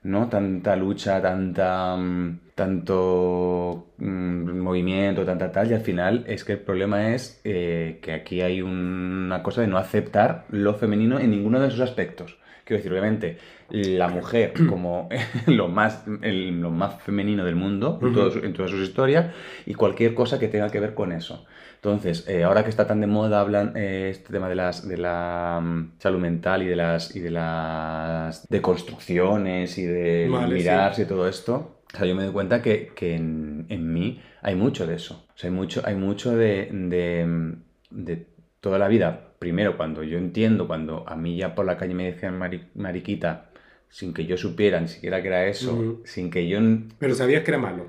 ¿No? 0.04 0.28
Tanta 0.28 0.76
lucha, 0.76 1.20
tanta. 1.22 1.96
mm, 1.96 2.40
tanto 2.54 3.94
mm, 3.98 4.58
movimiento, 4.60 5.24
tanta 5.24 5.50
tal. 5.50 5.70
Y 5.70 5.74
al 5.74 5.80
final 5.80 6.24
es 6.28 6.44
que 6.44 6.52
el 6.52 6.60
problema 6.60 7.14
es 7.14 7.40
eh, 7.44 7.98
que 8.02 8.12
aquí 8.12 8.40
hay 8.42 8.62
una 8.62 9.42
cosa 9.42 9.62
de 9.62 9.66
no 9.66 9.78
aceptar 9.78 10.44
lo 10.50 10.74
femenino 10.74 11.18
en 11.18 11.30
ninguno 11.30 11.58
de 11.60 11.68
esos 11.68 11.80
aspectos. 11.80 12.38
Quiero 12.64 12.78
decir, 12.78 12.92
obviamente, 12.92 13.38
la 13.70 14.08
mujer 14.08 14.62
como 14.66 15.08
lo 15.46 15.68
más, 15.68 16.04
el- 16.22 16.60
lo 16.60 16.70
más 16.70 17.02
femenino 17.02 17.44
del 17.44 17.56
mundo, 17.56 17.98
en 18.02 18.52
todas 18.52 18.70
sus 18.70 18.82
historias, 18.82 19.34
y 19.66 19.74
cualquier 19.74 20.14
cosa 20.14 20.38
que 20.38 20.48
tenga 20.48 20.70
que 20.70 20.80
ver 20.80 20.94
con 20.94 21.12
eso. 21.12 21.46
Entonces, 21.84 22.26
eh, 22.28 22.44
ahora 22.44 22.64
que 22.64 22.70
está 22.70 22.86
tan 22.86 23.00
de 23.00 23.06
moda, 23.06 23.40
hablan 23.40 23.76
eh, 23.76 24.08
este 24.10 24.32
tema 24.32 24.48
de 24.48 24.54
las 24.54 24.88
de 24.88 24.96
la 24.96 25.60
mm, 25.62 25.92
salud 25.98 26.18
mental 26.18 26.62
y 26.62 26.66
de 26.66 26.76
las 26.76 27.14
y 27.14 27.20
de 27.20 27.30
las 27.30 28.48
deconstrucciones 28.48 29.76
y 29.78 29.84
de 29.84 30.30
Vale, 30.30 30.54
mirarse 30.54 31.02
y 31.02 31.06
todo 31.06 31.28
esto. 31.28 31.80
O 31.92 31.96
sea, 31.96 32.06
yo 32.06 32.14
me 32.14 32.24
doy 32.24 32.32
cuenta 32.32 32.62
que, 32.62 32.92
que 32.94 33.14
en, 33.16 33.66
en 33.68 33.92
mí 33.92 34.20
hay 34.42 34.54
mucho 34.54 34.86
de 34.86 34.94
eso. 34.94 35.26
O 35.34 35.38
sea, 35.38 35.50
hay 35.50 35.56
mucho, 35.56 35.82
hay 35.84 35.94
mucho 35.96 36.34
de, 36.36 36.68
de, 36.72 37.54
de 37.90 38.26
toda 38.60 38.78
la 38.78 38.88
vida. 38.88 39.32
Primero, 39.38 39.76
cuando 39.76 40.02
yo 40.02 40.16
entiendo, 40.18 40.66
cuando 40.66 41.04
a 41.06 41.16
mí 41.16 41.36
ya 41.36 41.54
por 41.54 41.66
la 41.66 41.76
calle 41.76 41.94
me 41.94 42.06
decían 42.10 42.38
mari- 42.38 42.68
mariquita, 42.74 43.50
sin 43.90 44.14
que 44.14 44.24
yo 44.26 44.36
supiera 44.38 44.80
ni 44.80 44.88
siquiera 44.88 45.20
que 45.20 45.28
era 45.28 45.46
eso, 45.46 45.72
Ujú. 45.72 46.00
sin 46.04 46.30
que 46.30 46.48
yo 46.48 46.58
Pero 46.98 47.14
sabías 47.14 47.44
que 47.44 47.50
era 47.50 47.58
malo. 47.58 47.84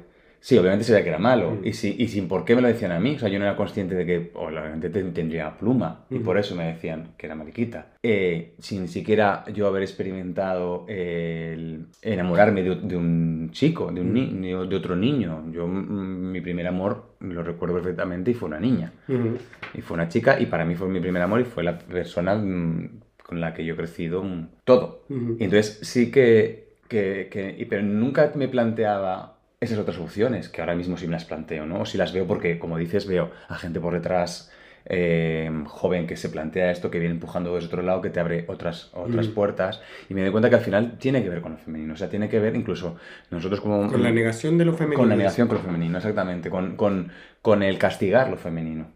Sí, 0.46 0.56
obviamente 0.60 0.84
sabía 0.86 1.02
que 1.02 1.10
era 1.10 1.18
malo. 1.18 1.52
Mm. 1.54 1.66
Y, 1.66 1.74
si- 1.74 1.96
y 1.98 2.08
sin 2.08 2.28
por 2.28 2.46
qué 2.46 2.56
me 2.56 2.62
lo 2.62 2.68
decían 2.68 2.92
a 2.92 3.00
mí. 3.00 3.16
O 3.16 3.20
sea, 3.20 3.30
yo 3.30 3.40
no 3.40 3.46
era 3.46 3.56
consciente 3.56 3.96
de 3.96 4.06
que 4.06 4.32
o 4.36 4.52
la 4.52 4.70
gente 4.70 4.92
te- 4.92 5.04
tendría 5.06 5.58
pluma. 5.58 6.06
Y 6.12 6.20
Mm. 6.20 6.24
por 6.24 6.38
eso 6.38 6.56
me 6.56 6.66
decían 6.66 7.14
que 7.18 7.26
era 7.26 7.34
mariquita. 7.34 7.94
Eh, 8.04 8.54
sin 8.60 8.88
siquiera 8.88 9.44
yo 9.52 9.66
haber 9.66 9.82
experimentado 9.82 10.86
el 10.88 11.88
enamorarme 12.04 12.62
de, 12.62 12.76
de 12.76 12.96
un 12.96 13.50
chico, 13.54 13.92
de, 13.92 14.02
un 14.02 14.14
ni- 14.14 14.28
Mm. 14.28 14.42
de, 14.42 14.68
de 14.68 14.76
otro 14.76 14.96
niño. 14.96 15.46
Yo, 15.52 15.66
mm, 15.68 16.32
mi 16.32 16.42
primer 16.42 16.68
amor 16.68 17.16
lo 17.22 17.42
recuerdo 17.42 17.74
perfectamente 17.76 18.30
y 18.30 18.34
fue 18.36 18.48
una 18.50 18.60
niña. 18.60 18.94
Ujú. 19.08 19.38
Y 19.74 19.82
fue 19.82 19.96
una 19.96 20.10
chica 20.10 20.40
y 20.40 20.46
para 20.46 20.64
mí 20.64 20.76
fue 20.76 20.88
mi 20.90 21.00
primer 21.00 21.24
amor 21.24 21.42
y 21.42 21.46
fue 21.46 21.64
la 21.64 21.80
persona 21.80 22.34
con 22.36 23.42
la 23.42 23.56
que 23.56 23.66
yo 23.66 23.74
he 23.74 23.78
crecido 23.78 24.24
todo. 24.64 25.06
Y 25.10 25.44
entonces 25.44 25.80
sí 25.82 26.12
que, 26.12 26.68
que, 26.88 27.30
que- 27.32 27.56
y- 27.58 27.66
pero 27.66 27.82
nunca 27.82 28.32
me 28.36 28.48
planteaba 28.48 29.35
esas 29.60 29.78
otras 29.80 29.98
opciones, 29.98 30.50
que 30.50 30.62
ahora 30.62 30.76
mismo 30.76 30.98
sí 30.98 31.06
me 31.08 31.14
las 31.14 31.26
planteo, 31.26 31.66
¿no? 31.66 31.82
O 31.82 31.86
si 31.86 31.98
las 31.98 32.14
veo 32.14 32.28
porque, 32.28 32.60
como 32.60 32.78
dices, 32.78 33.08
veo 33.08 33.32
a 33.48 33.56
gente 33.56 33.80
por 33.80 33.94
detrás 33.94 34.52
eh, 34.88 35.50
joven 35.66 36.06
que 36.06 36.16
se 36.16 36.30
plantea 36.30 36.70
esto, 36.70 36.92
que 36.92 37.00
viene 37.00 37.16
empujando 37.16 37.56
desde 37.56 37.68
otro 37.68 37.82
lado, 37.82 38.02
que 38.02 38.12
te 38.12 38.20
abre 38.20 38.46
otras, 38.48 38.92
otras 38.94 39.30
Mm. 39.30 39.32
puertas. 39.34 39.82
Y 40.10 40.14
me 40.14 40.22
doy 40.22 40.30
cuenta 40.32 40.50
que 40.50 40.58
al 40.58 40.62
final 40.62 40.98
tiene 41.00 41.24
que 41.24 41.30
ver 41.30 41.42
con 41.42 41.54
lo 41.54 41.58
femenino. 41.58 41.94
O 41.94 41.98
sea, 41.98 42.08
tiene 42.10 42.30
que 42.30 42.40
ver 42.40 42.56
incluso 42.56 42.96
nosotros 43.32 43.62
como... 43.62 43.90
Con 43.92 44.04
la 44.04 44.12
negación 44.12 44.60
de 44.60 44.66
lo 44.66 44.74
femenino. 44.74 45.00
Con 45.00 45.10
la 45.10 45.16
negación 45.16 45.48
con 45.48 45.58
lo 45.58 45.64
femenino, 45.64 45.98
exactamente. 45.98 46.52
Con, 46.52 46.76
con, 46.76 47.10
con 47.42 47.64
el 47.64 47.80
castigar 47.80 48.30
lo 48.30 48.38
femenino. 48.38 48.92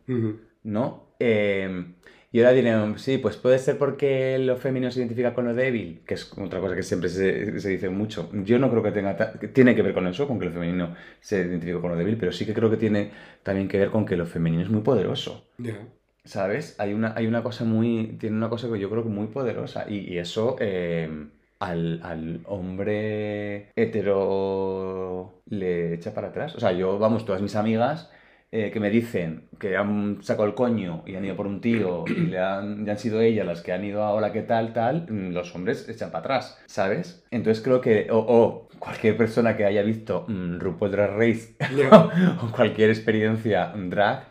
¿no? 0.64 1.08
Eh, 1.20 1.86
Y 2.32 2.40
ahora 2.40 2.52
dirán, 2.52 3.00
sí, 3.00 3.18
pues 3.18 3.38
puede 3.38 3.58
ser 3.58 3.78
porque 3.80 4.38
lo 4.38 4.56
femenino 4.58 4.92
se 4.92 5.00
identifica 5.00 5.34
con 5.34 5.46
lo 5.46 5.56
débil, 5.56 6.04
que 6.06 6.14
es 6.14 6.32
otra 6.38 6.60
cosa 6.60 6.76
que 6.76 6.84
siempre 6.84 7.10
se, 7.10 7.60
se 7.60 7.70
dice 7.70 7.90
mucho. 7.90 8.30
Yo 8.34 8.60
no 8.60 8.70
creo 8.70 8.84
que 8.84 8.92
tenga, 8.92 9.18
que 9.40 9.48
tiene 9.48 9.76
que 9.76 9.82
ver 9.82 9.96
con 9.96 10.06
eso, 10.08 10.28
con 10.28 10.38
que 10.40 10.46
lo 10.46 10.52
femenino 10.52 10.96
se 11.20 11.40
identifica 11.42 11.82
con 11.82 11.92
lo 11.92 11.98
débil, 11.98 12.18
pero 12.18 12.32
sí 12.32 12.46
que 12.46 12.54
creo 12.54 12.70
que 12.70 12.78
tiene 12.78 13.12
también 13.42 13.68
que 13.68 13.80
ver 13.80 13.90
con 13.90 14.06
que 14.06 14.16
lo 14.16 14.28
femenino 14.28 14.62
es 14.62 14.70
muy 14.70 14.82
poderoso. 14.82 15.48
Ya. 15.58 15.88
¿Sabes? 16.24 16.76
Hay 16.80 16.94
una, 16.94 17.14
hay 17.16 17.28
una 17.28 17.44
cosa 17.44 17.64
muy, 17.66 18.18
tiene 18.20 18.38
una 18.38 18.50
cosa 18.50 18.70
que 18.72 18.80
yo 18.80 18.90
creo 18.90 19.04
que 19.04 19.10
muy 19.10 19.28
poderosa 19.28 19.86
y, 19.90 20.00
y 20.14 20.18
eso 20.20 20.58
eh, 20.60 21.10
al, 21.60 22.02
al 22.04 22.42
hombre 22.46 23.72
hetero 23.76 25.42
le 25.46 25.94
echa 25.96 26.14
para 26.14 26.28
atrás. 26.30 26.56
O 26.56 26.60
sea, 26.60 26.72
yo, 26.74 27.00
vamos, 27.00 27.26
todas 27.26 27.42
mis 27.42 27.56
amigas 27.56 28.12
eh, 28.52 28.72
que 28.72 28.80
me 28.80 28.90
dicen 28.90 29.48
que 29.60 29.78
han 29.78 30.24
sacado 30.24 30.48
el 30.48 30.56
coño 30.56 31.04
y 31.06 31.16
han 31.16 31.26
ido 31.26 31.36
por 31.36 31.46
un 31.48 31.62
tío 31.62 32.04
y 32.08 32.28
le 32.28 32.40
han, 32.40 32.86
ya 32.86 32.94
han 32.94 33.00
sido 33.00 33.22
ellas 33.22 33.46
las 33.46 33.62
que 33.62 33.72
han 33.74 33.86
ido 33.86 34.04
a 34.04 34.14
hola, 34.14 34.32
¿qué 34.34 34.42
tal, 34.42 34.74
tal? 34.74 35.06
mm, 35.10 35.34
Los 35.34 35.54
hombres 35.56 35.88
echan 35.88 36.12
para 36.12 36.20
atrás, 36.22 36.60
¿sabes? 36.66 37.24
Entonces 37.32 37.64
creo 37.64 37.82
que, 37.82 38.08
o 38.12 38.18
o 38.20 38.68
cualquier 38.80 39.18
persona 39.18 39.56
que 39.58 39.66
haya 39.66 39.84
visto 39.84 40.26
mm, 40.28 40.60
RuPaul 40.60 40.92
Drag 40.92 41.12
Race 41.18 41.56
o 42.44 42.52
cualquier 42.52 42.90
experiencia 42.90 43.72
drag, 43.76 44.30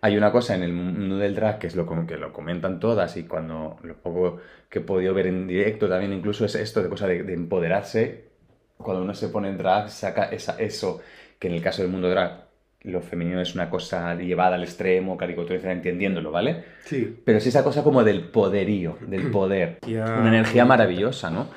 hay 0.00 0.16
una 0.16 0.30
cosa 0.32 0.54
en 0.54 0.62
el 0.62 0.72
mundo 0.72 1.18
del 1.18 1.34
drag 1.34 1.58
que 1.58 1.66
es 1.66 1.76
lo 1.76 1.86
que 2.06 2.16
lo 2.16 2.32
comentan 2.32 2.78
todas 2.80 3.16
y 3.16 3.24
cuando 3.24 3.78
lo 3.82 3.96
poco 3.96 4.38
que 4.70 4.78
he 4.78 4.82
podido 4.82 5.12
ver 5.14 5.26
en 5.26 5.46
directo 5.46 5.88
también 5.88 6.12
incluso 6.12 6.44
es 6.44 6.54
esto 6.54 6.82
de 6.82 6.88
cosa 6.88 7.06
de, 7.06 7.22
de 7.22 7.34
empoderarse. 7.34 8.28
Cuando 8.76 9.02
uno 9.02 9.14
se 9.14 9.28
pone 9.28 9.48
en 9.48 9.58
drag 9.58 9.90
saca 9.90 10.24
esa, 10.26 10.58
eso 10.58 11.00
que 11.38 11.48
en 11.48 11.54
el 11.54 11.62
caso 11.62 11.82
del 11.82 11.90
mundo 11.90 12.08
drag 12.08 12.47
lo 12.82 13.00
femenino 13.00 13.40
es 13.40 13.54
una 13.54 13.68
cosa 13.70 14.14
llevada 14.14 14.54
al 14.56 14.62
extremo, 14.62 15.16
caricaturizada, 15.16 15.72
entendiéndolo, 15.72 16.30
¿vale? 16.30 16.64
Sí. 16.84 17.18
Pero 17.24 17.40
sí 17.40 17.48
esa 17.48 17.64
cosa 17.64 17.82
como 17.82 18.04
del 18.04 18.22
poderío, 18.22 18.96
del 19.06 19.30
poder. 19.32 19.78
Una 19.86 20.28
energía 20.28 20.64
maravillosa, 20.64 21.30
¿no? 21.30 21.48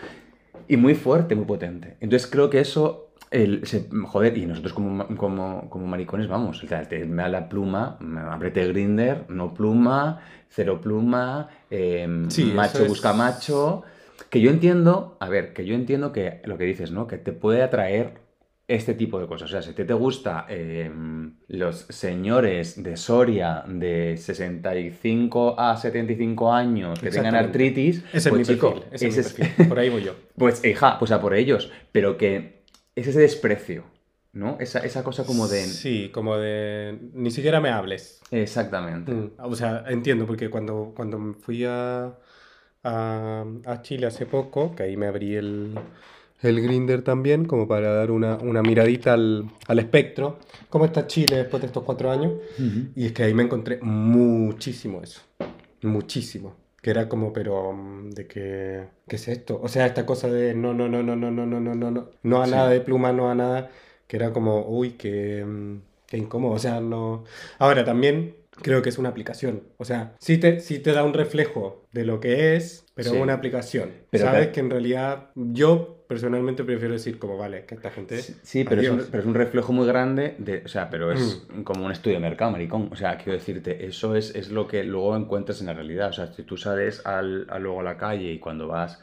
Y 0.67 0.77
muy 0.77 0.95
fuerte, 0.95 1.36
muy 1.36 1.45
potente. 1.45 1.97
Entonces 1.99 2.27
creo 2.29 2.49
que 2.49 2.60
eso, 2.60 3.12
el, 3.29 3.65
se- 3.67 3.88
joder, 4.03 4.38
y 4.38 4.45
nosotros 4.45 4.73
como, 4.73 5.07
como, 5.17 5.69
como 5.69 5.86
maricones, 5.86 6.27
vamos, 6.27 6.63
o 6.63 6.67
sea, 6.67 6.84
te 6.84 7.05
me 7.05 7.21
da 7.23 7.29
la 7.29 7.49
pluma, 7.49 7.97
me- 7.99 8.21
ábrete 8.21 8.67
Grinder, 8.67 9.25
no 9.29 9.53
pluma, 9.53 10.21
cero 10.49 10.79
pluma, 10.81 11.49
eh, 11.69 12.07
Sí, 12.29 12.51
macho 12.55 12.84
es- 12.84 12.88
busca 12.89 13.13
macho. 13.13 13.84
Que 14.29 14.39
yo 14.39 14.49
entiendo, 14.49 15.17
a 15.19 15.27
ver, 15.29 15.51
que 15.53 15.65
yo 15.65 15.75
entiendo 15.75 16.12
que 16.13 16.41
lo 16.45 16.57
que 16.57 16.63
dices, 16.63 16.91
¿no? 16.91 17.05
Que 17.05 17.17
te 17.17 17.31
puede 17.34 17.63
atraer 17.63 18.20
este 18.75 18.93
tipo 18.93 19.19
de 19.19 19.27
cosas. 19.27 19.49
O 19.49 19.51
sea, 19.51 19.62
si 19.62 19.73
ti 19.73 19.84
te 19.84 19.93
gusta 19.93 20.45
eh, 20.49 20.89
los 21.49 21.75
señores 21.89 22.81
de 22.81 22.95
Soria 22.95 23.63
de 23.67 24.15
65 24.17 25.60
a 25.60 25.75
75 25.77 26.53
años 26.53 26.99
que 26.99 27.10
tengan 27.10 27.36
artritis, 27.36 28.03
Ese 28.13 28.29
pues, 28.29 28.49
es 28.49 28.49
mi 28.49 28.55
perfil. 28.55 28.84
Ese 28.91 29.07
es 29.07 29.38
mi 29.38 29.45
perfil. 29.45 29.67
Por 29.69 29.79
ahí 29.79 29.89
voy 29.89 30.03
yo. 30.03 30.15
pues 30.38 30.63
hija, 30.63 30.97
pues 30.99 31.12
a 31.12 31.19
por 31.21 31.34
ellos. 31.34 31.69
Pero 31.91 32.17
que 32.17 32.63
es 32.95 33.07
ese 33.07 33.19
desprecio, 33.19 33.84
¿no? 34.34 34.57
Esa, 34.60 34.79
esa 34.79 35.03
cosa 35.03 35.25
como 35.25 35.47
de... 35.47 35.63
Sí, 35.63 36.10
como 36.13 36.38
de... 36.38 36.97
Ni 37.13 37.31
siquiera 37.31 37.60
me 37.60 37.69
hables. 37.69 38.21
Exactamente. 38.31 39.12
Mm, 39.12 39.31
O 39.39 39.55
sea, 39.55 39.84
entiendo, 39.88 40.25
porque 40.25 40.49
cuando, 40.49 40.93
cuando 40.95 41.36
fui 41.41 41.65
a, 41.65 42.17
a, 42.84 43.45
a 43.65 43.81
Chile 43.81 44.07
hace 44.07 44.25
poco, 44.25 44.75
que 44.75 44.84
ahí 44.84 44.97
me 44.97 45.07
abrí 45.07 45.36
el, 45.36 45.75
el 46.43 46.62
Grinder 46.62 47.01
también, 47.04 47.45
como 47.45 47.67
para 47.67 47.93
dar 47.93 48.12
una, 48.12 48.38
una 48.38 48.62
miradita 48.62 49.13
al, 49.13 49.45
al 49.67 49.80
espectro. 49.80 50.39
¿Cómo 50.69 50.86
está 50.86 51.08
Chile 51.08 51.38
después 51.38 51.62
de 51.62 51.67
estos 51.67 51.84
cuatro 51.84 52.10
años? 52.12 52.34
Ujú. 52.58 52.89
Y 52.95 53.06
es 53.08 53.12
que 53.13 53.23
ahí 53.23 53.34
me 53.34 53.43
encontré 53.43 53.80
muchísimo 53.82 55.01
eso. 55.04 55.21
Muchísimo. 55.82 56.56
Que 56.82 56.89
era 56.89 57.08
como, 57.08 57.32
pero, 57.32 57.73
mm, 57.73 58.10
¿de 58.12 58.27
qué, 58.27 58.84
qué 59.08 59.15
es 59.15 59.27
esto? 59.27 59.60
O 59.62 59.67
sea, 59.67 59.86
esta 59.86 60.06
cosa 60.06 60.27
de 60.30 60.54
no, 60.56 60.73
no, 60.73 60.88
no, 60.89 61.04
no, 61.04 61.15
no, 61.15 61.30
no, 61.32 61.45
no, 61.45 61.60
no, 61.60 61.75
no, 61.75 61.91
no, 61.91 62.10
no 62.23 62.41
a 62.41 62.45
Sí. 62.45 62.51
nada 62.51 62.69
de 62.69 62.82
pluma, 62.82 63.12
no 63.13 63.30
a 63.30 63.36
nada, 63.36 63.69
que 64.08 64.17
era 64.17 64.34
como, 64.34 64.65
uy, 64.67 64.91
qué, 64.91 65.45
mm, 65.45 65.77
qué 66.08 66.17
incómodo. 66.17 66.54
O 66.54 66.60
sea, 66.60 66.80
no. 66.82 67.23
Ahora 67.60 67.84
también 67.86 68.36
creo 68.63 68.82
que 68.82 68.89
es 68.89 68.97
una 68.97 69.10
aplicación. 69.10 69.62
O 69.77 69.86
sea, 69.86 70.15
sí 70.19 70.38
te, 70.38 70.60
sí 70.60 70.80
te 70.80 70.91
da 70.91 71.04
un 71.04 71.13
reflejo 71.13 71.84
de 71.91 72.04
lo 72.06 72.19
que 72.19 72.56
es, 72.56 72.86
pero 72.95 73.12
Sí. 73.12 73.15
es 73.15 73.21
una 73.21 73.34
aplicación. 73.34 73.91
Pero 74.10 74.25
Sabes 74.25 74.39
claro. 74.39 74.51
que 74.54 74.60
en 74.62 74.69
realidad 74.71 75.30
yo 75.36 76.00
personalmente 76.12 76.65
prefiero 76.65 76.93
decir 76.93 77.17
como, 77.17 77.38
vale, 77.38 77.63
que 77.65 77.76
esta 77.76 77.89
gente... 77.89 78.17
Sí, 78.21 78.36
sí, 78.43 78.63
pero 78.65 78.82
es, 78.82 78.89
un, 78.89 79.06
pero 79.10 79.21
es 79.24 79.26
un 79.26 79.34
reflejo 79.34 79.71
muy 79.71 79.88
grande 79.88 80.36
de, 80.39 80.62
o 80.65 80.67
sea, 80.67 80.89
pero 80.89 81.10
es 81.13 81.47
Mm. 81.56 81.62
como 81.63 81.86
un 81.86 81.91
estudio 81.93 82.17
de 82.17 82.21
mercado, 82.21 82.52
maricón. 82.52 82.89
O 82.91 82.97
sea, 82.97 83.15
quiero 83.15 83.32
decirte, 83.32 83.86
eso 83.86 84.17
es, 84.17 84.36
es 84.36 84.52
lo 84.52 84.67
que 84.67 84.84
luego 84.84 85.15
encuentras 85.15 85.62
en 85.62 85.67
la 85.67 85.74
realidad. 85.74 86.10
O 86.10 86.13
sea, 86.13 86.28
si 86.28 86.43
tú 86.43 86.58
sales 86.58 87.06
al, 87.06 87.45
a 87.50 87.60
luego 87.60 87.80
a 87.80 87.84
la 87.84 87.95
calle 87.95 88.30
y 88.34 88.39
cuando 88.39 88.67
vas 88.67 89.00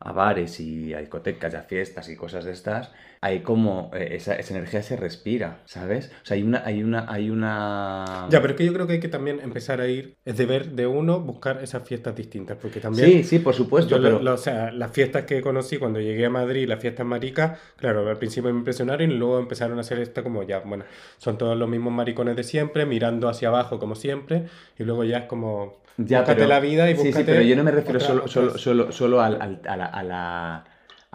a 0.00 0.12
bares 0.12 0.60
y 0.60 0.94
a 0.94 0.98
discotecas 1.00 1.52
y 1.54 1.56
a 1.56 1.62
fiestas 1.62 2.08
y 2.08 2.16
cosas 2.16 2.44
de 2.44 2.52
estas, 2.52 2.92
hay 3.20 3.42
como 3.42 3.90
eh, 3.94 4.08
esa, 4.12 4.34
esa 4.36 4.54
energía 4.54 4.82
se 4.82 4.96
respira, 4.96 5.62
¿sabes? 5.66 6.10
O 6.22 6.26
sea, 6.26 6.36
hay 6.36 6.42
una, 6.42 6.62
hay 6.64 6.82
una, 6.82 7.06
hay 7.12 7.30
una... 7.30 8.28
Ya, 8.30 8.40
pero 8.40 8.52
es 8.52 8.56
que 8.58 8.64
yo 8.66 8.72
creo 8.72 8.86
que 8.86 8.94
hay 8.94 9.00
que 9.00 9.08
también 9.08 9.40
empezar 9.40 9.80
a 9.80 9.88
ir, 9.88 10.16
es 10.24 10.36
deber 10.36 10.70
de 10.72 10.86
uno 10.86 11.20
buscar 11.20 11.62
esas 11.62 11.86
fiestas 11.86 12.14
distintas, 12.14 12.58
porque 12.60 12.80
también... 12.80 13.10
Sí, 13.10 13.22
sí, 13.24 13.38
por 13.38 13.54
supuesto, 13.54 13.90
Yo, 13.96 14.02
pero... 14.02 14.18
lo- 14.18 14.22
lo- 14.22 14.34
o 14.34 14.36
sea, 14.36 14.70
las 14.72 14.92
fiestas 14.92 15.24
que 15.24 15.40
conocí 15.42 15.78
cuando 15.78 16.00
llegué 16.00 16.26
a 16.26 16.30
Madrid, 16.30 16.68
las 16.68 16.80
fiestas 16.80 17.06
maricas, 17.06 17.58
claro, 17.76 18.08
al 18.08 18.18
principio 18.18 18.50
me 18.52 18.58
impresionaron 18.58 19.10
y 19.10 19.14
luego 19.16 19.38
empezaron 19.38 19.78
a 19.78 19.80
hacer 19.82 19.98
esta 20.00 20.22
como 20.22 20.42
ya, 20.42 20.60
bueno, 20.60 20.84
son 21.18 21.38
todos 21.38 21.56
los 21.56 21.68
mismos 21.68 21.92
maricones 21.92 22.36
de 22.36 22.44
siempre, 22.44 22.86
mirando 22.86 23.28
hacia 23.28 23.48
abajo 23.48 23.78
como 23.78 23.94
siempre, 23.94 24.44
y 24.78 24.84
luego 24.84 25.04
ya 25.04 25.18
es 25.18 25.24
como, 25.26 25.80
Ya, 25.98 26.20
búscate 26.20 26.36
pero- 26.36 26.48
la 26.48 26.60
vida 26.60 26.88
y 26.90 26.94
Sí, 26.94 27.00
sí, 27.00 27.06
búscate 27.08 27.24
pero 27.26 27.42
yo 27.42 27.56
no 27.56 27.64
me 27.64 27.70
refiero 27.72 27.98
solo, 28.00 28.28
solo, 28.28 28.56
solo, 28.56 28.92
solo 28.92 29.20
al- 29.20 29.42
al- 29.42 29.60
a, 29.66 29.76
la, 29.76 29.84
a, 29.86 30.02
la, 30.04 30.64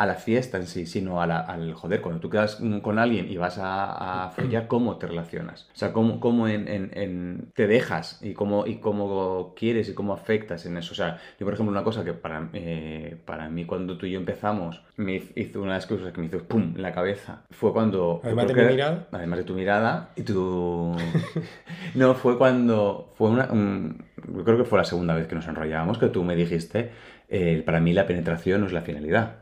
a 0.04 0.06
la 0.06 0.16
fiesta 0.16 0.58
en 0.58 0.68
sí, 0.68 0.86
sino 0.86 1.22
a 1.22 1.28
la- 1.28 1.40
al 1.40 1.74
joder, 1.74 2.02
cuando 2.02 2.20
tú 2.22 2.30
quedas 2.30 2.62
con 2.82 3.00
alguien 3.00 3.30
y 3.32 3.38
vas 3.38 3.58
a, 3.58 4.26
a 4.26 4.30
follar, 4.30 4.68
¿cómo 4.68 4.98
te 4.98 5.08
relacionas? 5.08 5.70
O 5.74 5.78
sea, 5.78 5.92
¿cómo, 5.94 6.20
cómo 6.20 6.48
en, 6.48 6.68
en- 6.68 6.92
en- 6.94 7.52
te 7.56 7.68
dejas 7.68 8.20
y 8.22 8.34
cómo, 8.34 8.66
y 8.68 8.76
cómo 8.78 9.54
quieres 9.56 9.90
y 9.90 9.94
cómo 9.94 10.14
afectas 10.14 10.66
en 10.66 10.78
eso? 10.78 10.92
O 10.94 10.96
sea, 10.96 11.20
yo, 11.40 11.46
por 11.46 11.54
ejemplo, 11.54 11.72
una 11.72 11.84
cosa 11.84 12.04
que 12.04 12.14
para, 12.14 12.50
eh, 12.54 13.18
para 13.26 13.50
mí 13.50 13.66
cuando 13.66 13.98
tú 13.98 14.06
y 14.06 14.12
yo 14.12 14.20
empezamos, 14.20 14.82
me 14.98 15.24
hizo 15.36 15.60
una 15.62 15.72
de 15.74 15.78
las 15.78 15.88
cosas 15.88 16.12
que 16.14 16.20
me 16.22 16.28
hizo 16.28 16.40
pum 16.44 16.74
en 16.76 16.82
la 16.82 16.92
cabeza, 16.94 17.42
fue 17.52 17.74
cuando... 17.74 18.20
Además 18.24 18.48
de 18.48 18.54
mi 18.54 18.60
mirada. 18.72 19.08
Además 19.12 19.40
de 19.40 19.46
tu 19.46 19.54
mirada 19.56 20.10
y 20.16 20.22
tu... 20.24 20.96
no, 21.96 22.14
fue 22.16 22.38
cuando... 22.38 23.12
Fue 23.18 23.30
una... 23.30 23.46
un- 23.52 24.04
yo 24.36 24.44
creo 24.46 24.58
que 24.58 24.64
fue 24.64 24.78
la 24.78 24.86
segunda 24.86 25.16
vez 25.16 25.28
que 25.28 25.36
nos 25.36 25.48
enrollábamos 25.48 25.98
que 25.98 26.08
tú 26.08 26.24
me 26.24 26.36
dijiste, 26.36 26.92
eh, 27.30 27.62
para 27.66 27.80
mí 27.80 27.94
la 27.94 28.06
penetración 28.08 28.62
no 28.62 28.68
es 28.68 28.74
la 28.74 28.82
finalidad. 28.82 29.38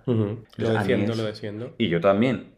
Defiendo, 0.73 1.13
es- 1.13 1.17
lo 1.19 1.25
defiendo. 1.25 1.73
Y 1.77 1.89
yo 1.89 1.99
también. 2.01 2.51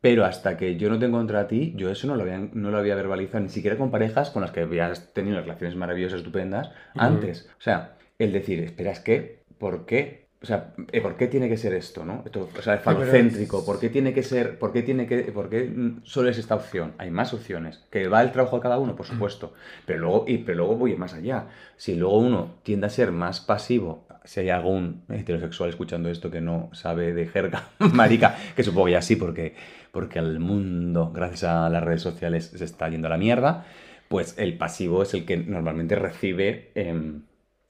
Pero 0.00 0.24
hasta 0.24 0.56
que 0.56 0.76
yo 0.76 0.88
no 0.88 0.98
te 0.98 1.04
encontré 1.06 1.36
a 1.36 1.46
ti, 1.46 1.74
yo 1.76 1.90
eso 1.90 2.06
no 2.06 2.16
lo 2.16 2.22
había, 2.22 2.38
no 2.38 2.70
lo 2.70 2.78
había 2.78 2.94
verbalizado, 2.94 3.40
ni 3.44 3.50
siquiera 3.50 3.76
con 3.76 3.90
parejas 3.90 4.30
con 4.30 4.40
las 4.40 4.50
que 4.50 4.60
habías 4.60 5.12
tenido 5.12 5.38
relaciones 5.40 5.76
maravillosas, 5.76 6.20
estupendas, 6.20 6.70
antes. 6.96 7.50
O 7.58 7.62
sea, 7.62 7.96
el 8.18 8.32
decir, 8.32 8.60
espera, 8.60 8.92
es 8.92 9.00
que, 9.00 9.42
¿por 9.58 9.84
qué? 9.84 10.28
O 10.42 10.46
sea, 10.46 10.72
eh, 10.90 11.02
¿por 11.02 11.16
qué 11.18 11.26
tiene 11.26 11.50
que 11.50 11.58
ser 11.58 11.74
esto, 11.74 12.06
no? 12.06 12.22
Esto, 12.24 12.48
o 12.58 12.62
sea, 12.62 12.80
pero 12.82 12.96
falocéntrico, 13.00 13.58
es- 13.58 13.64
¿por 13.66 13.78
qué 13.78 13.90
tiene 13.90 14.14
que 14.14 14.22
ser, 14.22 14.58
por 14.58 14.72
qué 14.72 14.82
tiene 14.82 15.06
que, 15.06 15.18
por 15.32 15.50
qué 15.50 15.70
solo 16.04 16.30
es 16.30 16.38
esta 16.38 16.54
opción? 16.54 16.94
Hay 16.96 17.10
más 17.10 17.34
opciones. 17.34 17.84
Que 17.90 18.08
va 18.08 18.22
el 18.22 18.32
trabajo 18.32 18.56
a 18.56 18.60
cada 18.62 18.78
uno, 18.78 18.96
por 18.96 19.04
supuesto. 19.04 19.52
Pero 19.84 19.98
luego, 20.00 20.24
y, 20.26 20.38
pero 20.38 20.56
luego 20.60 20.76
voy 20.76 20.96
más 20.96 21.12
allá. 21.12 21.48
Si 21.76 21.94
luego 21.94 22.16
uno 22.20 22.54
tiende 22.62 22.86
a 22.86 22.90
ser 22.90 23.12
más 23.12 23.42
pasivo, 23.42 24.06
si 24.30 24.38
hay 24.38 24.50
algún 24.50 25.02
heterosexual 25.08 25.70
escuchando 25.70 26.08
esto 26.08 26.30
que 26.30 26.40
no 26.40 26.70
sabe 26.72 27.12
de 27.12 27.26
jerga, 27.26 27.70
marica, 27.78 28.36
que 28.54 28.62
supongo 28.62 28.86
que 28.86 28.92
ya 28.92 29.02
sí, 29.02 29.16
porque, 29.16 29.56
porque 29.90 30.20
el 30.20 30.38
mundo, 30.38 31.10
gracias 31.12 31.42
a 31.42 31.68
las 31.68 31.82
redes 31.82 32.00
sociales, 32.02 32.52
se 32.56 32.64
está 32.64 32.88
yendo 32.88 33.08
a 33.08 33.10
la 33.10 33.16
mierda, 33.18 33.66
pues 34.06 34.38
el 34.38 34.56
pasivo 34.56 35.02
es 35.02 35.14
el 35.14 35.24
que 35.24 35.36
normalmente 35.36 35.96
recibe, 35.96 36.70
em, 36.76 37.22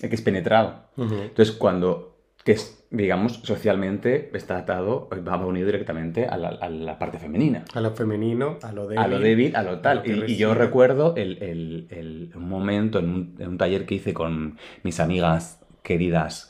el 0.02 0.08
que 0.10 0.14
es 0.14 0.20
penetrado. 0.20 0.84
Ujú. 0.98 1.14
Entonces, 1.14 1.52
cuando, 1.56 2.18
que 2.44 2.52
es, 2.52 2.86
digamos, 2.90 3.36
socialmente 3.42 4.30
está 4.34 4.58
atado, 4.58 5.08
va 5.26 5.36
unido 5.38 5.64
directamente 5.64 6.26
a 6.26 6.36
la, 6.36 6.48
a 6.48 6.68
la 6.68 6.98
parte 6.98 7.18
femenina. 7.18 7.64
A 7.72 7.80
lo 7.80 7.92
femenino, 7.92 8.58
a 8.62 8.72
lo 8.72 8.86
débil. 8.86 8.98
A 9.02 9.08
lo 9.08 9.18
débil, 9.18 9.56
a 9.56 9.62
lo 9.62 9.78
tal. 9.80 10.00
a 10.00 10.04
lo 10.06 10.26
y, 10.26 10.32
y 10.32 10.36
yo 10.36 10.52
recuerdo 10.52 11.14
el, 11.16 11.42
el- 11.42 11.86
el- 11.88 12.32
un 12.36 12.48
momento 12.50 12.98
en 12.98 13.08
un, 13.08 13.34
en 13.38 13.48
un 13.48 13.56
taller 13.56 13.86
que 13.86 13.94
hice 13.94 14.12
con 14.12 14.58
mis 14.82 15.00
amigas 15.00 15.56
queridas, 15.82 16.49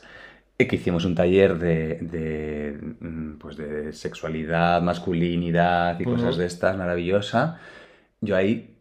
que 0.67 0.75
hicimos 0.77 1.05
un 1.05 1.15
taller 1.15 1.57
de, 1.57 1.95
de, 2.01 2.77
mm, 2.99 3.37
pues 3.39 3.57
de 3.57 3.93
sexualidad, 3.93 4.81
masculinidad 4.81 5.99
y 5.99 6.05
cosas 6.05 6.31
Ujú. 6.31 6.39
de 6.41 6.45
estas, 6.47 6.77
maravillosa. 6.77 7.59
Yo 8.21 8.35
ahí, 8.35 8.77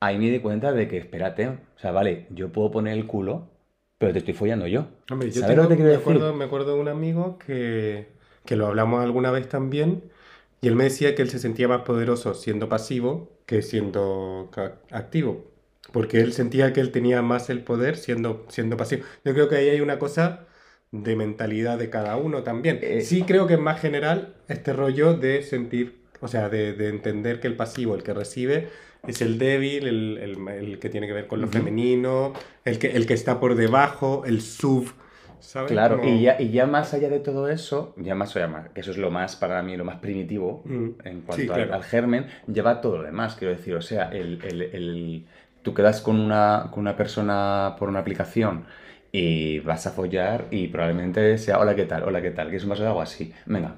ahí 0.00 0.18
me 0.18 0.30
di 0.30 0.40
cuenta 0.40 0.72
de 0.72 0.88
que, 0.88 0.98
espérate, 0.98 1.48
o 1.48 1.58
sea, 1.78 1.92
vale, 1.92 2.26
yo 2.30 2.52
puedo 2.52 2.70
poner 2.70 2.94
el 2.94 3.06
culo, 3.06 3.48
pero 3.98 4.12
te 4.12 4.18
estoy 4.20 4.34
follando 4.34 4.66
yo. 4.66 4.86
Hombre, 5.10 5.28
yo 5.30 5.40
¿Sabes 5.40 5.56
tengo- 5.56 5.62
lo 5.64 5.68
que 5.70 5.76
te 5.76 5.82
me, 5.84 5.88
decir? 5.90 6.00
acuerdo, 6.00 6.34
me 6.34 6.44
acuerdo 6.44 6.74
de 6.74 6.80
un 6.80 6.88
amigo 6.88 7.38
que, 7.38 8.08
que 8.44 8.56
lo 8.56 8.66
hablamos 8.66 9.02
alguna 9.04 9.30
vez 9.30 9.48
también, 9.48 10.04
y 10.60 10.68
él 10.68 10.76
me 10.76 10.84
decía 10.84 11.14
que 11.14 11.22
él 11.22 11.30
se 11.30 11.38
sentía 11.38 11.68
más 11.68 11.82
poderoso 11.82 12.34
siendo 12.34 12.68
pasivo 12.68 13.30
que 13.46 13.62
siendo 13.62 14.50
activo. 14.90 15.44
porque 15.92 16.20
él 16.20 16.32
sentía 16.32 16.72
que 16.72 16.80
él 16.80 16.90
tenía 16.92 17.20
más 17.22 17.50
el 17.50 17.62
poder 17.62 17.96
siendo, 17.96 18.44
siendo 18.48 18.76
pasivo. 18.76 19.04
Yo 19.24 19.34
creo 19.34 19.48
que 19.48 19.56
ahí 19.56 19.68
hay 19.68 19.80
una 19.80 19.98
cosa 19.98 20.46
de 21.02 21.16
mentalidad 21.16 21.76
de 21.78 21.90
cada 21.90 22.16
uno 22.16 22.42
también. 22.44 22.78
Eh, 22.82 23.00
sí 23.00 23.22
creo 23.22 23.46
que 23.48 23.54
es 23.54 23.60
más 23.60 23.80
general 23.80 24.34
este 24.48 24.72
rollo 24.72 25.14
de 25.14 25.42
sentir, 25.42 25.96
o 26.20 26.28
sea, 26.28 26.48
de, 26.48 26.72
de 26.72 26.88
entender 26.88 27.40
que 27.40 27.48
el 27.48 27.56
pasivo, 27.56 27.94
el 27.96 28.02
que 28.04 28.14
recibe, 28.14 28.68
es 29.06 29.20
el 29.20 29.38
débil, 29.38 29.86
el, 29.88 30.18
el- 30.18 30.48
el 30.48 30.78
que 30.78 30.88
tiene 30.88 31.06
que 31.08 31.12
ver 31.12 31.26
con 31.26 31.40
lo 31.40 31.48
femenino, 31.48 32.32
el 32.64 32.78
que, 32.78 32.92
el 32.92 33.06
que 33.06 33.14
está 33.14 33.40
por 33.40 33.54
debajo, 33.56 34.22
el 34.24 34.40
sub, 34.40 34.86
¿sabes? 35.40 35.72
Claro, 35.72 35.98
Como- 35.98 36.08
y 36.08 36.22
ya, 36.22 36.40
y 36.40 36.50
ya 36.50 36.66
más 36.66 36.94
allá 36.94 37.08
de 37.08 37.18
todo 37.20 37.48
eso, 37.48 37.92
ya 37.98 38.14
más 38.14 38.34
allá, 38.36 38.46
más- 38.46 38.68
que 38.70 38.80
eso 38.80 38.92
es 38.92 38.96
lo 38.96 39.10
más, 39.10 39.34
para 39.36 39.60
mí, 39.62 39.76
lo 39.76 39.84
más 39.84 39.96
primitivo 39.98 40.62
Mm. 40.64 40.88
en 41.04 41.20
cuanto 41.22 41.34
Sí, 41.42 41.48
al, 41.48 41.54
claro. 41.54 41.74
al 41.74 41.82
germen, 41.82 42.26
lleva 42.46 42.80
todo 42.80 42.98
lo 42.98 43.02
demás, 43.02 43.34
quiero 43.34 43.52
decir, 43.54 43.74
o 43.74 43.82
sea, 43.82 44.08
el, 44.10 44.38
el- 44.44 44.62
el- 44.62 45.26
tú 45.62 45.74
quedas 45.74 46.00
con 46.00 46.20
una, 46.20 46.68
con 46.70 46.80
una 46.80 46.96
persona 46.96 47.74
por 47.78 47.88
una 47.88 47.98
aplicación 47.98 48.64
y 49.16 49.60
vas 49.60 49.86
a 49.86 49.92
follar 49.92 50.46
y 50.50 50.66
probablemente 50.66 51.38
sea, 51.38 51.60
hola, 51.60 51.76
¿qué 51.76 51.84
tal? 51.84 52.02
Hola, 52.02 52.20
¿qué 52.20 52.32
tal? 52.32 52.48
¿Quieres 52.48 52.64
un 52.64 52.70
vaso 52.70 52.82
de 52.82 52.88
agua? 52.88 53.04
así? 53.04 53.32
Venga, 53.46 53.76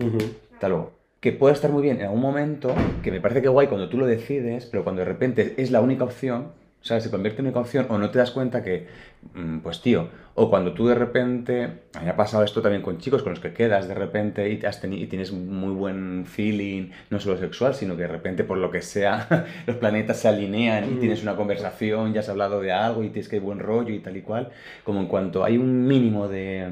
Ujú. 0.00 0.18
hasta 0.52 0.68
luego. 0.68 0.94
Que 1.20 1.30
puede 1.30 1.54
estar 1.54 1.70
muy 1.70 1.80
bien 1.80 1.98
en 1.98 2.06
algún 2.06 2.20
momento, 2.20 2.74
que 3.04 3.12
me 3.12 3.20
parece 3.20 3.40
que 3.40 3.46
guay 3.46 3.68
cuando 3.68 3.88
tú 3.88 3.98
lo 3.98 4.06
decides, 4.06 4.66
pero 4.66 4.82
cuando 4.82 5.02
de 5.02 5.06
repente 5.06 5.54
es 5.58 5.70
la 5.70 5.80
única 5.80 6.02
opción, 6.02 6.48
¿sabes? 6.82 7.04
Se 7.04 7.10
convierte 7.10 7.40
en 7.40 7.46
única 7.46 7.60
opción 7.60 7.86
o 7.90 7.98
no 7.98 8.10
te 8.10 8.18
das 8.18 8.30
cuenta 8.30 8.62
que, 8.62 8.86
mm, 9.34 9.58
pues 9.58 9.82
tío, 9.82 10.08
o 10.34 10.48
cuando 10.48 10.72
tú 10.72 10.86
de 10.86 10.94
repente, 10.94 11.64
a 11.94 11.98
mí 11.98 12.04
me 12.04 12.10
ha 12.10 12.16
pasado 12.16 12.42
esto 12.44 12.62
también 12.62 12.82
con 12.82 12.98
chicos 12.98 13.22
con 13.22 13.32
los 13.32 13.40
que 13.40 13.52
quedas 13.52 13.88
de 13.88 13.94
repente 13.94 14.48
y, 14.50 14.64
has 14.64 14.82
y 14.84 15.06
tienes 15.06 15.32
muy 15.32 15.74
buen 15.74 16.24
feeling, 16.26 16.90
no 17.10 17.20
solo 17.20 17.36
sexual, 17.38 17.74
sino 17.74 17.96
que 17.96 18.02
de 18.02 18.08
repente 18.08 18.44
por 18.44 18.58
lo 18.58 18.70
que 18.70 18.82
sea 18.82 19.46
los 19.66 19.76
planetas 19.76 20.18
se 20.18 20.28
alinean 20.28 20.84
y 20.90 20.94
Mm. 20.94 21.00
tienes 21.00 21.22
una 21.22 21.36
conversación, 21.36 22.12
ya 22.14 22.20
has 22.20 22.28
hablado 22.28 22.60
de 22.60 22.72
algo 22.72 23.02
y 23.04 23.10
tienes 23.10 23.28
que 23.28 23.36
hay 23.36 23.42
buen 23.42 23.58
rollo 23.58 23.94
y 23.94 23.98
tal 24.00 24.16
y 24.16 24.22
cual, 24.22 24.50
como 24.84 25.00
en 25.00 25.06
cuanto 25.06 25.44
hay 25.44 25.58
un 25.58 25.86
mínimo 25.86 26.28
de, 26.28 26.68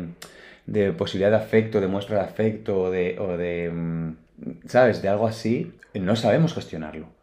de 0.67 0.93
posibilidad 0.93 1.31
de 1.31 1.37
afecto, 1.37 1.81
de 1.81 1.87
muestra 1.89 2.19
de 2.19 2.25
afecto 2.25 2.81
o 2.83 2.91
de, 2.91 3.17
o 3.19 3.37
de 3.37 3.71
mm, 3.71 4.13
¿sabes? 4.67 5.03
De 5.03 5.09
algo 5.09 5.27
así, 5.27 5.73
no 5.95 6.17
sabemos 6.17 6.55
gestionarlo. 6.55 7.18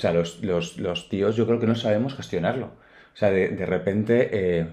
O 0.00 0.02
sea, 0.02 0.14
los, 0.14 0.42
los, 0.42 0.78
los 0.78 1.10
tíos 1.10 1.36
yo 1.36 1.46
creo 1.46 1.60
que 1.60 1.66
no 1.66 1.74
sabemos 1.74 2.14
gestionarlo. 2.14 2.68
O 3.12 3.16
sea, 3.16 3.30
de, 3.30 3.48
de 3.50 3.66
repente, 3.66 4.30
eh, 4.32 4.66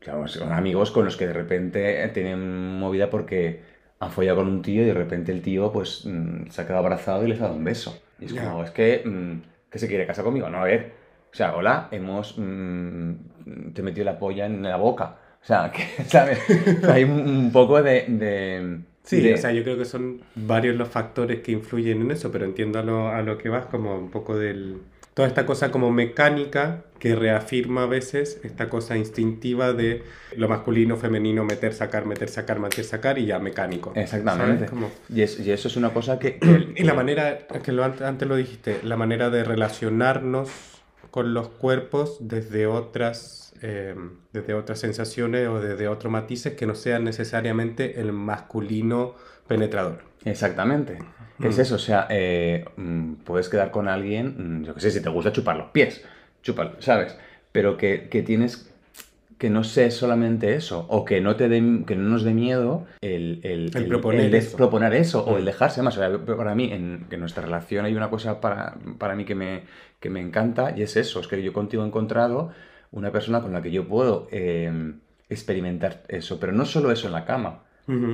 claro, 0.00 0.26
son 0.26 0.52
amigos 0.52 0.90
con 0.90 1.04
los 1.04 1.16
que 1.16 1.28
de 1.28 1.32
repente 1.32 2.08
tienen 2.08 2.80
movida 2.80 3.08
porque 3.08 3.62
han 4.00 4.10
follado 4.10 4.38
con 4.38 4.48
un 4.48 4.62
tío 4.62 4.82
y 4.82 4.86
de 4.86 4.94
repente 4.94 5.30
el 5.30 5.42
tío 5.42 5.70
pues 5.70 6.04
mm, 6.06 6.48
se 6.48 6.60
ha 6.60 6.66
quedado 6.66 6.80
abrazado 6.80 7.24
y 7.24 7.28
les 7.28 7.38
ha 7.40 7.44
dado 7.44 7.54
un 7.54 7.62
beso. 7.62 8.02
Y 8.18 8.24
es 8.24 8.34
como, 8.34 8.64
es 8.64 8.72
que, 8.72 9.02
mm, 9.04 9.42
¿que 9.70 9.78
se 9.78 9.86
quiere 9.86 10.08
casar 10.08 10.24
conmigo? 10.24 10.50
No, 10.50 10.58
a 10.58 10.64
ver. 10.64 10.92
O 11.32 11.36
sea, 11.36 11.54
hola, 11.54 11.86
hemos, 11.92 12.34
mm, 12.36 13.12
te 13.74 13.82
metido 13.82 14.04
la 14.06 14.18
polla 14.18 14.46
en 14.46 14.60
la 14.60 14.76
boca. 14.76 15.18
O 15.40 15.46
sea, 15.46 15.70
que, 15.72 16.02
¿sabes? 16.04 16.40
Hay 16.88 17.04
un, 17.04 17.28
un 17.28 17.52
poco 17.52 17.80
de... 17.80 18.06
de 18.08 18.93
Sí, 19.04 19.20
de- 19.20 19.34
o 19.34 19.36
sea, 19.36 19.52
yo 19.52 19.62
creo 19.62 19.76
que 19.78 19.84
son 19.84 20.22
varios 20.34 20.76
los 20.76 20.88
factores 20.88 21.40
que 21.40 21.52
influyen 21.52 22.00
en 22.00 22.10
eso, 22.10 22.32
pero 22.32 22.44
entiendo 22.44 22.78
a 22.78 22.82
lo, 22.82 23.08
a 23.08 23.22
lo 23.22 23.36
que 23.38 23.48
vas 23.50 23.66
como 23.66 23.96
un 23.96 24.10
poco 24.10 24.36
del... 24.36 24.78
Toda 25.12 25.28
esta 25.28 25.46
cosa 25.46 25.70
como 25.70 25.92
mecánica 25.92 26.86
que 26.98 27.14
reafirma 27.14 27.84
a 27.84 27.86
veces 27.86 28.40
esta 28.42 28.68
cosa 28.68 28.96
instintiva 28.96 29.72
de 29.72 30.02
lo 30.36 30.48
masculino, 30.48 30.96
femenino, 30.96 31.44
meter, 31.44 31.72
sacar, 31.72 32.04
meter, 32.04 32.28
sacar, 32.28 32.58
meter, 32.58 32.84
sacar 32.84 33.16
y 33.18 33.26
ya 33.26 33.38
mecánico. 33.38 33.92
Exactamente. 33.94 34.66
Como- 34.66 34.90
Y, 35.08 35.22
es- 35.22 35.38
y 35.38 35.52
eso 35.52 35.68
es 35.68 35.76
una 35.76 35.90
cosa 35.90 36.18
que... 36.18 36.38
Y 36.76 36.82
la 36.82 36.94
manera, 36.94 37.46
que 37.62 37.70
lo, 37.70 37.84
ant- 37.84 38.00
antes 38.02 38.26
lo 38.26 38.34
dijiste, 38.34 38.80
la 38.82 38.96
manera 38.96 39.30
de 39.30 39.44
relacionarnos 39.44 40.48
con 41.12 41.32
los 41.34 41.48
cuerpos 41.48 42.16
desde 42.20 42.66
otras, 42.66 43.43
eh, 43.66 43.94
desde 44.32 44.52
otras 44.54 44.78
sensaciones 44.78 45.48
o 45.48 45.58
desde 45.58 45.88
otros 45.88 46.12
matices 46.12 46.52
que 46.52 46.66
no 46.66 46.74
sean 46.74 47.02
necesariamente 47.04 47.98
el 48.00 48.12
masculino 48.12 49.14
penetrador. 49.48 50.02
Exactamente. 50.26 50.98
¿Qué 51.40 51.48
es 51.48 51.58
Mm. 51.58 51.60
eso? 51.62 51.74
O 51.76 51.78
sea, 51.78 52.06
eh, 52.10 52.64
mm, 52.76 53.14
puedes 53.24 53.48
quedar 53.48 53.70
con 53.70 53.88
alguien, 53.88 54.60
mm, 54.60 54.64
yo 54.64 54.74
qué 54.74 54.80
sé, 54.80 54.90
si 54.90 55.00
te 55.02 55.08
gusta 55.08 55.32
chupar 55.32 55.56
los 55.56 55.70
pies, 55.70 56.04
chúpalo, 56.42 56.72
¿sabes? 56.80 57.16
Pero 57.52 57.76
que, 57.76 58.08
que 58.10 58.22
tienes 58.22 58.70
que 59.38 59.50
no 59.50 59.64
sé 59.64 59.90
solamente 59.90 60.54
eso, 60.54 60.86
o 60.88 61.04
que 61.04 61.20
no, 61.20 61.34
te 61.36 61.48
que 61.48 61.96
no 61.96 62.08
nos 62.08 62.22
dé 62.22 62.32
miedo 62.32 62.86
el, 63.00 63.40
el, 63.42 63.70
El 63.74 63.88
proponer 63.88 64.32
eso. 64.34 64.56
proponer 64.56 64.94
eso, 64.94 65.24
o 65.24 65.38
el 65.38 65.44
dejarse 65.44 65.82
más. 65.82 65.96
O 65.96 66.00
sea, 66.00 66.36
para 66.36 66.54
mí, 66.54 66.70
en, 66.72 67.06
en 67.10 67.20
nuestra 67.20 67.42
relación 67.42 67.84
hay 67.84 67.94
una 67.94 68.10
cosa 68.10 68.40
para, 68.40 68.76
para 68.98 69.16
mí 69.16 69.24
que 69.24 69.34
me, 69.34 69.62
que 70.00 70.08
me 70.08 70.20
encanta, 70.20 70.72
y 70.76 70.82
es 70.82 70.96
eso, 70.96 71.20
es 71.20 71.26
que 71.26 71.42
yo 71.42 71.52
contigo 71.52 71.82
he 71.82 71.86
encontrado 71.86 72.52
una 72.94 73.10
persona 73.10 73.42
con 73.42 73.52
la 73.52 73.60
que 73.60 73.70
yo 73.70 73.86
puedo 73.86 74.28
eh, 74.30 74.94
experimentar 75.28 76.04
eso, 76.08 76.38
pero 76.38 76.52
no 76.52 76.64
solo 76.64 76.92
eso 76.92 77.08
en 77.08 77.12
la 77.12 77.24
cama, 77.24 77.62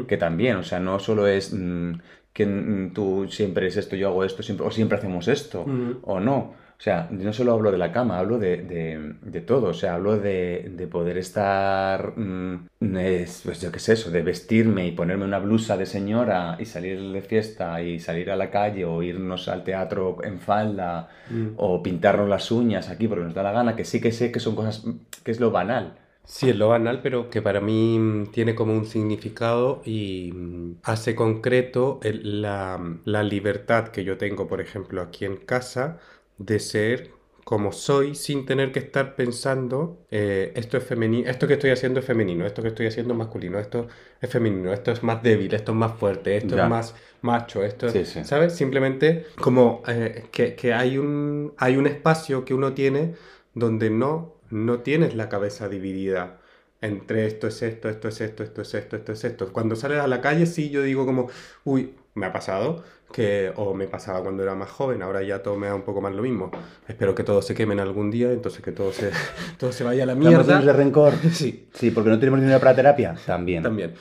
que 0.09 0.16
también, 0.16 0.57
o 0.57 0.64
sea, 0.64 0.81
no 0.81 0.99
solo 0.99 1.28
es 1.28 1.53
mm, 1.53 1.93
que 2.33 2.45
mm, 2.47 2.93
tú 2.93 3.28
siempre 3.31 3.68
es 3.68 3.76
esto, 3.76 3.95
yo 3.95 4.09
hago 4.09 4.24
esto, 4.24 4.43
siempre, 4.43 4.66
o 4.66 4.70
siempre 4.70 4.99
hacemos 4.99 5.28
esto, 5.28 5.64
o 6.03 6.18
no. 6.18 6.55
O 6.81 6.83
sea, 6.83 7.09
no 7.11 7.33
solo 7.35 7.53
hablo 7.53 7.70
de 7.70 7.76
la 7.78 7.93
cama, 7.93 8.18
hablo 8.18 8.39
de, 8.39 8.57
de- 8.62 9.14
de 9.20 9.41
todo, 9.43 9.68
o 9.68 9.74
sea, 9.74 9.95
hablo 9.97 10.16
de, 10.18 10.72
de 10.74 10.87
poder 10.87 11.18
estar, 11.18 12.14
mm, 12.18 12.68
es- 12.97 13.43
pues 13.45 13.61
yo 13.61 13.70
qué 13.70 13.78
sé 13.78 13.93
eso, 13.95 14.11
de 14.11 14.22
vestirme 14.22 14.87
y 14.87 14.93
ponerme 14.93 15.26
una 15.26 15.39
blusa 15.41 15.76
de 15.76 15.85
señora 15.87 16.57
y 16.59 16.64
salir 16.64 16.99
de 17.12 17.20
fiesta 17.22 17.83
y 17.83 18.01
salir 18.01 18.31
a 18.31 18.37
la 18.37 18.51
calle 18.51 18.87
o 18.87 19.03
irnos 19.03 19.49
al 19.49 19.62
teatro 19.62 20.16
en 20.24 20.41
falda 20.41 21.11
Mm. 21.31 21.57
o 21.57 21.83
pintarnos 21.83 22.28
las 22.31 22.51
uñas 22.51 22.89
aquí 22.89 23.07
porque 23.09 23.24
nos 23.24 23.35
da 23.35 23.43
la 23.43 23.53
gana, 23.53 23.76
que 23.76 23.85
sí 23.85 24.01
que 24.01 24.11
sé 24.12 24.33
que 24.33 24.41
son 24.41 24.57
cosas, 24.57 24.83
que 25.22 25.31
es 25.33 25.41
lo 25.41 25.51
banal. 25.51 25.99
Sí, 26.24 26.49
es 26.51 26.57
lo 26.57 26.68
banal, 26.68 27.01
pero 27.03 27.28
que 27.28 27.43
para 27.43 27.61
mí 27.61 27.99
mm, 27.99 28.31
tiene 28.31 28.55
como 28.55 28.72
un 28.72 28.85
significado 28.87 29.83
y 29.85 30.33
mm, 30.33 30.76
hace 30.85 31.14
concreto 31.16 31.99
el- 32.03 32.41
la, 32.43 32.81
la 33.05 33.22
libertad 33.24 33.89
que 33.89 34.05
yo 34.05 34.16
tengo, 34.16 34.47
por 34.47 34.61
ejemplo, 34.61 35.03
aquí 35.03 35.24
en 35.24 35.37
casa, 35.37 35.99
de 36.41 36.59
ser 36.59 37.11
como 37.45 37.72
soy 37.72 38.14
sin 38.14 38.47
tener 38.47 38.70
que 38.72 38.78
estar 38.80 39.16
pensando 39.16 39.99
eh, 40.11 40.53
esto 40.55 40.76
es 40.76 40.84
femenino, 40.84 41.28
esto 41.28 41.47
que 41.49 41.55
estoy 41.55 41.70
haciendo 41.70 42.01
es 42.01 42.07
femenino, 42.07 42.47
esto 42.47 42.62
que 42.62 42.68
estoy 42.68 42.86
haciendo 42.86 43.14
es 43.14 43.18
masculino, 43.18 43.59
esto 43.59 43.88
es 44.20 44.30
femenino, 44.30 44.72
esto 44.72 44.93
es 44.93 45.03
más 45.03 45.22
débil, 45.22 45.53
esto 45.55 45.72
es 45.72 45.78
más 45.78 45.93
fuerte, 45.99 46.36
esto 46.36 46.57
Ya. 46.57 46.64
es 46.64 46.70
más 46.70 46.95
macho, 47.22 47.64
esto 47.64 47.86
es- 47.86 47.93
Sí, 47.93 48.05
sí. 48.05 48.24
¿sabes? 48.24 48.55
Simplemente 48.55 49.26
como 49.41 49.82
eh, 49.88 50.26
que, 50.32 50.55
que 50.55 50.74
hay 50.74 50.99
un, 50.99 51.55
hay 51.59 51.76
un 51.76 51.86
espacio 51.86 52.45
que 52.45 52.55
uno 52.55 52.72
tiene 52.74 53.14
donde 53.55 53.91
no, 53.91 54.36
no 54.51 54.80
tienes 54.80 55.14
la 55.14 55.28
cabeza 55.28 55.68
dividida 55.68 56.41
entre 56.82 57.26
esto 57.26 57.47
es 57.49 57.62
esto, 57.62 57.88
esto 57.91 58.09
es 58.09 58.20
esto, 58.22 58.43
esto 58.43 58.62
es 58.62 58.74
esto, 58.74 58.97
esto 58.97 59.12
es 59.12 59.24
esto. 59.24 59.53
Cuando 59.53 59.76
sales 59.76 59.99
a 60.01 60.07
la 60.07 60.20
calle, 60.22 60.47
sí, 60.47 60.70
yo 60.70 60.82
digo 60.82 61.05
como, 61.05 61.28
uy, 61.64 61.95
me 62.14 62.26
ha 62.26 62.32
pasado, 62.32 62.84
que, 63.13 63.53
o 63.57 63.75
me 63.75 63.87
pasaba 63.87 64.23
cuando 64.23 64.43
era 64.43 64.55
más 64.55 64.71
joven, 64.71 65.03
ahora 65.03 65.23
ya 65.23 65.43
todo 65.43 65.57
me 65.57 65.67
da 65.67 65.75
un 65.75 65.83
poco 65.83 66.01
más 66.01 66.15
lo 66.15 66.23
mismo. 66.23 66.51
Espero 66.87 67.15
que 67.15 67.25
todos 67.25 67.47
se 67.47 67.55
quemen 67.55 67.81
algún 67.81 68.11
día, 68.11 68.33
entonces 68.33 68.63
que 68.63 68.73
todo 68.73 68.93
se, 68.93 69.11
todo 69.59 69.73
se 69.73 69.85
vaya 69.85 70.05
a 70.05 70.07
la 70.07 70.13
¿Estamos 70.13 70.31
llenos 70.31 70.47
mierda. 70.47 70.73
de 70.73 70.73
rencor? 70.73 71.15
Sí, 71.33 71.69
Sí, 71.75 71.91
porque 71.91 72.11
no 72.11 72.19
tenemos 72.19 72.41
dinero 72.41 72.61
para 72.61 72.75
terapia. 72.75 73.17
También. 73.27 73.63
también. 73.63 73.95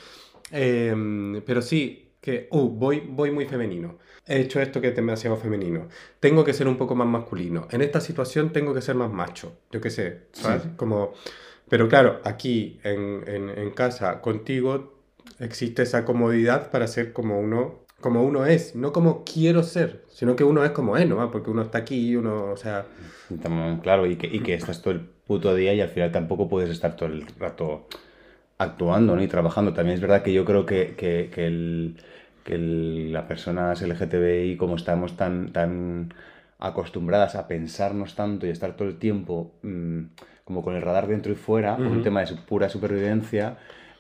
Em, 0.51 1.41
pero 1.45 1.62
sí, 1.62 2.12
que, 2.22 2.47
uh, 2.51 2.68
voy, 2.70 3.03
voy 3.07 3.32
muy 3.32 3.45
femenino. 3.45 3.97
He 4.28 4.41
hecho 4.41 4.60
esto 4.62 4.80
que 4.82 4.89
es 4.89 4.95
demasiado 4.95 5.38
femenino. 5.38 5.88
Tengo 6.20 6.43
que 6.43 6.53
ser 6.53 6.68
un 6.68 6.78
poco 6.78 6.93
más 6.95 7.07
masculino. 7.07 7.68
En 7.72 7.82
esta 7.82 7.99
situación 8.01 8.51
tengo 8.51 8.74
que 8.74 8.82
ser 8.82 8.95
más 8.95 9.12
macho. 9.12 9.57
Yo 9.72 9.82
qué 9.82 9.89
sé, 9.89 10.28
¿sabes? 10.34 10.64
Sí. 10.64 10.70
Como... 10.76 11.14
Pero 11.68 11.88
claro, 11.88 12.20
aquí 12.24 12.80
en, 12.84 13.24
en, 13.28 13.49
en 13.49 13.70
casa 13.72 14.22
contigo 14.22 14.93
existe 15.39 15.84
esa 15.84 16.03
comodidad 16.03 16.72
para 16.72 16.88
ser 16.88 17.14
como 17.14 17.39
uno, 17.39 17.86
como 18.02 18.24
uno 18.24 18.45
es, 18.45 18.76
no 18.76 18.91
como 18.93 19.24
quiero 19.24 19.64
ser, 19.64 20.04
sino 20.10 20.36
que 20.36 20.43
uno 20.43 20.64
es 20.64 20.72
como 20.72 20.97
es, 20.97 21.08
¿no? 21.08 21.30
Porque 21.32 21.50
uno 21.50 21.62
está 21.62 21.80
aquí, 21.80 22.16
uno, 22.16 22.45
o 22.52 22.58
sea, 22.58 22.86
Claro, 23.84 24.06
y 24.06 24.16
que, 24.16 24.28
y 24.28 24.39
que 24.39 24.54
estás 24.54 24.82
todo 24.82 24.93
el 24.93 25.02
puto 25.02 25.54
día 25.56 25.74
y 25.74 25.82
al 25.82 25.89
final 25.89 26.12
tampoco 26.12 26.47
puedes 26.50 26.70
estar 26.70 26.95
todo 26.95 27.10
el 27.10 27.26
rato 27.38 27.86
actuando 28.58 29.16
¿no? 29.16 29.22
y 29.24 29.28
trabajando. 29.28 29.74
También 29.74 29.95
es 29.95 30.02
verdad 30.02 30.24
que 30.24 30.34
yo 30.34 30.45
creo 30.45 30.66
que, 30.66 30.95
que, 30.97 31.30
que 31.34 31.45
el- 31.47 31.97
que 32.43 32.56
el- 32.56 33.14
las 33.14 33.26
personas 33.26 33.82
LGTBI, 33.82 34.58
como 34.58 34.76
estamos 34.76 35.16
tan, 35.16 35.52
tan 35.54 36.14
acostumbradas 36.60 37.36
a 37.36 37.47
pensarnos 37.47 38.16
tanto 38.16 38.45
y 38.45 38.50
a 38.50 38.54
estar 38.54 38.76
todo 38.76 38.88
el 38.88 38.97
tiempo 38.97 39.52
mm, 39.62 40.02
como 40.43 40.64
con 40.64 40.76
el 40.76 40.82
radar 40.82 41.08
dentro 41.08 41.32
y 41.32 41.36
fuera, 41.36 41.78
por 41.78 41.86
un 41.88 42.02
tema 42.04 42.22
de 42.22 42.28
su 42.28 42.38
pura 42.45 42.70
supervivencia, 42.70 43.58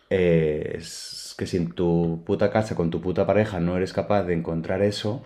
eh, 0.09 0.75
es 0.77 1.35
que 1.37 1.45
si 1.47 1.57
en 1.57 1.71
tu 1.71 2.23
puta 2.25 2.51
casa, 2.51 2.75
con 2.75 2.89
tu 2.89 3.01
puta 3.01 3.25
pareja, 3.25 3.59
no 3.59 3.77
eres 3.77 3.93
capaz 3.93 4.23
de 4.23 4.33
encontrar 4.33 4.81
eso, 4.81 5.23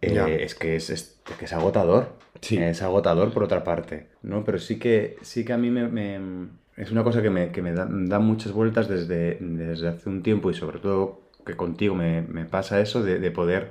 eh, 0.00 0.38
es 0.42 0.54
que 0.54 0.76
es, 0.76 0.90
es- 0.90 1.20
es 1.30 1.36
que 1.36 1.44
es 1.46 1.52
agotador. 1.52 2.14
Sí. 2.40 2.58
Es 2.58 2.82
agotador 2.82 3.32
por 3.32 3.44
otra 3.44 3.64
parte, 3.64 4.08
¿no? 4.22 4.44
Pero 4.44 4.58
sí 4.58 4.78
que, 4.78 5.16
sí 5.22 5.44
que 5.44 5.52
a 5.52 5.58
mí 5.58 5.70
me, 5.70 5.88
me- 5.88 6.48
es 6.76 6.90
una 6.90 7.04
cosa 7.04 7.22
que 7.22 7.30
me, 7.30 7.52
que 7.52 7.62
me 7.62 7.72
da, 7.72 7.86
da 7.90 8.18
muchas 8.18 8.52
vueltas 8.52 8.88
desde, 8.88 9.38
desde 9.40 9.88
hace 9.88 10.08
un 10.08 10.22
tiempo 10.22 10.50
y 10.50 10.54
sobre 10.54 10.78
todo 10.80 11.22
que 11.46 11.56
contigo 11.56 11.94
me, 11.94 12.22
me 12.22 12.44
pasa 12.46 12.80
eso 12.80 13.02
de, 13.02 13.18
de 13.18 13.30
poder 13.30 13.70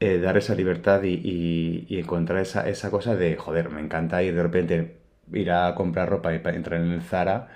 eh, 0.00 0.18
dar 0.18 0.36
esa 0.36 0.54
libertad 0.54 1.02
y, 1.02 1.14
y- 1.14 1.86
y 1.88 1.98
encontrar 2.00 2.40
esa, 2.42 2.68
esa 2.68 2.90
cosa 2.90 3.16
de, 3.16 3.36
joder, 3.36 3.70
me 3.70 3.80
encanta 3.80 4.22
ir 4.22 4.34
de 4.34 4.42
repente 4.42 4.98
ir 5.32 5.50
a 5.50 5.74
comprar 5.74 6.08
ropa 6.08 6.32
y 6.32 6.36
entrar 6.36 6.80
en 6.80 6.92
el 6.92 7.02
Zara 7.02 7.48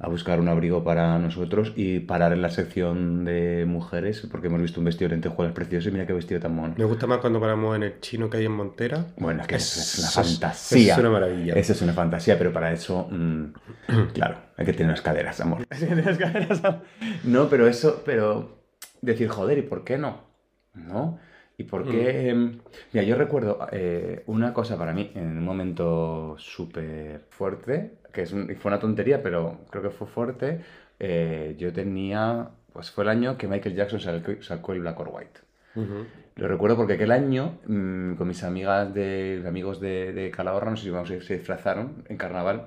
a 0.00 0.08
buscar 0.08 0.38
un 0.38 0.48
abrigo 0.48 0.84
para 0.84 1.18
nosotros 1.18 1.72
y 1.74 2.00
parar 2.00 2.32
en 2.32 2.40
la 2.40 2.50
sección 2.50 3.24
de 3.24 3.64
mujeres 3.66 4.26
porque 4.30 4.46
hemos 4.46 4.62
visto 4.62 4.80
un 4.80 4.84
vestido 4.84 5.08
de 5.08 5.16
lentejuelas 5.16 5.52
precioso 5.54 5.88
y 5.88 5.92
mira 5.92 6.06
qué 6.06 6.12
vestido 6.12 6.40
tan 6.40 6.54
mono. 6.54 6.74
Me 6.76 6.84
gusta 6.84 7.06
más 7.06 7.18
cuando 7.18 7.40
paramos 7.40 7.74
en 7.74 7.82
el 7.82 8.00
chino 8.00 8.30
que 8.30 8.36
hay 8.36 8.44
en 8.44 8.52
Montera. 8.52 9.06
Bueno, 9.16 9.42
es 9.42 9.48
que 9.48 9.56
es 9.56 9.98
una 9.98 10.08
fantasía. 10.10 10.92
eso 10.92 10.92
es 10.92 10.98
una 10.98 11.10
maravilla. 11.10 11.54
Eso 11.54 11.72
es 11.72 11.82
una 11.82 11.92
fantasía, 11.92 12.38
pero 12.38 12.52
para 12.52 12.72
eso, 12.72 13.08
mm, 13.10 13.44
claro, 14.14 14.36
hay 14.56 14.64
que 14.64 14.72
tener 14.72 14.86
unas 14.86 15.02
caderas, 15.02 15.40
amor. 15.40 15.66
Hay 15.68 15.78
que 15.80 15.86
tener 15.86 16.04
unas 16.04 16.18
caderas, 16.18 16.64
amor. 16.64 16.82
No, 17.24 17.48
pero 17.48 17.66
eso, 17.66 18.02
pero 18.04 18.62
decir, 19.02 19.28
joder, 19.28 19.58
¿y 19.58 19.62
por 19.62 19.82
qué 19.84 19.98
no? 19.98 20.28
¿No? 20.74 21.18
¿Y 21.56 21.64
por 21.64 21.88
qué? 21.88 22.28
em, 22.28 22.60
Mira, 22.92 23.04
yo 23.04 23.16
recuerdo 23.16 23.66
eh, 23.72 24.22
una 24.26 24.54
cosa 24.54 24.78
para 24.78 24.92
mí 24.92 25.10
en 25.16 25.38
un 25.38 25.44
momento 25.44 26.36
súper 26.38 27.26
fuerte, 27.30 27.97
que 28.12 28.22
es 28.22 28.32
un- 28.32 28.54
fue 28.56 28.70
una 28.70 28.80
tontería, 28.80 29.22
pero 29.22 29.60
creo 29.70 29.82
que 29.82 29.90
fue 29.90 30.06
fuerte. 30.06 30.60
eh, 31.00 31.54
yo 31.58 31.72
tenía, 31.72 32.48
pues 32.72 32.90
fue 32.90 33.04
el 33.04 33.10
año 33.10 33.38
que 33.38 33.46
Michael 33.46 33.76
Jackson 33.76 34.00
sacó, 34.00 34.32
sacó 34.42 34.72
el 34.72 34.80
Black 34.80 34.98
or 35.00 35.10
White. 35.12 35.40
Ujú. 35.76 36.06
Lo 36.36 36.48
recuerdo 36.48 36.76
porque 36.76 36.94
aquel 36.94 37.10
año, 37.12 37.58
mm, 37.66 38.14
con 38.14 38.28
mis 38.28 38.42
amigas 38.44 38.92
de 38.94 39.42
amigos 39.46 39.80
de, 39.80 40.12
de 40.12 40.30
Calahorra, 40.30 40.70
no 40.70 40.76
sé 40.76 40.84
si 40.84 40.90
vamos 40.90 41.10
a 41.10 41.14
ir, 41.14 41.24
se 41.24 41.36
disfrazaron 41.38 42.04
en 42.08 42.16
carnaval 42.16 42.66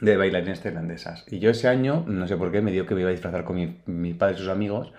de 0.00 0.16
bailarinas 0.16 0.62
tailandesas. 0.62 1.24
Y 1.28 1.38
yo 1.40 1.50
ese 1.50 1.68
año, 1.68 2.04
no 2.06 2.26
sé 2.28 2.36
por 2.36 2.52
qué, 2.52 2.60
me 2.60 2.72
dio 2.72 2.86
que 2.86 2.94
me 2.94 3.00
iba 3.00 3.10
a 3.10 3.12
disfrazar 3.12 3.44
con 3.44 3.56
mi, 3.56 3.78
mis 3.86 4.14
padres 4.14 4.38
y 4.38 4.42
sus 4.42 4.50
amigos, 4.50 4.92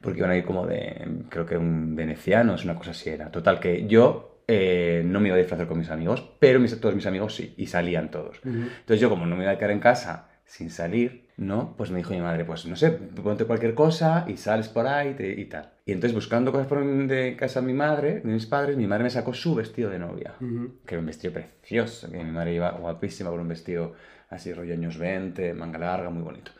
porque 0.00 0.18
iban 0.20 0.30
a 0.30 0.36
ir 0.36 0.44
como 0.44 0.66
de, 0.66 1.06
creo 1.30 1.46
que 1.46 1.56
un 1.56 1.96
venecianos, 1.96 2.64
una 2.64 2.76
cosa 2.76 2.92
así 2.92 3.10
era. 3.10 3.30
Total, 3.30 3.58
que 3.60 3.86
yo 3.86 4.35
eh, 4.48 5.02
no 5.04 5.20
me 5.20 5.28
iba 5.28 5.36
a 5.36 5.38
disfrazar 5.38 5.66
con 5.66 5.78
mis 5.78 5.90
amigos, 5.90 6.22
pero 6.38 6.60
mis, 6.60 6.78
todos 6.80 6.94
mis 6.94 7.06
amigos 7.06 7.34
sí, 7.34 7.54
y 7.56 7.66
salían 7.66 8.10
todos. 8.10 8.40
Entonces 8.44 9.00
yo, 9.00 9.08
como 9.10 9.26
no 9.26 9.36
me 9.36 9.42
iba 9.44 9.52
a 9.52 9.58
quedar 9.58 9.72
en 9.72 9.80
casa 9.80 10.28
sin 10.44 10.70
salir, 10.70 11.26
¿no? 11.36 11.74
Pues 11.76 11.90
me 11.90 11.98
dijo 11.98 12.14
mi 12.14 12.20
madre, 12.20 12.44
pues 12.44 12.64
no 12.66 12.76
sé, 12.76 12.90
ponte 12.92 13.44
cualquier 13.44 13.74
cosa 13.74 14.24
y 14.28 14.36
sales 14.36 14.68
por 14.68 14.86
ahí 14.86 15.14
te- 15.14 15.32
y 15.40 15.44
tal. 15.46 15.70
Y 15.84 15.90
entonces 15.92 16.14
buscando 16.14 16.52
cosas 16.52 16.68
por 16.68 16.84
de 17.08 17.34
casa 17.36 17.60
de 17.60 17.66
mi 17.66 17.72
madre, 17.72 18.20
de 18.20 18.32
mis 18.32 18.46
padres, 18.46 18.76
mi 18.76 18.86
madre 18.86 19.02
me 19.04 19.10
sacó 19.10 19.34
su 19.34 19.54
vestido 19.56 19.90
de 19.90 19.98
novia, 19.98 20.34
Ujú. 20.40 20.76
que 20.86 20.94
era 20.94 21.00
un 21.00 21.06
vestido 21.06 21.32
precioso, 21.34 22.08
que 22.10 22.18
mi 22.22 22.30
madre 22.30 22.54
iba 22.54 22.70
guapísima 22.70 23.30
con 23.30 23.40
un 23.40 23.48
vestido 23.48 23.94
así 24.30 24.52
rollo 24.52 24.72
años 24.74 24.96
20, 24.98 25.52
manga 25.54 25.78
larga, 25.78 26.10
muy 26.10 26.22
bonito. 26.22 26.52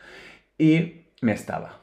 Y 0.59 1.07
me 1.21 1.33
estaba 1.33 1.83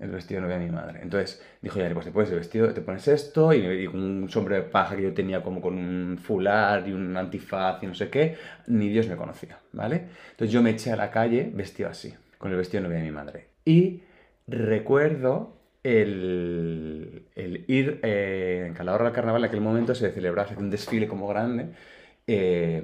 el 0.00 0.10
vestido 0.10 0.40
de 0.40 0.46
novia 0.46 0.58
de 0.58 0.66
mi 0.66 0.72
madre. 0.72 1.00
Entonces 1.02 1.42
dijo, 1.60 1.78
ya, 1.78 1.92
pues 1.94 2.06
te 2.06 2.12
pones 2.12 2.30
el 2.30 2.38
vestido, 2.38 2.72
te 2.74 2.80
pones 2.80 3.06
esto, 3.08 3.52
y, 3.52 3.58
y 3.64 3.86
un 3.86 4.28
sombrero 4.28 4.64
de 4.64 4.68
paja 4.70 4.96
que 4.96 5.02
yo 5.02 5.14
tenía 5.14 5.42
como 5.42 5.60
con 5.60 5.78
un 5.78 6.18
fular 6.18 6.88
y 6.88 6.92
un 6.92 7.16
antifaz 7.16 7.82
y 7.82 7.86
no 7.86 7.94
sé 7.94 8.08
qué, 8.10 8.36
ni 8.66 8.88
Dios 8.88 9.08
me 9.08 9.16
conocía, 9.16 9.58
¿vale? 9.72 10.08
Entonces 10.32 10.52
yo 10.52 10.62
me 10.62 10.70
eché 10.70 10.92
a 10.92 10.96
la 10.96 11.10
calle 11.10 11.50
vestido 11.54 11.88
así, 11.88 12.14
con 12.38 12.50
el 12.50 12.56
vestido 12.56 12.82
de 12.82 12.88
novia 12.88 12.98
de 13.02 13.04
mi 13.04 13.12
madre. 13.14 13.46
Y 13.64 14.02
recuerdo 14.46 15.56
el, 15.82 17.26
el 17.34 17.64
ir 17.68 18.00
eh, 18.02 18.64
en 18.68 18.74
Calahorra 18.74 19.08
al 19.08 19.12
carnaval, 19.12 19.42
en 19.42 19.48
aquel 19.48 19.60
momento 19.60 19.94
se 19.94 20.10
celebraba 20.10 20.48
se 20.48 20.54
hacía 20.54 20.64
un 20.64 20.70
desfile 20.70 21.06
como 21.08 21.28
grande. 21.28 21.70
eh, 22.26 22.82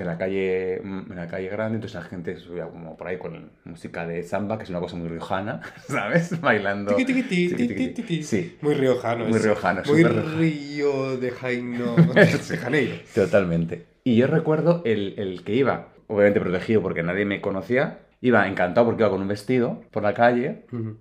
en 0.00 0.06
la 0.06 0.16
calle 0.18 0.76
en 0.76 1.14
la 1.16 1.26
calle 1.26 1.48
grande, 1.48 1.76
entonces 1.76 1.94
la 2.00 2.02
gente 2.08 2.36
subía 2.36 2.66
como 2.66 2.96
por 2.96 3.06
ahí 3.08 3.18
con 3.18 3.52
música 3.64 4.06
de 4.06 4.22
samba, 4.22 4.56
que 4.58 4.64
es 4.64 4.70
una 4.70 4.80
cosa 4.80 4.96
muy 4.96 5.08
riojana, 5.08 5.60
¿sabes? 5.86 6.40
Bailando. 6.40 6.94
Tiqui, 6.94 7.12
tiqui, 7.12 7.22
ti, 7.28 7.48
Tiqui, 7.48 7.68
ti, 7.68 7.74
tiqui, 7.74 7.94
ti, 7.94 8.02
ti. 8.02 8.22
Sí, 8.22 8.56
Muy 8.62 8.74
riojano. 8.74 9.26
Muy 9.26 9.38
riojano, 9.38 9.82
Muy 9.86 10.02
río 10.04 11.16
de 11.18 11.30
Jaino. 11.30 11.96
de 12.14 12.56
Janeiro. 12.56 12.96
totalmente. 13.14 13.86
Y 14.04 14.16
yo 14.16 14.26
recuerdo 14.26 14.82
el, 14.84 15.14
el 15.18 15.44
que 15.44 15.54
iba, 15.54 15.88
obviamente 16.06 16.40
protegido 16.40 16.82
porque 16.82 17.02
nadie 17.02 17.24
me 17.24 17.40
conocía, 17.40 17.98
iba 18.20 18.46
encantado 18.48 18.86
porque 18.86 19.02
iba 19.02 19.10
con 19.10 19.20
un 19.22 19.28
vestido 19.28 19.82
por 19.90 20.02
la 20.02 20.14
calle, 20.14 20.64
Ujú. 20.72 20.96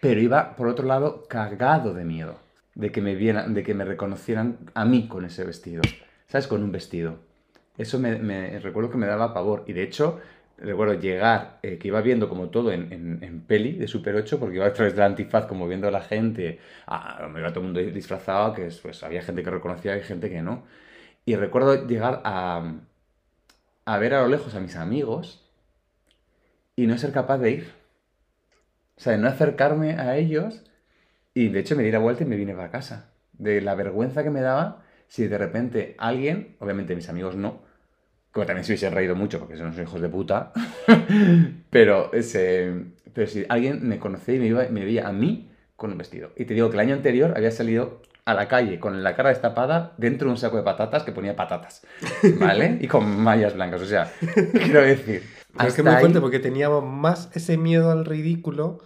pero 0.00 0.20
iba 0.20 0.56
por 0.56 0.68
otro 0.68 0.86
lado 0.86 1.26
cagado 1.28 1.94
de 1.94 2.04
miedo 2.04 2.38
de 2.74 2.92
que 2.92 3.00
me 3.00 3.14
vieran, 3.14 3.54
de 3.54 3.62
que 3.62 3.74
me 3.74 3.84
reconocieran 3.84 4.58
a 4.74 4.84
mí 4.84 5.08
con 5.08 5.24
ese 5.24 5.44
vestido, 5.44 5.82
¿sabes? 6.28 6.46
Con 6.46 6.62
un 6.62 6.72
vestido. 6.72 7.18
Eso 7.80 7.98
me, 7.98 8.58
recuerdo 8.58 8.90
que 8.90 8.98
me 8.98 9.06
daba 9.06 9.32
pavor 9.32 9.64
y 9.66 9.72
de 9.72 9.82
hecho 9.82 10.20
recuerdo 10.58 10.92
llegar, 11.00 11.58
eh, 11.62 11.78
que 11.78 11.88
iba 11.88 12.02
viendo 12.02 12.28
como 12.28 12.50
todo 12.50 12.72
en, 12.72 13.44
peli 13.46 13.72
de 13.72 13.88
Super 13.88 14.14
8, 14.16 14.38
porque 14.38 14.56
iba 14.56 14.66
a 14.66 14.72
través 14.74 14.94
del 14.94 15.04
antifaz 15.04 15.46
como 15.46 15.66
viendo 15.66 15.88
a 15.88 15.90
la 15.90 16.02
gente, 16.02 16.60
a, 16.86 17.26
me 17.28 17.40
iba 17.40 17.48
todo 17.48 17.60
el 17.60 17.72
mundo 17.72 17.80
disfrazado, 17.80 18.52
que 18.52 18.66
es, 18.66 18.78
pues 18.80 19.02
había 19.02 19.22
gente 19.22 19.42
que 19.42 19.48
reconocía 19.48 19.96
y 19.96 20.02
gente 20.02 20.28
que 20.28 20.42
no. 20.42 20.64
Y 21.24 21.36
recuerdo 21.36 21.86
llegar 21.86 22.20
a, 22.24 22.74
a 23.86 23.98
ver 23.98 24.12
a 24.12 24.20
lo 24.20 24.28
lejos 24.28 24.54
a 24.54 24.60
mis 24.60 24.76
amigos 24.76 25.50
y 26.76 26.86
no 26.86 26.98
ser 26.98 27.12
capaz 27.12 27.38
de 27.38 27.50
ir. 27.50 27.72
O 28.98 29.00
sea, 29.00 29.14
de 29.14 29.18
no 29.18 29.28
acercarme 29.28 29.94
a 29.94 30.18
ellos 30.18 30.64
y 31.32 31.48
de 31.48 31.60
hecho 31.60 31.76
me 31.76 31.82
di 31.82 31.90
la 31.92 31.98
vuelta 31.98 32.24
y 32.24 32.26
me 32.26 32.36
vine 32.36 32.52
para 32.54 32.70
casa. 32.70 33.10
De 33.32 33.62
la 33.62 33.74
vergüenza 33.74 34.22
que 34.22 34.28
me 34.28 34.42
daba 34.42 34.82
si 35.08 35.26
de 35.26 35.38
repente 35.38 35.94
alguien, 35.96 36.56
obviamente 36.58 36.94
mis 36.94 37.08
amigos 37.08 37.36
no, 37.36 37.69
como 38.32 38.46
también 38.46 38.64
se 38.64 38.72
hubiesen 38.72 38.94
reído 38.94 39.14
mucho 39.16 39.38
porque 39.38 39.56
son 39.56 39.72
hijos 39.80 40.00
de 40.00 40.08
puta, 40.08 40.52
pero, 41.70 42.12
ese, 42.12 42.72
pero 43.12 43.26
si 43.26 43.44
alguien 43.48 43.86
me 43.88 43.98
conocía 43.98 44.34
y 44.34 44.38
me, 44.38 44.46
iba- 44.46 44.68
me 44.70 44.84
veía 44.84 45.08
a 45.08 45.12
mí 45.12 45.50
con 45.76 45.92
un 45.92 45.98
vestido. 45.98 46.30
Y 46.36 46.44
te 46.44 46.54
digo 46.54 46.68
que 46.70 46.76
el 46.76 46.80
año 46.80 46.94
anterior 46.94 47.32
había 47.36 47.50
salido 47.50 48.02
a 48.26 48.34
la 48.34 48.48
calle 48.48 48.78
con 48.78 49.02
la 49.02 49.16
cara 49.16 49.30
destapada 49.30 49.94
dentro 49.96 50.26
de 50.26 50.32
un 50.32 50.38
saco 50.38 50.56
de 50.56 50.62
patatas 50.62 51.02
que 51.02 51.12
ponía 51.12 51.34
patatas, 51.36 51.82
¿vale? 52.38 52.78
Y 52.80 52.86
con 52.86 53.20
mallas 53.20 53.54
blancas, 53.54 53.80
o 53.82 53.86
sea, 53.86 54.12
quiero 54.52 54.82
decir... 54.82 55.22
Pero 55.56 55.68
es 55.68 55.74
que 55.74 55.82
muy 55.82 55.92
ahí- 55.92 56.00
fuerte 56.00 56.20
porque 56.20 56.38
teníamos 56.38 56.84
más 56.84 57.30
ese 57.34 57.56
miedo 57.56 57.90
al 57.90 58.04
ridículo 58.04 58.78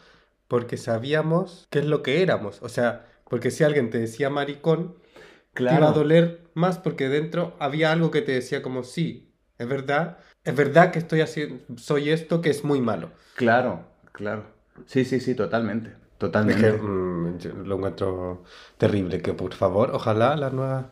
porque 0.48 0.76
sabíamos 0.76 1.66
qué 1.70 1.80
es 1.80 1.84
lo 1.84 2.02
que 2.02 2.22
éramos. 2.22 2.62
O 2.62 2.68
sea, 2.68 3.06
porque 3.28 3.50
si 3.50 3.64
alguien 3.64 3.90
te 3.90 3.98
decía 3.98 4.30
maricón, 4.30 4.94
te 5.52 5.74
iba 5.74 5.74
a 5.74 5.78
Claro. 5.78 5.92
doler 5.92 6.40
más 6.54 6.78
porque 6.78 7.08
dentro 7.08 7.54
había 7.58 7.92
algo 7.92 8.10
que 8.10 8.22
te 8.22 8.32
decía 8.32 8.62
como 8.62 8.82
sí, 8.82 9.33
es 9.58 9.68
verdad, 9.68 10.18
es 10.44 10.54
verdad 10.56 10.90
que 10.90 10.98
estoy 10.98 11.20
haciendo, 11.20 11.62
soy 11.76 12.10
esto 12.10 12.40
que 12.40 12.50
es 12.50 12.64
muy 12.64 12.80
malo. 12.80 13.10
Claro, 13.36 13.84
claro. 14.12 14.44
Sí, 14.86 15.04
sí, 15.04 15.20
sí, 15.20 15.34
totalmente. 15.34 15.90
Es 15.90 16.18
Totalmente. 16.18 16.62
que 16.62 16.72
mm, 16.72 17.66
lo 17.66 17.76
encuentro 17.76 18.44
terrible, 18.78 19.20
que 19.20 19.34
por 19.34 19.52
favor, 19.52 19.90
ojalá 19.92 20.36
las 20.36 20.52
nuevas, 20.52 20.86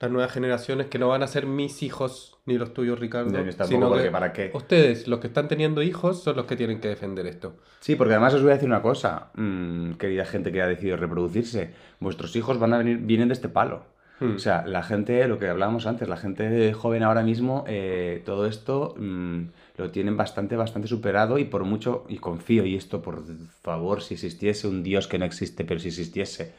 las 0.00 0.10
nuevas 0.10 0.32
generaciones 0.32 0.86
que 0.88 0.98
no 0.98 1.08
van 1.08 1.22
a 1.22 1.26
ser 1.26 1.46
mis 1.46 1.82
hijos 1.82 2.38
ni 2.44 2.58
los 2.58 2.74
tuyos, 2.74 2.98
Ricardo, 2.98 3.30
los 3.30 3.56
tampoco, 3.56 3.96
sino 3.96 4.02
que 4.02 4.10
¿para 4.10 4.32
qué? 4.32 4.50
ustedes, 4.54 5.06
los 5.08 5.20
que 5.20 5.26
están 5.28 5.48
teniendo 5.48 5.82
hijos, 5.82 6.22
son 6.22 6.36
los 6.36 6.46
que 6.46 6.56
tienen 6.56 6.80
que 6.80 6.88
defender 6.88 7.26
esto. 7.26 7.56
Sí, 7.80 7.94
porque 7.96 8.14
además 8.14 8.34
os 8.34 8.42
voy 8.42 8.50
a 8.50 8.54
decir 8.54 8.68
una 8.68 8.82
cosa, 8.82 9.30
mm, 9.34 9.92
querida 9.92 10.24
gente 10.24 10.52
que 10.52 10.62
ha 10.62 10.66
decidido 10.66 10.96
reproducirse, 10.96 11.74
vuestros 12.00 12.34
hijos 12.36 12.58
van 12.58 12.74
a 12.74 12.78
venir, 12.78 12.98
vienen 12.98 13.28
de 13.28 13.34
este 13.34 13.48
palo. 13.48 13.86
Hmm. 14.20 14.34
O 14.36 14.38
sea, 14.38 14.66
la 14.66 14.82
gente, 14.82 15.26
lo 15.28 15.38
que 15.38 15.48
hablábamos 15.48 15.86
antes, 15.86 16.08
la 16.08 16.16
gente 16.16 16.72
joven 16.72 17.02
ahora 17.02 17.22
mismo, 17.22 17.64
eh, 17.68 18.22
todo 18.24 18.46
esto 18.46 18.94
mm, 18.96 19.42
lo 19.76 19.90
tienen 19.90 20.16
bastante, 20.16 20.56
bastante 20.56 20.88
superado 20.88 21.38
y 21.38 21.44
por 21.44 21.64
mucho, 21.64 22.04
y 22.08 22.18
confío, 22.18 22.64
y 22.66 22.74
esto 22.76 23.00
por 23.02 23.24
favor, 23.62 24.02
si 24.02 24.14
existiese 24.14 24.66
un 24.68 24.82
Dios 24.82 25.06
que 25.08 25.18
no 25.18 25.24
existe, 25.24 25.64
pero 25.64 25.80
si 25.80 25.88
existiese, 25.88 26.52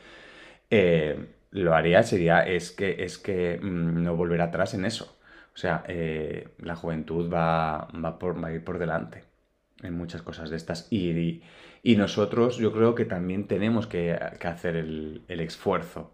eh, 0.71 1.27
lo 1.51 1.75
haría, 1.75 2.03
sería, 2.03 2.41
es 2.47 2.71
que, 2.71 3.03
es 3.03 3.17
que 3.17 3.59
mm, 3.61 4.03
no 4.03 4.15
volver 4.15 4.41
atrás 4.41 4.73
en 4.73 4.85
eso. 4.85 5.17
O 5.55 5.57
sea, 5.57 5.83
eh, 5.87 6.49
la 6.59 6.75
juventud 6.75 7.31
va, 7.33 7.87
va, 8.03 8.19
por, 8.19 8.43
va 8.43 8.49
a 8.49 8.53
ir 8.53 8.63
por 8.63 8.79
delante 8.79 9.23
en 9.83 9.93
muchas 9.95 10.21
cosas 10.21 10.49
de 10.49 10.57
estas. 10.57 10.87
Y, 10.91 11.09
y- 11.11 11.43
y 11.83 11.95
nosotros 11.97 12.57
yo 12.57 12.73
creo 12.73 12.95
que 12.95 13.05
también 13.05 13.47
tenemos 13.47 13.87
que, 13.87 14.17
que 14.39 14.47
hacer 14.47 14.75
el, 14.75 15.23
el 15.29 15.39
esfuerzo. 15.41 16.11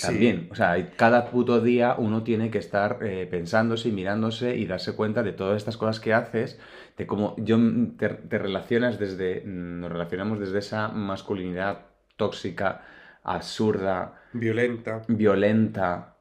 Sí. 0.00 0.06
También, 0.06 0.48
o 0.50 0.54
sea, 0.54 0.90
cada 0.96 1.26
puto 1.26 1.60
día 1.60 1.94
uno 1.98 2.22
tiene 2.22 2.50
que 2.50 2.56
estar 2.56 3.00
eh, 3.02 3.26
pensándose 3.30 3.90
y 3.90 3.92
mirándose 3.92 4.56
y 4.56 4.64
darse 4.64 4.94
cuenta 4.96 5.22
de 5.22 5.32
todas 5.32 5.58
estas 5.58 5.76
cosas 5.76 6.00
que 6.00 6.14
haces, 6.14 6.58
de 6.96 7.06
cómo 7.06 7.34
yo 7.36 7.58
mm, 7.58 7.98
te, 7.98 8.08
te 8.08 8.38
relacionas 8.38 8.98
desde, 8.98 9.42
mm, 9.44 9.80
nos 9.80 9.92
relacionamos 9.92 10.40
desde 10.40 10.58
esa 10.60 10.88
masculinidad 10.88 11.80
tóxica, 12.16 12.80
absurda, 13.24 14.14
Violenta. 14.32 15.02
violenta, 15.06 16.16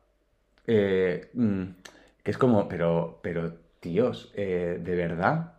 eh, 0.67 1.29
mm, 1.33 1.63
que 2.21 2.31
es 2.31 2.37
como, 2.37 2.67
pero, 2.67 3.19
pero, 3.23 3.53
tíos, 3.79 4.33
eh, 4.35 4.77
de 4.83 4.95
verdad, 4.95 5.53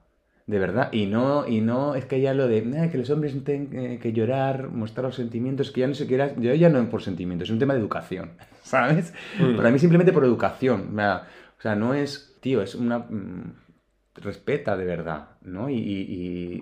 de 0.50 0.58
verdad, 0.58 0.92
y 0.92 1.06
no, 1.06 1.46
y 1.46 1.60
no 1.60 1.94
es 1.94 2.06
que 2.06 2.20
ya 2.20 2.34
lo 2.34 2.48
de 2.48 2.58
"Eh, 2.58 2.88
que 2.90 2.98
los 2.98 3.08
hombres 3.10 3.32
tienen 3.44 3.68
eh, 3.78 3.98
que 4.02 4.12
llorar, 4.12 4.68
mostrar 4.70 5.04
los 5.04 5.14
sentimientos, 5.14 5.70
que 5.70 5.82
ya 5.82 5.86
no 5.86 5.94
se 5.94 6.08
quiera, 6.08 6.34
yo 6.36 6.52
ya 6.54 6.68
no 6.68 6.84
por 6.90 7.02
sentimientos, 7.02 7.48
es 7.48 7.52
un 7.52 7.60
tema 7.60 7.74
de 7.74 7.78
educación, 7.80 8.32
¿sabes? 8.64 9.14
Mm. 9.38 9.56
Para 9.56 9.70
mí 9.70 9.78
simplemente 9.78 10.12
por 10.12 10.24
educación, 10.24 10.88
o 10.92 10.96
sea, 10.96 11.22
o 11.56 11.62
sea, 11.62 11.76
no 11.76 11.94
es, 11.94 12.36
tío, 12.40 12.62
es 12.62 12.74
una, 12.74 12.98
mm, 12.98 13.54
respeta 14.16 14.76
de 14.76 14.84
verdad, 14.86 15.28
¿no? 15.42 15.70
Y, 15.70 15.76
y, 15.76 16.00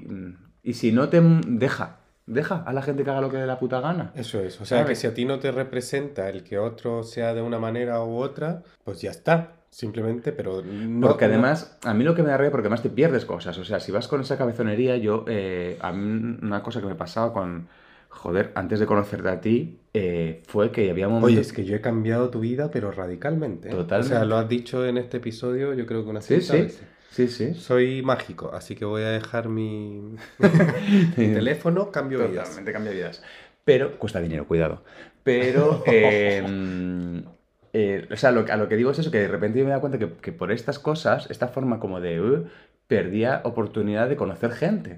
y, 0.02 0.06
mm, 0.06 0.36
y 0.64 0.74
si 0.74 0.92
no 0.92 1.08
te 1.08 1.22
deja, 1.46 2.00
deja 2.26 2.62
a 2.66 2.74
la 2.74 2.82
gente 2.82 3.04
que 3.04 3.10
haga 3.10 3.22
lo 3.22 3.30
que 3.30 3.38
dé 3.38 3.46
la 3.46 3.58
puta 3.58 3.80
gana. 3.80 4.12
Eso 4.14 4.38
es, 4.40 4.60
o 4.60 4.66
sea, 4.66 4.84
que 4.84 4.94
si 4.96 5.06
a 5.06 5.14
ti 5.14 5.24
no 5.24 5.38
te 5.38 5.50
representa 5.50 6.28
el 6.28 6.42
que 6.44 6.58
otro 6.58 7.04
sea 7.04 7.32
de 7.32 7.40
una 7.40 7.58
manera 7.58 8.04
u 8.04 8.18
otra, 8.18 8.62
pues 8.84 9.00
ya 9.00 9.10
está, 9.12 9.52
simplemente, 9.70 10.32
pero 10.32 10.62
no... 10.62 11.08
Porque 11.08 11.26
además, 11.26 11.78
a 11.84 11.94
mí 11.94 12.04
lo 12.04 12.14
que 12.14 12.22
me 12.22 12.30
da 12.30 12.36
rabia, 12.36 12.50
porque 12.50 12.66
además 12.66 12.82
te 12.82 12.90
pierdes 12.90 13.24
cosas. 13.24 13.56
O 13.58 13.64
sea, 13.64 13.80
si 13.80 13.92
vas 13.92 14.08
con 14.08 14.20
esa 14.20 14.36
cabezonería, 14.38 14.96
yo, 14.96 15.24
eh, 15.28 15.76
a 15.80 15.92
mí 15.92 16.38
una 16.42 16.62
cosa 16.62 16.80
que 16.80 16.86
me 16.86 16.94
pasaba 16.94 17.32
con, 17.32 17.68
joder, 18.08 18.52
antes 18.54 18.80
de 18.80 18.86
conocerte 18.86 19.28
a 19.28 19.40
ti, 19.40 19.78
eh, 19.94 20.42
fue 20.46 20.70
que 20.72 20.90
había 20.90 21.08
momentos... 21.08 21.30
Oye, 21.32 21.40
es 21.40 21.52
que 21.52 21.64
yo 21.64 21.76
he 21.76 21.80
cambiado 21.80 22.30
tu 22.30 22.40
vida, 22.40 22.70
pero 22.70 22.90
radicalmente. 22.92 23.68
¿eh? 23.68 23.72
Totalmente. 23.72 24.14
O 24.14 24.18
sea, 24.18 24.24
lo 24.26 24.36
has 24.36 24.48
dicho 24.48 24.84
en 24.86 24.98
este 24.98 25.18
episodio, 25.18 25.74
yo 25.74 25.86
creo 25.86 26.02
que 26.04 26.10
unas 26.10 26.24
Sí, 26.24 26.34
30 26.38 26.52
sí, 26.52 26.60
veces. 26.62 26.82
sí, 27.10 27.28
sí. 27.28 27.54
Soy 27.54 28.02
mágico, 28.02 28.50
así 28.54 28.74
que 28.74 28.84
voy 28.84 29.02
a 29.02 29.10
dejar 29.10 29.48
mi, 29.48 30.16
mi 31.16 31.26
teléfono, 31.34 31.90
cambio 31.90 32.18
vidas. 32.18 32.44
Totalmente 32.48 32.72
cambia 32.72 32.92
vidas. 32.92 33.22
Pero 33.64 33.98
cuesta 33.98 34.20
dinero, 34.20 34.46
cuidado. 34.46 34.82
Pero, 35.22 35.82
eh, 37.78 38.08
o 38.10 38.16
sea, 38.16 38.30
lo, 38.32 38.40
a 38.50 38.56
lo 38.56 38.68
que 38.68 38.76
digo 38.76 38.90
es 38.90 38.98
eso, 38.98 39.10
que 39.10 39.18
de 39.20 39.28
repente 39.28 39.62
me 39.64 39.70
da 39.70 39.80
cuenta 39.80 39.98
que, 39.98 40.08
que 40.24 40.32
por 40.32 40.50
estas 40.52 40.78
cosas, 40.78 41.30
esta 41.30 41.48
forma 41.48 41.78
como 41.80 42.00
de, 42.00 42.20
uh, 42.20 42.46
perdía 42.86 43.40
oportunidad 43.44 44.08
de 44.08 44.16
conocer 44.16 44.52
gente. 44.52 44.92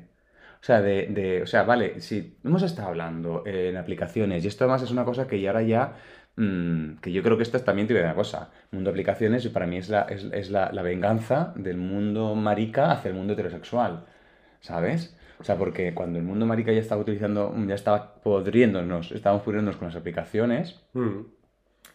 O 0.63 0.65
sea, 0.65 0.81
de, 0.83 1.07
de- 1.09 1.43
o 1.43 1.47
sea, 1.47 1.63
vale, 1.65 2.01
si 2.01 2.39
hemos 2.45 2.63
estado 2.63 2.89
hablando 2.89 3.43
en 3.47 3.77
aplicaciones, 3.77 4.45
y 4.45 4.49
esto 4.49 4.65
además 4.65 4.83
es 4.83 4.91
una 4.91 5.05
cosa 5.05 5.27
que 5.27 5.41
ya 5.41 5.51
ahora 5.51 5.63
ya, 5.63 5.95
mm, 6.37 6.97
que 7.01 7.13
yo 7.13 7.23
creo 7.23 7.37
que 7.37 7.43
esto 7.45 7.57
es 7.57 7.65
también, 7.65 7.87
decir 7.89 8.03
una 8.05 8.15
cosa, 8.15 8.51
mundo 8.71 8.91
de 8.91 8.93
aplicaciones 8.95 9.47
para 9.49 9.67
mí 9.67 9.77
es, 9.79 9.89
la, 9.89 10.03
es, 10.03 10.25
es 10.33 10.51
la, 10.51 10.71
la 10.73 10.83
venganza 10.83 11.53
del 11.57 11.77
mundo 11.79 12.35
marica 12.35 12.93
hacia 12.93 13.09
el 13.11 13.15
mundo 13.17 13.33
heterosexual. 13.35 14.05
¿Sabes? 14.61 15.17
O 15.39 15.45
sea, 15.45 15.57
porque 15.57 15.95
cuando 15.95 16.19
el 16.19 16.25
mundo 16.25 16.47
marica 16.47 16.73
ya 16.73 16.81
estaba 16.81 17.01
utilizando, 17.01 17.55
ya 17.67 17.75
estaba 17.75 18.15
podriéndonos, 18.23 19.13
estábamos 19.13 19.43
pudriéndonos 19.45 19.79
con 19.79 19.89
las 19.89 19.97
aplicaciones 19.97 20.81
Mm. 20.93 21.21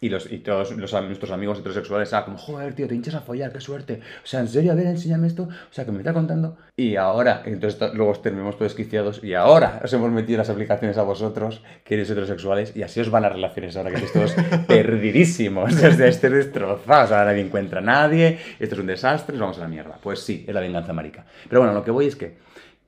Y, 0.00 0.08
los, 0.08 0.30
y 0.30 0.38
todos 0.38 0.72
los, 0.76 0.92
nuestros 0.92 1.30
amigos 1.30 1.58
heterosexuales 1.60 2.06
estaban 2.06 2.24
como, 2.26 2.38
joder, 2.38 2.74
tío, 2.74 2.86
te 2.88 2.94
hinchas 2.94 3.14
a 3.14 3.20
follar, 3.20 3.52
qué 3.52 3.60
suerte. 3.60 4.00
O 4.22 4.26
sea, 4.26 4.40
en 4.40 4.48
serio, 4.48 4.72
a 4.72 4.74
ver, 4.74 4.86
enséñame 4.86 5.26
esto. 5.26 5.44
O 5.44 5.72
sea, 5.72 5.84
que 5.84 5.92
me 5.92 5.98
está 5.98 6.12
contando. 6.12 6.56
Y 6.76 6.96
ahora, 6.96 7.42
entonces 7.46 7.78
to- 7.78 7.94
luego 7.94 8.12
terminamos 8.20 8.56
todos 8.56 8.72
desquiciados 8.72 9.24
y 9.24 9.34
ahora 9.34 9.80
os 9.82 9.92
hemos 9.92 10.10
metido 10.10 10.38
las 10.38 10.50
aplicaciones 10.50 10.98
a 10.98 11.02
vosotros, 11.02 11.62
que 11.84 11.94
eres 11.94 12.10
heterosexuales, 12.10 12.76
y 12.76 12.82
así 12.82 13.00
os 13.00 13.10
van 13.10 13.22
las 13.22 13.32
relaciones 13.32 13.76
ahora 13.76 13.90
que 13.90 14.04
estáis 14.04 14.34
todos 14.34 14.34
perdidísimos. 14.66 15.72
O 15.72 15.76
sea, 15.76 15.88
estáis 16.08 16.20
destrozados, 16.20 17.10
ahora 17.12 17.26
nadie 17.26 17.42
encuentra 17.42 17.78
a 17.78 17.82
nadie, 17.82 18.38
esto 18.58 18.74
es 18.74 18.80
un 18.80 18.86
desastre, 18.86 19.32
nos 19.34 19.40
vamos 19.40 19.58
a 19.58 19.62
la 19.62 19.68
mierda. 19.68 19.98
Pues 20.02 20.20
sí, 20.20 20.44
es 20.46 20.54
la 20.54 20.60
venganza 20.60 20.92
marica. 20.92 21.24
Pero 21.48 21.60
bueno, 21.62 21.74
lo 21.74 21.82
que 21.84 21.90
voy 21.90 22.06
es 22.06 22.16
que 22.16 22.36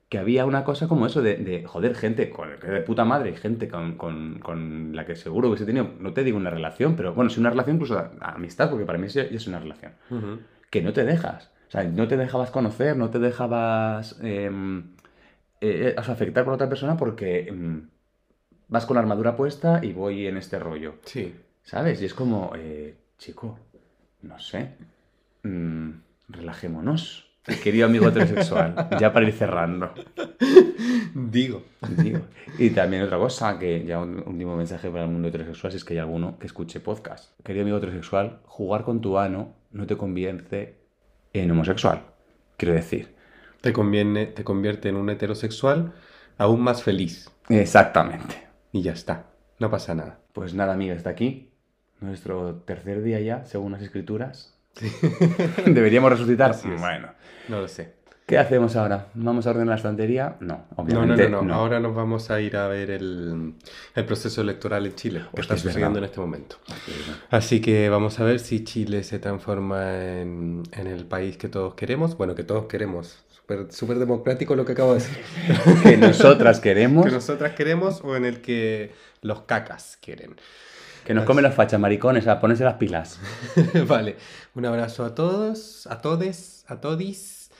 que 0.09 0.17
había 0.17 0.45
una 0.45 0.63
cosa 0.63 0.87
como 0.87 1.05
eso 1.05 1.21
de, 1.21 1.35
de, 1.37 1.65
joder, 1.65 1.93
gente 1.95 2.29
con, 2.31 2.49
que 2.59 2.67
de 2.67 2.81
puta 2.81 3.05
madre, 3.05 3.35
gente 3.35 3.67
con, 3.67 3.95
con- 3.95 4.39
con 4.39 4.95
la 4.95 5.05
que 5.05 5.15
seguro 5.15 5.49
hubiese 5.49 5.65
tenido, 5.65 5.91
no 5.99 6.13
te 6.13 6.23
digo 6.23 6.37
una 6.37 6.49
relación, 6.49 6.95
pero 6.95 7.13
bueno, 7.13 7.29
sí 7.29 7.39
una 7.39 7.51
relación 7.51 7.75
incluso 7.75 7.97
a- 7.99 8.11
a 8.19 8.31
amistad, 8.33 8.69
porque 8.71 8.85
para 8.85 8.97
mí 8.97 9.07
sí 9.09 9.19
es 9.19 9.45
una 9.47 9.59
relación, 9.59 9.91
que 10.71 10.81
no 10.81 10.93
te 10.93 11.05
dejas. 11.05 11.51
O 11.67 11.71
sea, 11.71 11.83
no 11.83 12.07
te 12.07 12.17
dejabas 12.17 12.49
conocer, 12.49 12.97
no 12.97 13.11
te 13.11 13.19
dejabas 13.19 14.19
em, 14.23 14.95
eh, 15.61 15.93
o 15.95 16.03
sea, 16.03 16.15
afectar 16.15 16.43
por 16.43 16.53
otra 16.55 16.67
persona 16.69 16.97
porque 16.97 17.41
em, 17.47 17.89
vas 18.67 18.87
con 18.87 18.95
la 18.95 19.01
armadura 19.01 19.35
puesta 19.35 19.79
y 19.83 19.93
voy 19.93 20.25
en 20.25 20.37
este 20.37 20.57
rollo. 20.57 20.95
Sí. 21.05 21.35
¿Sabes? 21.61 22.01
Y 22.01 22.05
es 22.05 22.15
como, 22.15 22.53
eh, 22.55 22.95
chico, 23.19 23.59
no 24.23 24.39
sé, 24.39 24.71
mm, 25.43 25.89
relajémonos. 26.29 27.28
Querido 27.63 27.85
amigo 27.87 28.07
heterosexual, 28.07 28.89
ya 28.99 29.11
para 29.11 29.27
ir 29.27 29.33
cerrando. 29.33 29.93
Digo. 31.13 31.63
Digo. 31.97 32.21
Y 32.57 32.69
también 32.71 33.03
otra 33.03 33.17
cosa, 33.17 33.57
que 33.57 33.85
ya 33.85 33.99
un 33.99 34.23
último 34.25 34.55
mensaje 34.55 34.89
para 34.89 35.05
el 35.05 35.09
mundo 35.09 35.29
heterosexual, 35.29 35.71
si 35.71 35.77
es 35.77 35.85
que 35.85 35.93
hay 35.93 35.99
alguno 35.99 36.37
que 36.37 36.47
escuche 36.47 36.79
podcast. 36.79 37.39
Querido 37.43 37.63
amigo 37.63 37.77
heterosexual, 37.77 38.41
jugar 38.45 38.83
con 38.83 39.01
tu 39.01 39.17
ano 39.17 39.55
no 39.71 39.87
te 39.87 39.97
convierte 39.97 40.79
en 41.33 41.51
homosexual. 41.51 42.03
Quiero 42.57 42.73
decir. 42.73 43.15
Te, 43.61 43.73
conviene, 43.73 44.27
te 44.27 44.43
convierte 44.43 44.89
en 44.89 44.95
un 44.95 45.09
heterosexual 45.09 45.93
aún 46.37 46.61
más 46.61 46.83
feliz. 46.83 47.29
Exactamente. 47.49 48.47
Y 48.71 48.81
ya 48.81 48.93
está. 48.93 49.27
No 49.59 49.69
pasa 49.69 49.95
nada. 49.95 50.19
Pues 50.33 50.53
nada, 50.53 50.73
amigo, 50.73 50.93
está 50.93 51.09
aquí. 51.09 51.51
Nuestro 51.99 52.55
tercer 52.65 53.01
día 53.01 53.19
ya, 53.19 53.45
según 53.45 53.73
las 53.73 53.81
escrituras. 53.81 54.58
Deberíamos 55.65 56.11
resucitar. 56.11 56.51
Es. 56.51 56.63
Bueno. 56.63 57.09
No 57.47 57.61
lo 57.61 57.67
sé. 57.67 57.99
¿Qué 58.25 58.37
hacemos 58.37 58.75
ahora? 58.75 59.07
¿Vamos 59.15 59.47
a 59.47 59.49
ordenar 59.49 59.69
la 59.69 59.75
estantería? 59.77 60.35
No, 60.39 60.47
No, 60.47 60.63
no, 60.69 60.83
obviamente 60.83 61.29
no, 61.29 61.41
no, 61.41 61.55
Ahora 61.55 61.79
nos 61.79 61.95
vamos 61.95 62.29
a 62.29 62.39
ir 62.39 62.57
a 62.57 62.67
ver 62.67 62.91
el, 62.91 63.55
el 63.95 64.05
proceso 64.05 64.41
electoral 64.41 64.85
en 64.85 64.93
Chile, 64.93 65.21
que 65.33 65.41
Hostia, 65.41 65.41
está 65.41 65.53
es 65.55 65.61
sucediendo 65.61 65.95
verdad. 65.95 66.03
en 66.03 66.09
este 66.11 66.19
momento. 66.19 66.57
Así 67.31 67.59
que 67.59 67.89
vamos 67.89 68.19
a 68.19 68.23
ver 68.25 68.39
si 68.39 68.63
Chile 68.63 69.01
se 69.03 69.17
transforma 69.17 69.95
en, 70.21 70.61
en 70.73 70.85
el 70.85 71.05
país 71.07 71.37
que 71.37 71.49
todos 71.49 71.73
queremos. 71.73 72.15
Bueno, 72.17 72.35
que 72.35 72.43
todos 72.43 72.65
queremos. 72.67 73.25
Súper 73.69 73.97
democrático 73.97 74.55
lo 74.55 74.63
que 74.63 74.73
acabo 74.73 74.93
de 74.93 74.99
decir. 74.99 75.17
que 75.83 75.97
nosotras 75.97 76.59
queremos 76.59 77.05
que 77.05 77.11
nosotras 77.11 77.55
queremos 77.55 78.01
o 78.03 78.15
en 78.15 78.25
el 78.25 78.41
que 78.41 78.91
los 79.23 79.41
cacas 79.41 79.97
quieren. 79.99 80.35
Que 81.05 81.13
nos 81.13 81.25
comen 81.25 81.43
las 81.43 81.55
fachas, 81.55 81.79
maricones, 81.79 82.27
a 82.27 82.39
ponerse 82.39 82.63
las 82.63 82.75
pilas. 82.75 83.19
vale, 83.87 84.17
un 84.55 84.65
abrazo 84.65 85.05
a 85.05 85.15
todos, 85.15 85.87
a 85.87 86.01
todes, 86.01 86.65
a 86.67 86.79
todis 86.81 87.51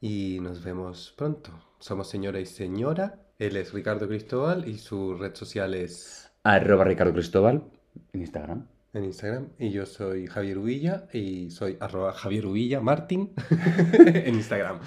y 0.00 0.38
nos 0.40 0.62
vemos 0.62 1.14
pronto. 1.16 1.50
Somos 1.78 2.08
señora 2.08 2.40
y 2.40 2.46
señora. 2.46 3.18
Él 3.38 3.56
es 3.56 3.72
Ricardo 3.72 4.06
Cristóbal 4.06 4.68
y 4.68 4.78
su 4.78 5.14
red 5.14 5.34
social 5.34 5.74
es 5.74 6.30
Arroba 6.44 6.84
Ricardo 6.84 7.12
Cristóbal 7.12 7.64
en 8.12 8.20
Instagram. 8.20 8.66
en 8.92 9.04
Instagram. 9.04 9.48
Y 9.58 9.70
yo 9.70 9.86
soy 9.86 10.26
Javier 10.26 10.58
Uvilla 10.58 11.06
y 11.12 11.50
soy 11.50 11.76
arroba 11.80 12.12
Javier 12.12 12.46
Uvilla 12.46 12.80
Martín 12.80 13.32
en 13.92 14.34
Instagram. 14.34 14.80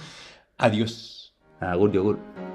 Adiós. 0.57 1.35
Agur 1.59 1.91
yogur. 1.91 2.54